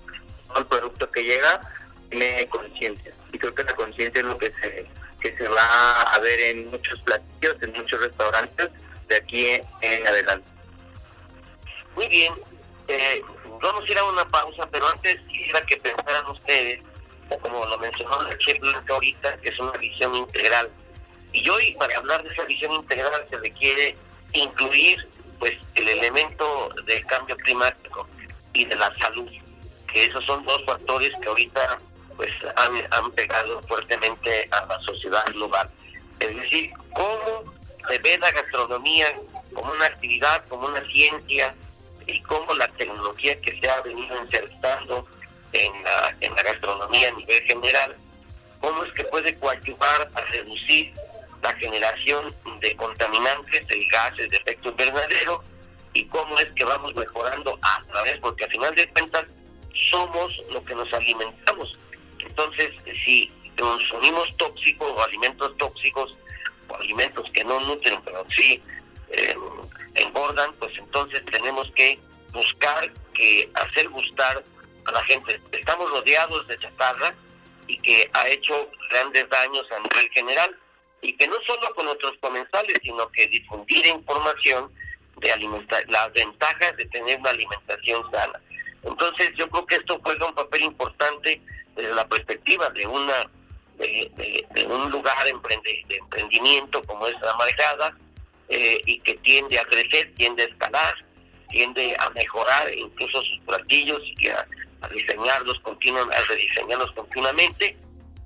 el 0.57 0.67
producto 0.67 1.11
que 1.11 1.25
llega 1.25 1.61
tiene 2.11 2.47
conciencia 2.49 3.13
y 3.33 3.39
creo 3.39 3.55
que 3.55 3.65
la 3.65 3.75
conciencia 3.75 4.21
es 4.21 4.27
lo 4.27 4.39
que 4.39 4.51
se 4.61 4.87
que 5.21 5.35
se 5.37 5.49
va 5.49 6.03
a 6.03 6.19
ver 6.19 6.39
en 6.39 6.71
muchos 6.71 7.01
platillos 7.01 7.57
en 7.63 7.73
muchos 7.73 8.01
restaurantes 8.01 8.71
de 9.09 9.17
aquí 9.17 9.61
en 9.81 10.07
adelante. 10.07 10.47
Muy 11.95 12.09
bien 12.09 12.35
eh, 12.89 13.23
Vamos 13.65 13.89
a 13.89 13.93
ir 13.93 13.99
a 13.99 14.05
una 14.05 14.29
pausa, 14.29 14.69
pero 14.71 14.87
antes 14.89 15.19
quisiera 15.23 15.61
que 15.63 15.79
pensaran 15.79 16.27
ustedes, 16.27 16.83
como 17.41 17.65
lo 17.67 17.79
mencionó 17.79 18.23
la 18.23 18.37
Chef 18.39 18.59
ahorita, 18.89 19.37
que 19.39 19.49
es 19.49 19.59
una 19.59 19.73
visión 19.73 20.15
integral. 20.15 20.71
Y 21.33 21.49
hoy, 21.49 21.75
para 21.79 21.97
hablar 21.97 22.23
de 22.23 22.33
esa 22.33 22.45
visión 22.45 22.73
integral, 22.73 23.27
se 23.29 23.37
requiere 23.39 23.97
incluir 24.33 25.09
pues 25.39 25.55
el 25.75 25.89
elemento 25.89 26.71
del 26.87 27.05
cambio 27.07 27.37
climático 27.37 28.09
y 28.53 28.65
de 28.65 28.77
la 28.77 28.95
salud, 28.97 29.31
que 29.93 30.05
esos 30.05 30.25
son 30.25 30.45
dos 30.45 30.65
factores 30.65 31.13
que 31.21 31.29
ahorita 31.29 31.79
pues 32.17 32.31
han, 32.57 32.87
han 32.91 33.11
pegado 33.13 33.61
fuertemente 33.63 34.49
a 34.53 34.65
la 34.67 34.81
sociedad 34.81 35.25
global. 35.33 35.69
Es 36.21 36.37
decir, 36.37 36.71
cómo 36.93 37.53
se 37.89 37.99
ve 37.99 38.17
la 38.19 38.31
gastronomía 38.31 39.13
como 39.53 39.73
una 39.73 39.87
actividad, 39.87 40.47
como 40.49 40.69
una 40.69 40.85
ciencia, 40.87 41.55
y 42.07 42.21
cómo 42.23 42.55
la 42.55 42.69
tecnología 42.69 43.41
que 43.41 43.59
se 43.59 43.69
ha 43.69 43.81
venido 43.81 44.17
insertando 44.23 45.07
en 45.55 45.83
la, 45.85 46.15
en 46.21 46.35
la 46.35 46.43
gastronomía 46.43 47.09
a 47.09 47.13
nivel 47.13 47.43
general, 47.45 47.97
cómo 48.61 48.85
es 48.85 48.93
que 48.93 49.05
puede 49.05 49.35
coadyuvar 49.39 50.11
a 50.15 50.21
reducir 50.23 50.93
la 51.43 51.55
generación 51.55 52.35
de 52.61 52.77
contaminantes, 52.77 53.67
de 53.69 53.87
gases 53.87 54.31
de 54.31 54.37
efecto 54.37 54.71
invernadero, 54.71 55.43
y 55.93 56.05
cómo 56.07 56.39
es 56.39 56.51
que 56.57 56.65
vamos 56.65 56.95
mejorando 56.97 57.59
a 57.63 57.83
través, 57.91 58.19
porque 58.19 58.45
al 58.45 58.51
final 58.51 58.75
de 58.75 58.89
cuentas 58.89 59.25
somos 59.91 60.43
lo 60.51 60.63
que 60.65 60.75
nos 60.75 60.93
alimentamos. 60.93 61.79
Entonces, 62.19 62.71
si 63.05 63.31
consumimos 63.59 64.37
tóxicos 64.37 64.91
o 64.91 65.03
alimentos 65.05 65.57
tóxicos, 65.57 66.17
o 66.69 66.75
alimentos 66.77 67.31
que 67.33 67.45
no 67.45 67.61
nutren, 67.61 68.01
pero 68.05 68.27
sí 68.31 68.61
eh, 69.11 69.37
engordan, 69.95 70.53
pues 70.55 70.73
entonces 70.79 71.23
tenemos 71.27 71.71
que 71.77 71.99
buscar 72.33 72.91
que 73.13 73.49
hacer 73.55 73.89
gustar 73.91 74.43
a 74.87 74.93
la 74.93 75.05
gente. 75.05 75.41
Estamos 75.53 75.91
rodeados 75.91 76.47
de 76.47 76.59
chatarra 76.59 77.15
y 77.67 77.79
que 77.79 78.11
ha 78.13 78.29
hecho 78.29 78.71
grandes 78.91 79.29
daños 79.29 79.67
a 79.73 79.79
nivel 79.81 80.11
general 80.11 80.57
y 81.03 81.13
que 81.17 81.27
no 81.29 81.37
solo 81.47 81.75
con 81.75 81.87
nuestros 81.87 82.13
comensales, 82.21 82.79
sino 82.83 83.11
que 83.11 83.27
difundir 83.27 83.87
información 83.87 84.71
de 85.17 85.33
alimentar, 85.33 85.85
las 85.89 86.13
ventajas 86.13 86.77
de 86.77 86.87
tener 86.87 87.19
una 87.19 87.31
alimentación 87.31 88.03
sana. 88.11 88.41
Entonces 88.83 89.31
yo 89.37 89.49
creo 89.49 89.67
que 89.67 89.77
esto 89.77 90.01
juega 90.03 90.27
un 90.27 90.35
papel 90.35 90.63
importante 90.63 91.41
desde 91.75 91.95
la 91.95 92.07
perspectiva 92.07 92.69
de 92.71 92.87
una 92.87 93.31
de, 93.79 94.67
un 94.69 94.91
lugar 94.91 95.25
de 95.25 95.31
emprendimiento 95.31 96.83
como 96.85 97.07
es 97.07 97.15
la 97.21 97.95
eh, 98.49 98.81
y 98.87 99.01
que 99.01 99.15
tiende 99.15 99.59
a 99.59 99.65
crecer, 99.65 100.13
tiende 100.17 100.45
a 100.45 100.47
escalar, 100.47 100.95
tiende 101.51 101.97
a 101.99 102.11
mejorar 102.11 102.73
incluso 102.75 103.23
sus 103.23 103.39
platillos 103.41 104.01
y 104.19 104.29
a, 104.29 104.47
diseñarlos 104.89 105.61
continuamente, 105.61 106.17
a 106.17 106.25
rediseñarlos 106.25 106.93
continuamente, 106.93 107.77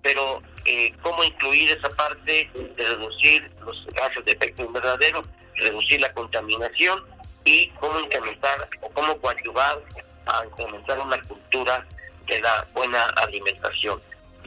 pero 0.03 0.43
eh, 0.65 0.93
cómo 1.03 1.25
incluir 1.25 1.71
esa 1.71 1.89
parte 1.91 2.51
de 2.55 2.85
reducir 2.85 3.51
los 3.65 3.87
gases 3.95 4.25
de 4.25 4.33
efecto 4.33 4.63
invernadero 4.65 5.23
reducir 5.59 6.01
la 6.01 6.13
contaminación 6.13 7.05
y 7.45 7.69
cómo 7.81 7.99
incrementar 8.01 8.69
o 8.81 8.91
cómo 8.91 9.19
coadyuvar 9.21 9.81
a 10.27 10.45
incrementar 10.45 10.99
una 11.01 11.21
cultura 11.23 11.87
de 12.27 12.41
la 12.41 12.67
buena 12.75 13.05
alimentación. 13.17 14.01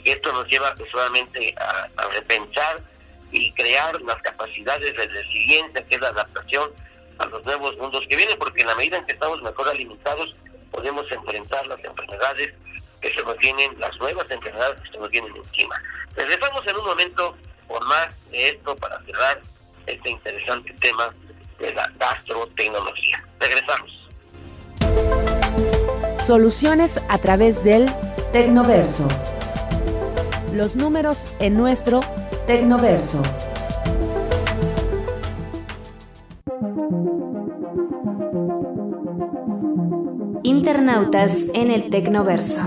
Y 0.03 0.11
esto 0.11 0.31
nos 0.33 0.47
lleva 0.47 0.75
solamente 0.91 1.53
a, 1.57 1.89
a 1.97 2.09
repensar 2.09 2.81
y 3.31 3.51
crear 3.53 3.99
las 4.01 4.21
capacidades 4.21 4.95
de 4.95 5.07
resiliencia, 5.07 5.85
que 5.87 5.95
es 5.95 6.01
la 6.01 6.09
adaptación 6.09 6.71
a 7.17 7.25
los 7.27 7.45
nuevos 7.45 7.77
mundos 7.77 8.05
que 8.07 8.15
vienen, 8.15 8.37
porque 8.37 8.61
en 8.61 8.67
la 8.67 8.75
medida 8.75 8.97
en 8.97 9.05
que 9.05 9.13
estamos 9.13 9.41
mejor 9.41 9.69
alimentados, 9.69 10.35
podemos 10.71 11.05
enfrentar 11.11 11.65
las 11.67 11.83
enfermedades 11.83 12.53
que 13.01 13.13
se 13.13 13.21
nos 13.23 13.37
vienen, 13.37 13.79
las 13.79 13.95
nuevas 13.99 14.29
enfermedades 14.29 14.79
que 14.81 14.91
se 14.91 14.97
nos 14.97 15.09
vienen 15.09 15.35
encima. 15.35 15.75
Regresamos 16.15 16.65
en 16.67 16.77
un 16.77 16.85
momento 16.85 17.37
por 17.67 17.85
más 17.87 18.31
de 18.31 18.49
esto 18.49 18.75
para 18.75 19.01
cerrar 19.03 19.41
este 19.87 20.09
interesante 20.09 20.73
tema 20.79 21.13
de 21.59 21.73
la 21.73 21.91
gastrotecnología. 21.99 23.23
Regresamos. 23.39 23.91
Soluciones 26.25 27.01
a 27.09 27.17
través 27.17 27.63
del 27.63 27.87
Tecnoverso. 28.31 29.07
Los 30.53 30.75
números 30.75 31.27
en 31.39 31.57
nuestro 31.57 32.01
Tecnoverso. 32.45 33.21
Internautas 40.51 41.47
en 41.53 41.71
el 41.71 41.89
Tecnoverso. 41.89 42.59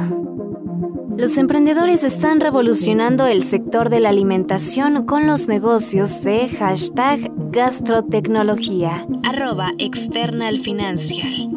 Los 1.18 1.36
emprendedores 1.36 2.02
están 2.02 2.40
revolucionando 2.40 3.26
el 3.26 3.42
sector 3.42 3.90
de 3.90 4.00
la 4.00 4.08
alimentación 4.08 5.04
con 5.04 5.26
los 5.26 5.48
negocios 5.48 6.24
de 6.24 6.48
hashtag 6.48 7.30
gastrotecnología, 7.50 9.06
arroba 9.22 9.72
external 9.76 10.60
financial. 10.60 11.50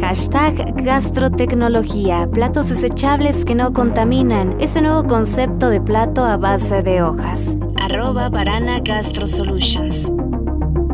Hashtag 0.00 0.84
gastrotecnología, 0.84 2.28
platos 2.32 2.68
desechables 2.68 3.44
que 3.44 3.56
no 3.56 3.72
contaminan, 3.72 4.54
este 4.60 4.80
nuevo 4.80 5.08
concepto 5.08 5.70
de 5.70 5.80
plato 5.80 6.24
a 6.24 6.36
base 6.36 6.84
de 6.84 7.02
hojas. 7.02 7.58
Arroba 7.74 8.28
Barana 8.28 8.78
Gastro 8.78 9.26
Solutions. 9.26 10.12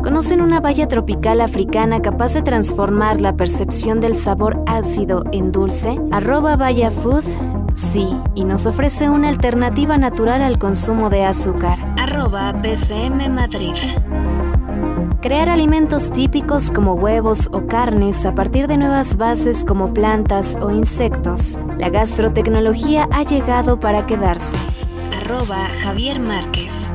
¿Conocen 0.03 0.41
una 0.41 0.59
valla 0.59 0.87
tropical 0.87 1.41
africana 1.41 2.01
capaz 2.01 2.33
de 2.33 2.41
transformar 2.41 3.21
la 3.21 3.33
percepción 3.35 3.99
del 3.99 4.15
sabor 4.15 4.63
ácido 4.65 5.23
en 5.31 5.51
dulce? 5.51 5.99
Arroba 6.11 6.55
Vaya 6.55 6.89
Food. 6.89 7.23
Sí, 7.75 8.07
y 8.33 8.43
nos 8.43 8.65
ofrece 8.65 9.09
una 9.09 9.29
alternativa 9.29 9.99
natural 9.99 10.41
al 10.41 10.57
consumo 10.57 11.11
de 11.11 11.23
azúcar. 11.23 11.77
Arroba 11.99 12.51
BCM 12.51 13.29
Madrid. 13.29 13.75
Crear 15.21 15.49
alimentos 15.49 16.11
típicos 16.11 16.71
como 16.71 16.95
huevos 16.95 17.47
o 17.53 17.67
carnes 17.67 18.25
a 18.25 18.33
partir 18.33 18.67
de 18.67 18.77
nuevas 18.77 19.17
bases 19.17 19.63
como 19.63 19.93
plantas 19.93 20.57
o 20.59 20.71
insectos. 20.71 21.59
La 21.77 21.89
gastrotecnología 21.89 23.07
ha 23.11 23.21
llegado 23.21 23.79
para 23.79 24.07
quedarse. 24.07 24.57
Arroba 25.15 25.67
Javier 25.83 26.19
Márquez. 26.19 26.91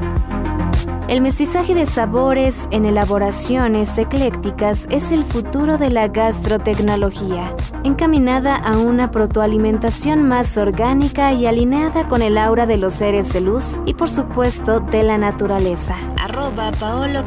El 1.09 1.21
mestizaje 1.21 1.77
de 1.77 1.87
sabores 1.87 2.67
en 2.73 2.85
elaboraciones 2.85 3.97
eclécticas 3.97 4.89
es 4.91 5.13
el 5.13 5.25
futuro 5.25 5.79
de 5.79 5.89
la 5.89 6.09
gastrotecnología, 6.09 7.55
encaminada 7.85 8.57
a 8.57 8.77
una 8.79 9.13
protoalimentación 9.13 10.27
más 10.27 10.57
orgánica 10.57 11.33
y 11.33 11.47
alineada 11.47 12.09
con 12.09 12.23
el 12.23 12.37
aura 12.37 12.67
de 12.67 12.77
los 12.77 12.95
seres 12.95 13.33
de 13.33 13.41
luz 13.41 13.79
y 13.87 13.95
por 13.95 14.11
supuesto 14.11 14.81
de 14.81 15.05
la 15.05 15.17
naturaleza. 15.17 15.95
Arroba 16.19 16.73
Paolo. 16.73 17.25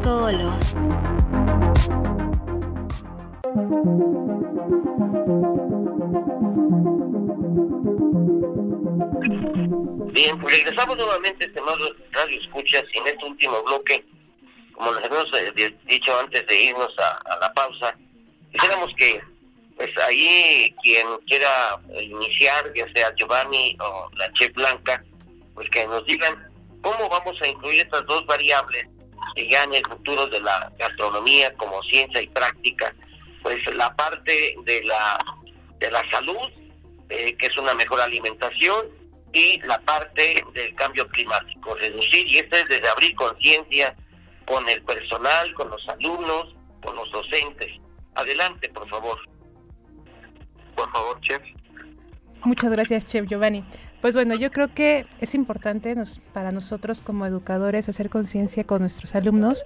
Bien, 10.20 10.38
pues 10.38 10.54
regresamos 10.54 10.98
nuevamente, 10.98 11.46
estimados 11.46 11.94
Radio 12.10 12.38
Escuchas, 12.42 12.84
y 12.92 12.98
en 12.98 13.06
este 13.06 13.24
último 13.24 13.62
bloque, 13.62 14.04
como 14.74 14.92
les 14.92 15.04
habíamos 15.06 15.32
eh, 15.32 15.74
dicho 15.86 16.20
antes 16.20 16.46
de 16.46 16.60
irnos 16.60 16.94
a, 16.98 17.38
la 17.40 17.50
pausa, 17.54 17.96
quisiéramos 18.52 18.92
que, 18.98 19.18
pues 19.78 19.90
ahí 20.06 20.76
quien 20.82 21.06
quiera 21.26 21.80
iniciar, 22.02 22.70
ya 22.74 22.86
sea 22.92 23.14
Giovanni 23.14 23.78
o 23.80 24.10
la 24.16 24.30
Chef 24.34 24.52
Blanca, 24.52 25.02
pues 25.54 25.70
que 25.70 25.86
nos 25.86 26.04
digan 26.04 26.52
cómo 26.82 27.08
vamos 27.08 27.40
a 27.40 27.48
incluir 27.48 27.80
estas 27.80 28.04
dos 28.04 28.26
variables 28.26 28.88
que 29.34 29.48
ya 29.48 29.64
en 29.64 29.72
el 29.72 29.86
futuro 29.86 30.26
de 30.26 30.40
la 30.42 30.70
gastronomía 30.78 31.54
como 31.54 31.82
ciencia 31.84 32.20
y 32.20 32.28
práctica, 32.28 32.94
pues 33.42 33.64
la 33.74 33.96
parte 33.96 34.54
de 34.64 34.84
la, 34.84 35.18
de 35.78 35.90
la 35.90 36.10
salud, 36.10 36.50
eh, 37.08 37.34
que 37.38 37.46
es 37.46 37.56
una 37.56 37.72
mejor 37.72 38.02
alimentación, 38.02 38.99
y 39.32 39.60
la 39.60 39.78
parte 39.80 40.44
del 40.54 40.74
cambio 40.74 41.08
climático, 41.08 41.74
reducir, 41.74 42.26
y 42.26 42.38
esto 42.38 42.56
es 42.56 42.68
desde 42.68 42.88
abrir 42.88 43.14
conciencia 43.14 43.94
con 44.44 44.68
el 44.68 44.82
personal, 44.82 45.52
con 45.54 45.70
los 45.70 45.88
alumnos, 45.88 46.54
con 46.82 46.96
los 46.96 47.10
docentes. 47.12 47.68
Adelante, 48.14 48.68
por 48.70 48.88
favor. 48.88 49.18
Por 50.74 50.90
favor, 50.92 51.20
chef. 51.20 51.42
Muchas 52.44 52.70
gracias, 52.70 53.06
chef 53.06 53.26
Giovanni. 53.28 53.64
Pues 54.00 54.14
bueno, 54.14 54.34
yo 54.34 54.50
creo 54.50 54.72
que 54.72 55.04
es 55.20 55.34
importante 55.34 55.94
para 56.32 56.52
nosotros 56.52 57.02
como 57.02 57.26
educadores 57.26 57.88
hacer 57.88 58.08
conciencia 58.08 58.64
con 58.64 58.80
nuestros 58.80 59.14
alumnos 59.14 59.64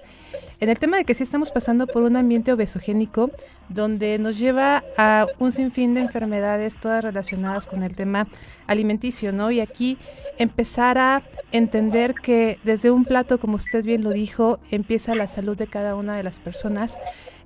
en 0.59 0.69
el 0.69 0.77
tema 0.77 0.97
de 0.97 1.05
que 1.05 1.13
sí 1.13 1.23
estamos 1.23 1.51
pasando 1.51 1.87
por 1.87 2.03
un 2.03 2.15
ambiente 2.15 2.51
obesogénico 2.51 3.31
donde 3.69 4.17
nos 4.19 4.37
lleva 4.37 4.83
a 4.97 5.27
un 5.39 5.51
sinfín 5.51 5.93
de 5.93 6.01
enfermedades 6.01 6.75
todas 6.75 7.03
relacionadas 7.03 7.67
con 7.67 7.83
el 7.83 7.95
tema 7.95 8.27
alimenticio, 8.67 9.31
¿no? 9.31 9.51
Y 9.51 9.59
aquí 9.59 9.97
empezar 10.37 10.97
a 10.97 11.23
entender 11.51 12.13
que 12.13 12.59
desde 12.63 12.91
un 12.91 13.05
plato, 13.05 13.39
como 13.39 13.55
usted 13.55 13.83
bien 13.83 14.03
lo 14.03 14.11
dijo, 14.11 14.59
empieza 14.71 15.15
la 15.15 15.27
salud 15.27 15.57
de 15.57 15.67
cada 15.67 15.95
una 15.95 16.15
de 16.15 16.23
las 16.23 16.39
personas. 16.39 16.97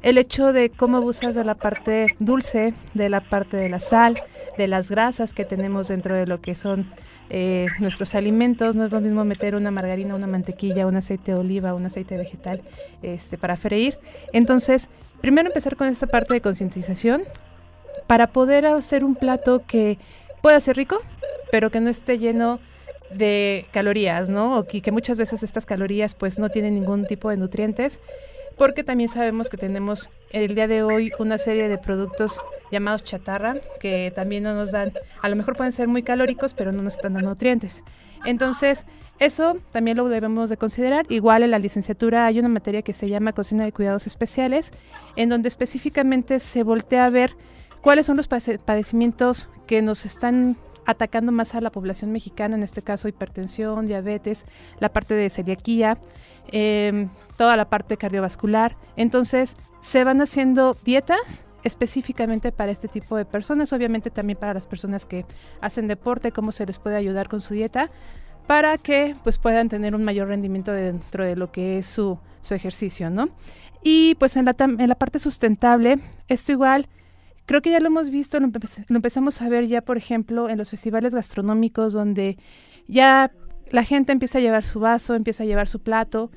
El 0.02 0.18
hecho 0.18 0.54
de 0.54 0.70
cómo 0.70 0.98
abusas 0.98 1.36
de 1.36 1.44
la 1.44 1.56
parte 1.56 2.08
dulce, 2.20 2.74
de 2.94 3.10
la 3.10 3.22
parte 3.22 3.58
de 3.58 3.70
la 3.70 3.80
sal, 3.80 4.22
de 4.60 4.68
las 4.68 4.90
grasas 4.90 5.34
que 5.34 5.46
tenemos 5.46 5.88
dentro 5.88 6.14
de 6.14 6.28
lo 6.28 6.42
que 6.42 6.54
son 6.54 6.86
eh, 7.30 7.68
nuestros 7.80 8.14
alimentos. 8.14 8.76
No 8.76 8.86
es 8.86 8.92
lo 8.92 9.00
mismo 9.00 9.24
meter 9.24 9.56
una 9.56 9.72
margarina, 9.72 10.16
una 10.16 10.28
mantequilla, 10.28 10.86
un 10.86 10.98
aceite 10.98 11.32
de 11.32 11.38
oliva, 11.38 11.74
un 11.74 11.86
aceite 11.86 12.18
vegetal 12.18 12.62
este, 13.02 13.38
para 13.38 13.56
freír. 13.56 13.98
Entonces, 14.34 14.90
primero 15.22 15.48
empezar 15.48 15.76
con 15.76 15.88
esta 15.88 16.08
parte 16.08 16.34
de 16.34 16.42
concientización 16.42 17.24
para 18.06 18.28
poder 18.28 18.66
hacer 18.66 19.04
un 19.04 19.16
plato 19.16 19.64
que 19.66 19.98
pueda 20.42 20.60
ser 20.60 20.76
rico, 20.76 21.02
pero 21.52 21.72
que 21.72 21.80
no 21.80 21.90
esté 21.90 22.20
lleno 22.20 22.60
de 23.12 23.66
calorías, 23.72 24.30
¿no? 24.30 24.60
O 24.60 24.66
que, 24.66 24.82
que 24.82 24.92
muchas 24.92 25.18
veces 25.18 25.42
estas 25.42 25.66
calorías 25.66 26.14
pues 26.14 26.38
no 26.38 26.50
tienen 26.50 26.76
ningún 26.76 27.08
tipo 27.08 27.30
de 27.30 27.38
nutrientes 27.38 28.00
porque 28.60 28.84
también 28.84 29.08
sabemos 29.08 29.50
que 29.50 29.56
tenemos 29.56 30.10
el 30.32 30.54
día 30.54 30.68
de 30.68 30.84
hoy 30.84 31.14
una 31.18 31.38
serie 31.38 31.70
de 31.70 31.78
productos 31.78 32.42
llamados 32.72 33.06
chatarra 33.06 33.56
que 33.80 34.12
también 34.14 34.44
no 34.44 34.54
nos 34.54 34.74
dan, 34.74 34.92
a 35.22 35.30
lo 35.30 35.38
mejor 35.38 35.56
pueden 35.56 35.72
ser 35.72 35.88
muy 35.88 36.04
calóricos, 36.04 36.54
pero 36.54 36.74
no 36.74 36.84
nos 36.84 36.96
están 36.96 37.14
dando 37.14 37.30
nutrientes. 37.30 37.86
Entonces, 38.26 38.86
eso 39.18 39.58
también 39.72 39.96
lo 39.96 40.10
debemos 40.10 40.50
de 40.50 40.58
considerar. 40.58 41.06
Igual 41.08 41.44
en 41.44 41.52
la 41.52 41.60
licenciatura 41.60 42.26
hay 42.26 42.38
una 42.38 42.50
materia 42.50 42.82
que 42.82 42.92
se 42.92 43.08
llama 43.08 43.32
cocina 43.32 43.64
de 43.64 43.72
cuidados 43.72 44.08
especiales, 44.08 44.72
en 45.16 45.30
donde 45.30 45.48
específicamente 45.48 46.42
se 46.42 46.64
voltea 46.64 47.06
a 47.06 47.10
ver 47.10 47.38
cuáles 47.80 48.08
son 48.08 48.18
los 48.18 48.28
padecimientos 48.28 49.48
que 49.68 49.82
nos 49.82 50.06
están 50.06 50.58
atacando 50.86 51.32
más 51.32 51.56
a 51.56 51.62
la 51.62 51.72
población 51.72 52.12
mexicana, 52.12 52.56
en 52.56 52.64
este 52.64 52.82
caso 52.82 53.08
hipertensión, 53.08 53.88
diabetes, 53.88 54.46
la 54.80 54.90
parte 54.90 55.14
de 55.14 55.30
celiaquía, 55.30 55.98
Em, 56.52 57.10
toda 57.38 57.56
la 57.56 57.70
parte 57.70 57.98
cardiovascular. 57.98 58.76
Entonces, 58.96 59.56
se 59.82 60.04
van 60.04 60.22
haciendo 60.22 60.78
dietas 60.84 61.46
específicamente 61.64 62.52
para 62.52 62.72
este 62.72 62.88
tipo 62.88 63.18
de 63.18 63.26
personas, 63.26 63.74
obviamente 63.74 64.10
también 64.10 64.40
para 64.40 64.54
las 64.54 64.66
personas 64.66 65.06
que 65.06 65.26
hacen 65.62 65.88
deporte, 65.88 66.32
cómo 66.32 66.52
se 66.52 66.66
les 66.66 66.80
puede 66.80 66.96
ayudar 66.96 67.28
con 67.28 67.42
su 67.42 67.54
dieta 67.54 67.90
para 68.48 68.78
que 68.78 69.16
pues 69.24 69.38
puedan 69.38 69.70
tener 69.70 69.94
un 69.94 70.04
mayor 70.04 70.30
rendimiento 70.30 70.72
dentro 70.72 71.24
de 71.24 71.36
lo 71.36 71.52
que 71.52 71.80
es 71.80 71.88
su, 71.88 72.18
su 72.42 72.54
ejercicio, 72.56 73.10
¿no? 73.10 73.30
Y 73.84 74.16
pues 74.16 74.36
en 74.38 74.46
la, 74.46 74.56
en 74.58 74.90
la 74.90 74.96
parte 74.96 75.20
sustentable, 75.20 76.00
esto 76.28 76.52
igual, 76.52 76.88
creo 77.46 77.62
que 77.62 77.72
ya 77.72 77.80
lo 77.80 77.88
hemos 77.88 78.10
visto, 78.10 78.40
lo 78.40 78.96
empezamos 78.96 79.42
a 79.42 79.50
ver 79.50 79.68
ya, 79.68 79.82
por 79.82 79.98
ejemplo, 79.98 80.50
en 80.50 80.58
los 80.58 80.72
festivales 80.72 81.14
gastronómicos 81.14 81.94
donde 81.94 82.38
ya 82.88 83.32
la 83.72 83.84
gente 83.84 84.12
empieza 84.12 84.38
a 84.40 84.42
llevar 84.42 84.64
su 84.64 84.80
vaso, 84.80 85.16
empieza 85.16 85.44
a 85.44 85.46
llevar 85.46 85.68
su 85.68 85.80
plato, 85.80 86.32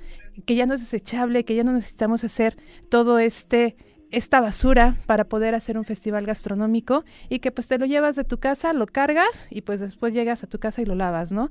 que 0.47 0.55
ya 0.55 0.67
no 0.67 0.75
es 0.75 0.81
desechable, 0.81 1.45
que 1.45 1.55
ya 1.55 1.65
no 1.65 1.73
necesitamos 1.73 2.25
hacer 2.25 2.57
todo 2.89 3.19
este 3.19 3.77
esta 4.11 4.43
basura 4.43 4.95
para 5.07 5.25
poder 5.25 5.55
hacer 5.55 5.79
un 5.79 5.85
festival 5.85 6.27
gastronómico 6.27 7.03
y 7.31 7.39
que 7.39 7.51
pues 7.51 7.67
te 7.67 7.79
lo 7.79 7.87
llevas 7.87 8.15
de 8.15 8.25
tu 8.25 8.39
casa, 8.39 8.75
lo 8.75 8.87
cargas 8.87 9.47
y 9.49 9.63
pues 9.63 9.81
después 9.81 10.13
llegas 10.13 10.45
a 10.45 10.47
tu 10.47 10.59
casa 10.59 10.83
y 10.83 10.85
lo 10.85 10.95
lavas, 10.95 11.33
¿no? 11.33 11.49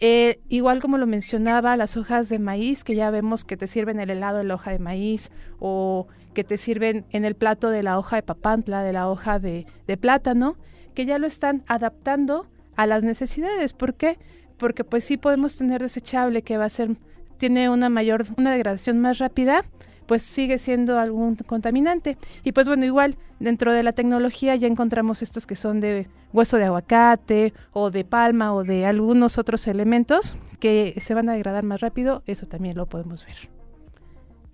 Eh, 0.00 0.40
igual 0.50 0.82
como 0.82 0.98
lo 0.98 1.06
mencionaba, 1.06 1.76
las 1.78 1.96
hojas 1.96 2.28
de 2.28 2.38
maíz, 2.38 2.84
que 2.84 2.94
ya 2.94 3.10
vemos 3.10 3.44
que 3.44 3.56
te 3.56 3.66
sirven 3.66 4.00
el 4.00 4.10
helado 4.10 4.38
de 4.38 4.44
la 4.44 4.54
hoja 4.54 4.70
de 4.70 4.78
maíz 4.78 5.30
o 5.60 6.06
que 6.34 6.44
te 6.44 6.58
sirven 6.58 7.06
en 7.10 7.24
el 7.24 7.36
plato 7.36 7.70
de 7.70 7.82
la 7.82 7.98
hoja 7.98 8.16
de 8.16 8.22
papantla, 8.22 8.82
de 8.82 8.92
la 8.92 9.08
hoja 9.08 9.38
de, 9.38 9.66
de 9.86 9.96
plátano, 9.96 10.56
que 10.94 11.06
ya 11.06 11.18
lo 11.18 11.26
están 11.26 11.64
adaptando 11.68 12.46
a 12.76 12.86
las 12.86 13.02
necesidades. 13.02 13.72
¿Por 13.72 13.94
qué? 13.94 14.18
Porque 14.58 14.84
pues 14.84 15.04
sí 15.04 15.16
podemos 15.16 15.56
tener 15.56 15.82
desechable 15.82 16.42
que 16.42 16.56
va 16.56 16.66
a 16.66 16.70
ser, 16.70 16.90
tiene 17.38 17.68
una 17.68 17.88
mayor, 17.88 18.26
una 18.36 18.52
degradación 18.52 19.00
más 19.00 19.18
rápida, 19.18 19.64
pues 20.06 20.22
sigue 20.22 20.58
siendo 20.58 20.98
algún 20.98 21.36
contaminante. 21.36 22.16
Y 22.42 22.52
pues 22.52 22.66
bueno, 22.66 22.84
igual 22.84 23.16
dentro 23.38 23.72
de 23.72 23.82
la 23.82 23.92
tecnología 23.92 24.54
ya 24.56 24.66
encontramos 24.66 25.22
estos 25.22 25.46
que 25.46 25.56
son 25.56 25.80
de 25.80 26.08
hueso 26.32 26.56
de 26.56 26.64
aguacate 26.64 27.52
o 27.72 27.90
de 27.90 28.04
palma 28.04 28.54
o 28.54 28.64
de 28.64 28.86
algunos 28.86 29.38
otros 29.38 29.66
elementos 29.66 30.34
que 30.60 30.98
se 31.00 31.14
van 31.14 31.28
a 31.28 31.34
degradar 31.34 31.64
más 31.64 31.80
rápido, 31.80 32.22
eso 32.26 32.46
también 32.46 32.76
lo 32.76 32.86
podemos 32.86 33.24
ver. 33.26 33.36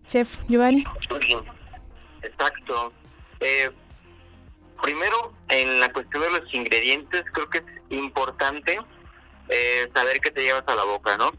Chef 0.06 0.38
Giovanni. 0.48 0.84
Exacto. 2.22 2.92
Eh, 3.40 3.70
primero, 4.82 5.32
en 5.48 5.80
la 5.80 5.92
cuestión 5.92 6.22
de 6.22 6.40
los 6.40 6.54
ingredientes, 6.54 7.24
creo 7.32 7.48
que 7.48 7.58
es 7.58 7.64
importante 7.90 8.78
eh, 9.50 9.90
saber 9.94 10.20
qué 10.20 10.30
te 10.30 10.42
llevas 10.42 10.64
a 10.66 10.74
la 10.74 10.84
boca, 10.84 11.16
¿no? 11.16 11.30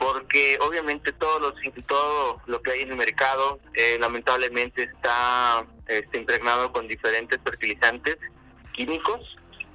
porque 0.00 0.58
obviamente 0.62 1.12
todo, 1.12 1.38
los, 1.40 1.54
todo 1.86 2.40
lo 2.46 2.62
que 2.62 2.70
hay 2.72 2.80
en 2.80 2.90
el 2.92 2.96
mercado 2.96 3.60
eh, 3.74 3.98
lamentablemente 4.00 4.84
está, 4.84 5.66
este, 5.86 6.18
impregnado 6.18 6.72
con 6.72 6.88
diferentes 6.88 7.38
fertilizantes 7.44 8.16
químicos 8.72 9.20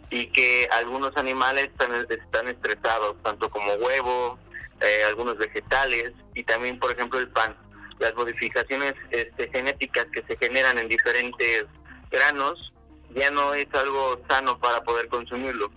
y 0.09 0.25
que 0.31 0.67
algunos 0.71 1.15
animales 1.15 1.65
están, 1.65 2.07
están 2.09 2.47
estresados, 2.47 3.21
tanto 3.21 3.51
como 3.51 3.71
huevo, 3.73 4.39
eh, 4.81 5.03
algunos 5.05 5.37
vegetales 5.37 6.11
y 6.33 6.43
también, 6.43 6.79
por 6.79 6.91
ejemplo, 6.91 7.19
el 7.19 7.29
pan. 7.29 7.55
Las 7.99 8.15
modificaciones 8.15 8.95
este, 9.11 9.47
genéticas 9.49 10.07
que 10.11 10.23
se 10.23 10.35
generan 10.37 10.79
en 10.79 10.87
diferentes 10.87 11.65
granos 12.09 12.73
ya 13.15 13.29
no 13.29 13.53
es 13.53 13.67
algo 13.73 14.19
sano 14.27 14.59
para 14.59 14.83
poder 14.83 15.07
consumirlo. 15.07 15.71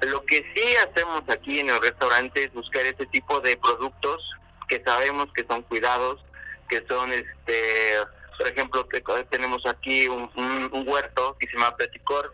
Lo 0.00 0.24
que 0.24 0.44
sí 0.54 0.76
hacemos 0.76 1.22
aquí 1.28 1.60
en 1.60 1.70
el 1.70 1.82
restaurante 1.82 2.44
es 2.44 2.52
buscar 2.52 2.86
ese 2.86 3.06
tipo 3.06 3.40
de 3.40 3.56
productos 3.56 4.22
que 4.68 4.82
sabemos 4.84 5.26
que 5.32 5.44
son 5.44 5.62
cuidados, 5.62 6.20
que 6.68 6.84
son, 6.88 7.12
este, 7.12 7.94
por 8.36 8.46
ejemplo, 8.46 8.88
que 8.88 9.02
tenemos 9.30 9.64
aquí 9.66 10.06
un, 10.06 10.30
huerto 10.86 11.36
que 11.40 11.48
se 11.48 11.54
llama 11.54 11.76
Peticor, 11.76 12.32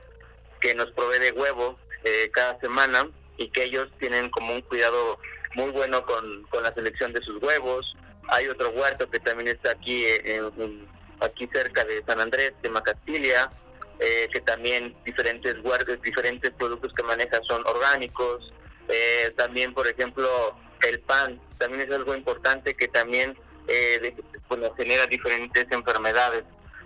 que 0.61 0.75
nos 0.75 0.91
provee 0.93 1.21
de 1.21 1.33
huevo 1.33 1.79
eh, 2.05 2.31
cada 2.33 2.59
semana 2.61 3.09
y 3.39 3.49
que 3.49 3.65
ellos 3.65 3.89
tienen 3.99 4.29
como 4.31 4.55
un 4.55 4.63
cuidado 4.63 5.19
muy 5.55 5.71
bueno 5.71 6.05
con, 6.05 6.43
con 6.51 6.63
la 6.63 6.75
selección 6.75 7.13
de 7.13 7.23
sus 7.23 7.43
huevos. 7.43 7.97
Hay 8.29 8.49
otro 8.49 8.71
huerto 8.71 9.09
que 9.09 9.21
también 9.21 9.49
está 9.49 9.71
aquí, 9.71 10.05
en, 10.07 10.89
aquí 11.21 11.49
cerca 11.53 11.85
de 11.85 12.05
San 12.05 12.21
Andrés, 12.21 12.53
de 12.63 12.69
Macastilia, 12.69 13.51
eh, 14.01 14.29
que 14.33 14.41
también 14.41 14.95
diferentes 15.05 15.61
guardias, 15.63 16.01
diferentes 16.03 16.51
productos 16.53 16.93
que 16.95 17.03
maneja 17.03 17.41
son 17.47 17.63
orgánicos. 17.67 18.53
Eh, 18.89 19.33
también, 19.37 19.73
por 19.73 19.87
ejemplo, 19.87 20.29
el 20.87 21.01
pan 21.01 21.41
también 21.59 21.89
es 21.89 21.95
algo 21.95 22.15
importante 22.15 22.75
que 22.75 22.89
también 22.89 23.37
eh, 23.69 24.15
genera 24.77 25.07
diferentes 25.07 25.67
enfermedades 25.71 26.45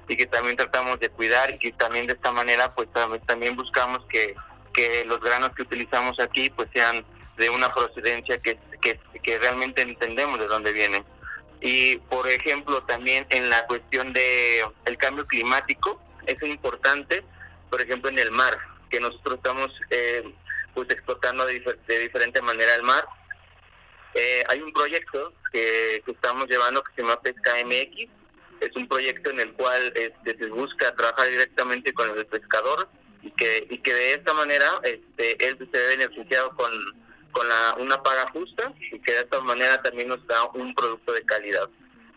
y 0.08 0.16
que 0.16 0.26
también 0.26 0.56
tratamos 0.56 0.98
de 1.00 1.10
cuidar 1.10 1.58
y 1.60 1.72
también 1.72 2.06
de 2.06 2.14
esta 2.14 2.32
manera 2.32 2.74
pues 2.74 2.88
también 3.26 3.56
buscamos 3.56 4.00
que, 4.08 4.34
que 4.72 5.04
los 5.04 5.20
granos 5.20 5.50
que 5.54 5.62
utilizamos 5.62 6.18
aquí 6.20 6.50
pues 6.50 6.68
sean 6.72 7.04
de 7.36 7.50
una 7.50 7.72
procedencia 7.72 8.38
que, 8.38 8.58
que, 8.80 8.98
que 9.22 9.38
realmente 9.38 9.82
entendemos 9.82 10.38
de 10.38 10.46
dónde 10.46 10.72
vienen. 10.72 11.04
Y 11.60 11.96
por 11.96 12.28
ejemplo 12.28 12.82
también 12.84 13.26
en 13.30 13.50
la 13.50 13.66
cuestión 13.66 14.12
de 14.12 14.64
el 14.84 14.96
cambio 14.96 15.26
climático, 15.26 16.00
es 16.28 16.42
importante, 16.42 17.24
por 17.70 17.80
ejemplo, 17.80 18.10
en 18.10 18.18
el 18.18 18.30
mar, 18.30 18.56
que 18.90 19.00
nosotros 19.00 19.36
estamos 19.36 19.68
eh, 19.90 20.22
pues 20.74 20.88
explotando 20.90 21.46
de, 21.46 21.60
diferente 21.98 22.40
manera 22.42 22.74
el 22.74 22.82
mar. 22.82 23.04
Eh, 24.14 24.44
hay 24.48 24.60
un 24.60 24.72
proyecto 24.72 25.32
que, 25.52 26.02
estamos 26.06 26.46
llevando 26.48 26.82
que 26.82 26.92
se 26.94 27.02
llama 27.02 27.20
Pesca 27.20 27.54
MX. 27.64 28.10
Es 28.60 28.76
un 28.76 28.88
proyecto 28.88 29.30
en 29.30 29.40
el 29.40 29.52
cual 29.54 29.92
este, 29.94 30.36
se 30.36 30.46
busca 30.48 30.94
trabajar 30.94 31.28
directamente 31.28 31.92
con 31.92 32.10
el 32.16 32.26
pescador 32.26 32.88
y 33.22 33.30
que, 33.32 33.66
y 33.70 33.78
que 33.78 33.94
de 33.94 34.14
esta 34.14 34.34
manera 34.34 34.80
este, 34.82 35.46
él 35.46 35.58
se 35.58 35.78
ve 35.78 35.96
beneficiado 35.96 36.54
con, 36.56 36.70
con 37.32 37.46
una 37.78 38.02
paga 38.02 38.28
justa 38.32 38.72
y 38.92 38.98
que 39.00 39.12
de 39.12 39.20
esta 39.20 39.40
manera 39.40 39.80
también 39.82 40.08
nos 40.08 40.26
da 40.26 40.44
un 40.54 40.74
producto 40.74 41.12
de 41.12 41.24
calidad. 41.24 41.68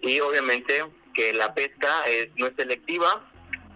Y 0.01 0.20
obviamente 0.20 0.84
que 1.14 1.34
la 1.34 1.53
pesca 1.53 2.07
es, 2.07 2.30
no 2.38 2.47
es 2.47 2.55
selectiva, 2.55 3.24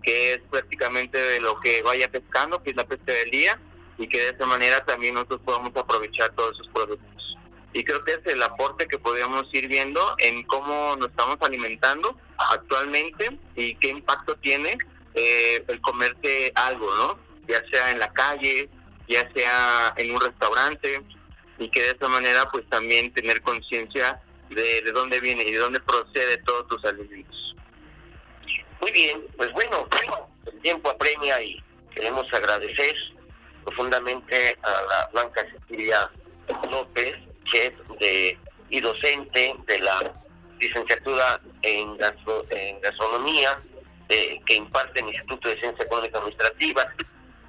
que 0.05 0.33
es 0.33 0.41
prácticamente 0.49 1.17
de 1.17 1.39
lo 1.39 1.59
que 1.59 1.81
vaya 1.81 2.09
pescando, 2.09 2.61
que 2.61 2.69
es 2.69 2.75
la 2.75 2.85
pesca 2.85 3.11
del 3.11 3.31
día, 3.31 3.59
y 3.97 4.07
que 4.07 4.19
de 4.19 4.29
esa 4.29 4.45
manera 4.45 4.85
también 4.85 5.15
nosotros 5.15 5.41
podamos 5.43 5.75
aprovechar 5.75 6.33
todos 6.35 6.53
esos 6.53 6.67
productos. 6.69 7.37
Y 7.73 7.83
creo 7.83 8.03
que 8.05 8.13
es 8.13 8.25
el 8.25 8.41
aporte 8.41 8.87
que 8.87 8.99
podríamos 8.99 9.45
ir 9.53 9.67
viendo 9.67 10.15
en 10.19 10.43
cómo 10.43 10.95
nos 10.97 11.09
estamos 11.09 11.37
alimentando 11.41 12.17
actualmente 12.37 13.37
y 13.55 13.75
qué 13.75 13.89
impacto 13.89 14.35
tiene 14.37 14.77
eh, 15.13 15.63
el 15.67 15.81
comerte 15.81 16.51
algo, 16.55 16.93
¿no? 16.95 17.19
Ya 17.47 17.61
sea 17.69 17.91
en 17.91 17.99
la 17.99 18.11
calle, 18.13 18.69
ya 19.07 19.29
sea 19.33 19.93
en 19.97 20.13
un 20.13 20.21
restaurante, 20.21 21.01
y 21.57 21.69
que 21.69 21.81
de 21.81 21.91
esa 21.91 22.07
manera 22.07 22.49
pues 22.51 22.67
también 22.69 23.13
tener 23.13 23.41
conciencia 23.41 24.21
de, 24.49 24.81
de 24.81 24.91
dónde 24.91 25.19
viene 25.19 25.43
y 25.43 25.51
de 25.51 25.57
dónde 25.57 25.79
procede 25.79 26.37
todos 26.37 26.67
tus 26.67 26.85
alimentos. 26.85 27.44
Muy 28.85 28.91
bien, 28.91 29.25
pues 29.35 29.51
bueno, 29.53 29.87
el 30.45 30.61
tiempo 30.61 30.91
apremia 30.91 31.41
y 31.41 31.59
queremos 31.91 32.31
agradecer 32.31 32.95
profundamente 33.63 34.55
a 34.61 34.69
la 34.69 35.09
Blanca 35.11 35.43
Cecilia 35.51 36.11
López, 36.69 37.15
chef 37.45 37.73
de, 37.99 38.37
y 38.69 38.81
docente 38.81 39.55
de 39.65 39.79
la 39.79 40.13
licenciatura 40.59 41.41
en, 41.63 41.97
gastronomía 41.97 43.59
que 44.07 44.53
imparte 44.53 44.99
el 44.99 45.07
Instituto 45.07 45.49
de 45.49 45.59
Ciencia 45.59 45.83
Económica 45.83 46.19
Administrativa. 46.19 46.93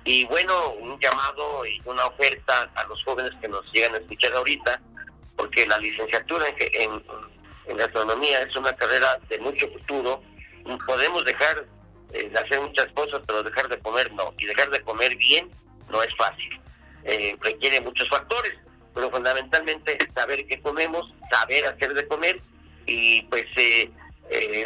Y 0.06 0.24
bueno, 0.28 0.70
un 0.70 0.98
llamado 0.98 1.66
y 1.66 1.82
una 1.84 2.06
oferta 2.06 2.70
a 2.74 2.84
los 2.84 3.04
jóvenes 3.04 3.32
que 3.42 3.48
nos 3.48 3.70
llegan 3.74 3.94
a 3.94 3.98
escuchar 3.98 4.32
ahorita, 4.32 4.80
porque 5.36 5.66
la 5.66 5.76
licenciatura 5.76 6.46
en, 6.58 7.04
en 7.66 7.76
gastronomía 7.76 8.40
es 8.40 8.56
una 8.56 8.72
carrera 8.72 9.20
de 9.28 9.38
mucho 9.40 9.68
futuro 9.68 10.22
podemos 10.86 11.24
dejar 11.24 11.66
eh, 12.12 12.28
de 12.28 12.38
hacer 12.38 12.60
muchas 12.60 12.86
cosas, 12.92 13.20
pero 13.26 13.42
dejar 13.42 13.68
de 13.68 13.78
comer 13.80 14.12
no. 14.12 14.34
Y 14.38 14.46
dejar 14.46 14.70
de 14.70 14.80
comer 14.82 15.16
bien 15.16 15.50
no 15.90 16.02
es 16.02 16.14
fácil. 16.16 16.60
Eh, 17.04 17.36
requiere 17.40 17.80
muchos 17.80 18.08
factores, 18.08 18.54
pero 18.94 19.10
fundamentalmente 19.10 19.98
saber 20.14 20.46
qué 20.46 20.60
comemos, 20.60 21.12
saber 21.30 21.66
hacer 21.66 21.94
de 21.94 22.06
comer 22.08 22.40
y 22.86 23.22
pues 23.22 23.44
eh, 23.56 23.90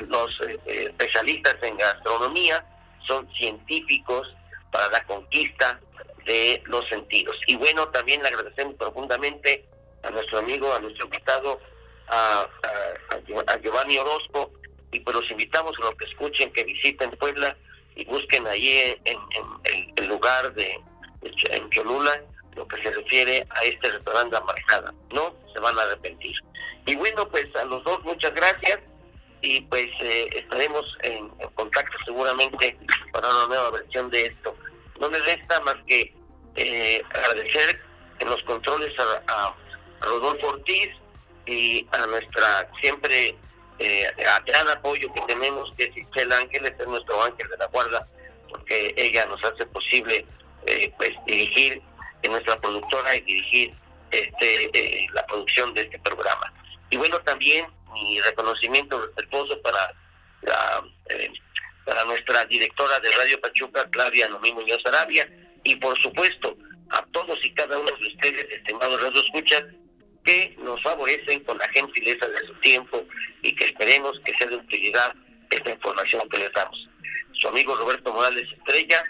los 0.09 0.29
especialistas 0.67 1.57
en 1.63 1.77
gastronomía 1.77 2.65
son 3.07 3.31
científicos 3.35 4.35
para 4.71 4.89
la 4.91 5.05
conquista 5.05 5.81
de 6.25 6.63
los 6.67 6.87
sentidos. 6.89 7.37
Y 7.47 7.57
bueno, 7.57 7.89
también 7.89 8.23
le 8.23 8.29
agradecemos 8.29 8.75
profundamente 8.75 9.67
a 10.03 10.11
nuestro 10.11 10.39
amigo, 10.39 10.73
a 10.73 10.79
nuestro 10.79 11.07
invitado, 11.07 11.61
a, 12.09 12.47
a 13.47 13.59
Giovanni 13.59 13.99
Orozco, 13.99 14.51
y 14.93 15.01
pues 15.01 15.17
los 15.17 15.31
invitamos 15.31 15.77
a 15.79 15.85
los 15.85 15.95
que 15.95 16.05
escuchen, 16.07 16.53
que 16.53 16.65
visiten 16.65 17.11
Puebla 17.13 17.57
y 17.97 18.05
busquen 18.05 18.47
ahí 18.47 18.97
en, 19.05 19.19
el 19.97 20.07
lugar 20.07 20.53
de, 20.55 20.81
en 21.23 21.71
Cholula 21.71 22.23
lo 22.57 22.67
que 22.67 22.83
se 22.83 22.91
refiere 22.91 23.47
a 23.51 23.65
este 23.65 23.91
restaurante 23.91 24.37
Marcada. 24.45 24.93
No 25.13 25.35
se 25.53 25.61
van 25.61 25.79
a 25.79 25.83
arrepentir. 25.83 26.35
Y 26.87 26.97
bueno, 26.97 27.29
pues 27.29 27.47
a 27.57 27.65
los 27.65 27.83
dos 27.85 28.03
muchas 28.05 28.35
gracias 28.35 28.81
y 29.43 29.61
pues 29.63 29.89
eh, 30.01 30.29
estaremos 30.35 30.85
en, 31.03 31.29
contacto 31.55 31.97
seguramente 32.05 32.77
para 33.13 33.29
una 33.29 33.47
nueva 33.47 33.71
versión 33.71 34.11
de 34.11 34.27
esto. 34.27 34.57
No 34.99 35.09
me 35.11 35.19
resta 35.21 35.61
más 35.61 35.77
que 35.87 36.13
eh, 36.57 37.03
agradecer 37.11 37.81
en 38.19 38.29
los 38.29 38.43
controles 38.43 38.93
a, 38.99 39.23
a 39.29 39.55
Rodolfo 40.01 40.49
Ortiz 40.49 40.91
y 41.47 41.87
a 41.93 42.07
nuestra 42.07 42.71
siempre 42.81 43.37
eh, 43.81 44.07
gran 44.45 44.69
apoyo 44.69 45.11
que 45.15 45.23
tenemos, 45.23 45.73
que 45.77 45.85
es 45.85 45.97
Isabel 45.97 46.33
Ángeles, 46.33 46.75
es 46.79 46.87
nuestro 46.87 47.23
ángel 47.23 47.49
de 47.49 47.57
la 47.57 47.67
guarda, 47.67 48.07
porque 48.51 48.95
ella 48.97 49.25
nos 49.25 49.43
hace 49.43 49.65
posible 49.67 50.27
eh, 50.67 50.93
pues 50.99 51.11
dirigir 51.27 51.81
en 52.23 52.33
nuestra 52.33 52.61
productora 52.61 53.17
y 53.17 53.23
dirigir 53.23 53.75
este 54.11 54.65
eh, 54.75 55.07
la 55.15 55.25
producción 55.27 55.73
de 55.73 55.83
este 55.83 55.99
programa. 56.01 56.53
Y 56.91 56.99
bueno, 56.99 57.19
también 57.21 57.67
mi 57.95 58.21
reconocimiento 58.21 59.01
respetuoso 59.01 59.61
para 59.63 59.95
para 61.85 62.05
nuestra 62.05 62.45
directora 62.45 63.01
de 63.01 63.11
Radio 63.11 63.41
Pachuca, 63.41 63.89
Claudia 63.91 64.29
Nomí 64.29 64.53
Muñoz 64.53 64.81
Arabia, 64.87 65.29
y 65.65 65.77
por 65.77 65.99
supuesto 65.99 66.57
a 66.91 67.03
todos 67.13 67.39
y 67.43 67.53
cada 67.55 67.79
uno 67.79 67.91
de 67.99 68.07
ustedes, 68.07 68.47
estimados 68.51 69.01
Radio 69.01 69.21
Escuchas, 69.23 69.65
que 70.31 70.57
nos 70.63 70.81
favorecen 70.83 71.43
con 71.45 71.59
la 71.59 71.69
gentileza 71.69 72.29
de 72.29 72.47
su 72.47 72.55
tiempo 72.61 73.05
y 73.43 73.55
que 73.55 73.65
esperemos 73.65 74.13
que 74.25 74.33
sea 74.35 74.47
de 74.47 74.57
utilidad 74.57 75.13
esta 75.51 75.71
información 75.71 76.29
que 76.29 76.39
les 76.39 76.53
damos. 76.53 76.89
Su 77.33 77.49
amigo 77.49 77.75
Roberto 77.75 78.13
Morales 78.13 78.47
Estrella, 78.57 79.03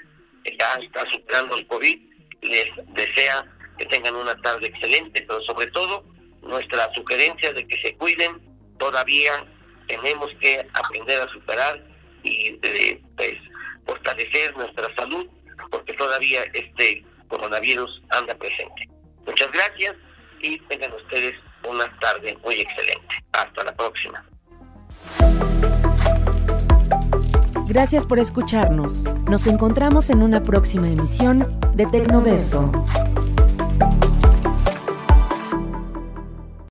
que 0.44 0.56
ya 0.58 0.74
está 0.76 1.08
superando 1.10 1.58
el 1.58 1.66
COVID, 1.66 1.98
les 2.40 2.70
desea 2.94 3.44
que 3.76 3.84
tengan 3.86 4.16
una 4.16 4.34
tarde 4.40 4.68
excelente, 4.68 5.22
pero 5.28 5.42
sobre 5.42 5.66
todo 5.68 6.04
nuestra 6.40 6.90
sugerencia 6.94 7.52
de 7.52 7.66
que 7.66 7.80
se 7.82 7.94
cuiden, 7.96 8.40
todavía 8.78 9.44
tenemos 9.88 10.30
que 10.40 10.66
aprender 10.72 11.20
a 11.20 11.28
superar 11.32 11.84
y 12.22 12.58
eh, 12.62 13.02
pues 13.16 13.36
fortalecer 13.84 14.56
nuestra 14.56 14.94
salud, 14.96 15.26
porque 15.70 15.92
todavía 15.92 16.44
este 16.54 17.04
coronavirus 17.28 18.00
anda 18.10 18.34
presente. 18.36 18.88
Muchas 19.26 19.52
gracias 19.52 19.96
y 20.42 20.58
tengan 20.60 20.92
ustedes 20.94 21.34
una 21.68 21.86
tarde 21.98 22.36
muy 22.44 22.60
excelente. 22.60 23.24
Hasta 23.32 23.64
la 23.64 23.74
próxima. 23.74 24.24
Gracias 27.68 28.04
por 28.04 28.18
escucharnos. 28.18 28.94
Nos 29.28 29.46
encontramos 29.46 30.10
en 30.10 30.22
una 30.22 30.42
próxima 30.42 30.88
emisión 30.88 31.48
de 31.74 31.86
Tecnoverso. 31.86 32.70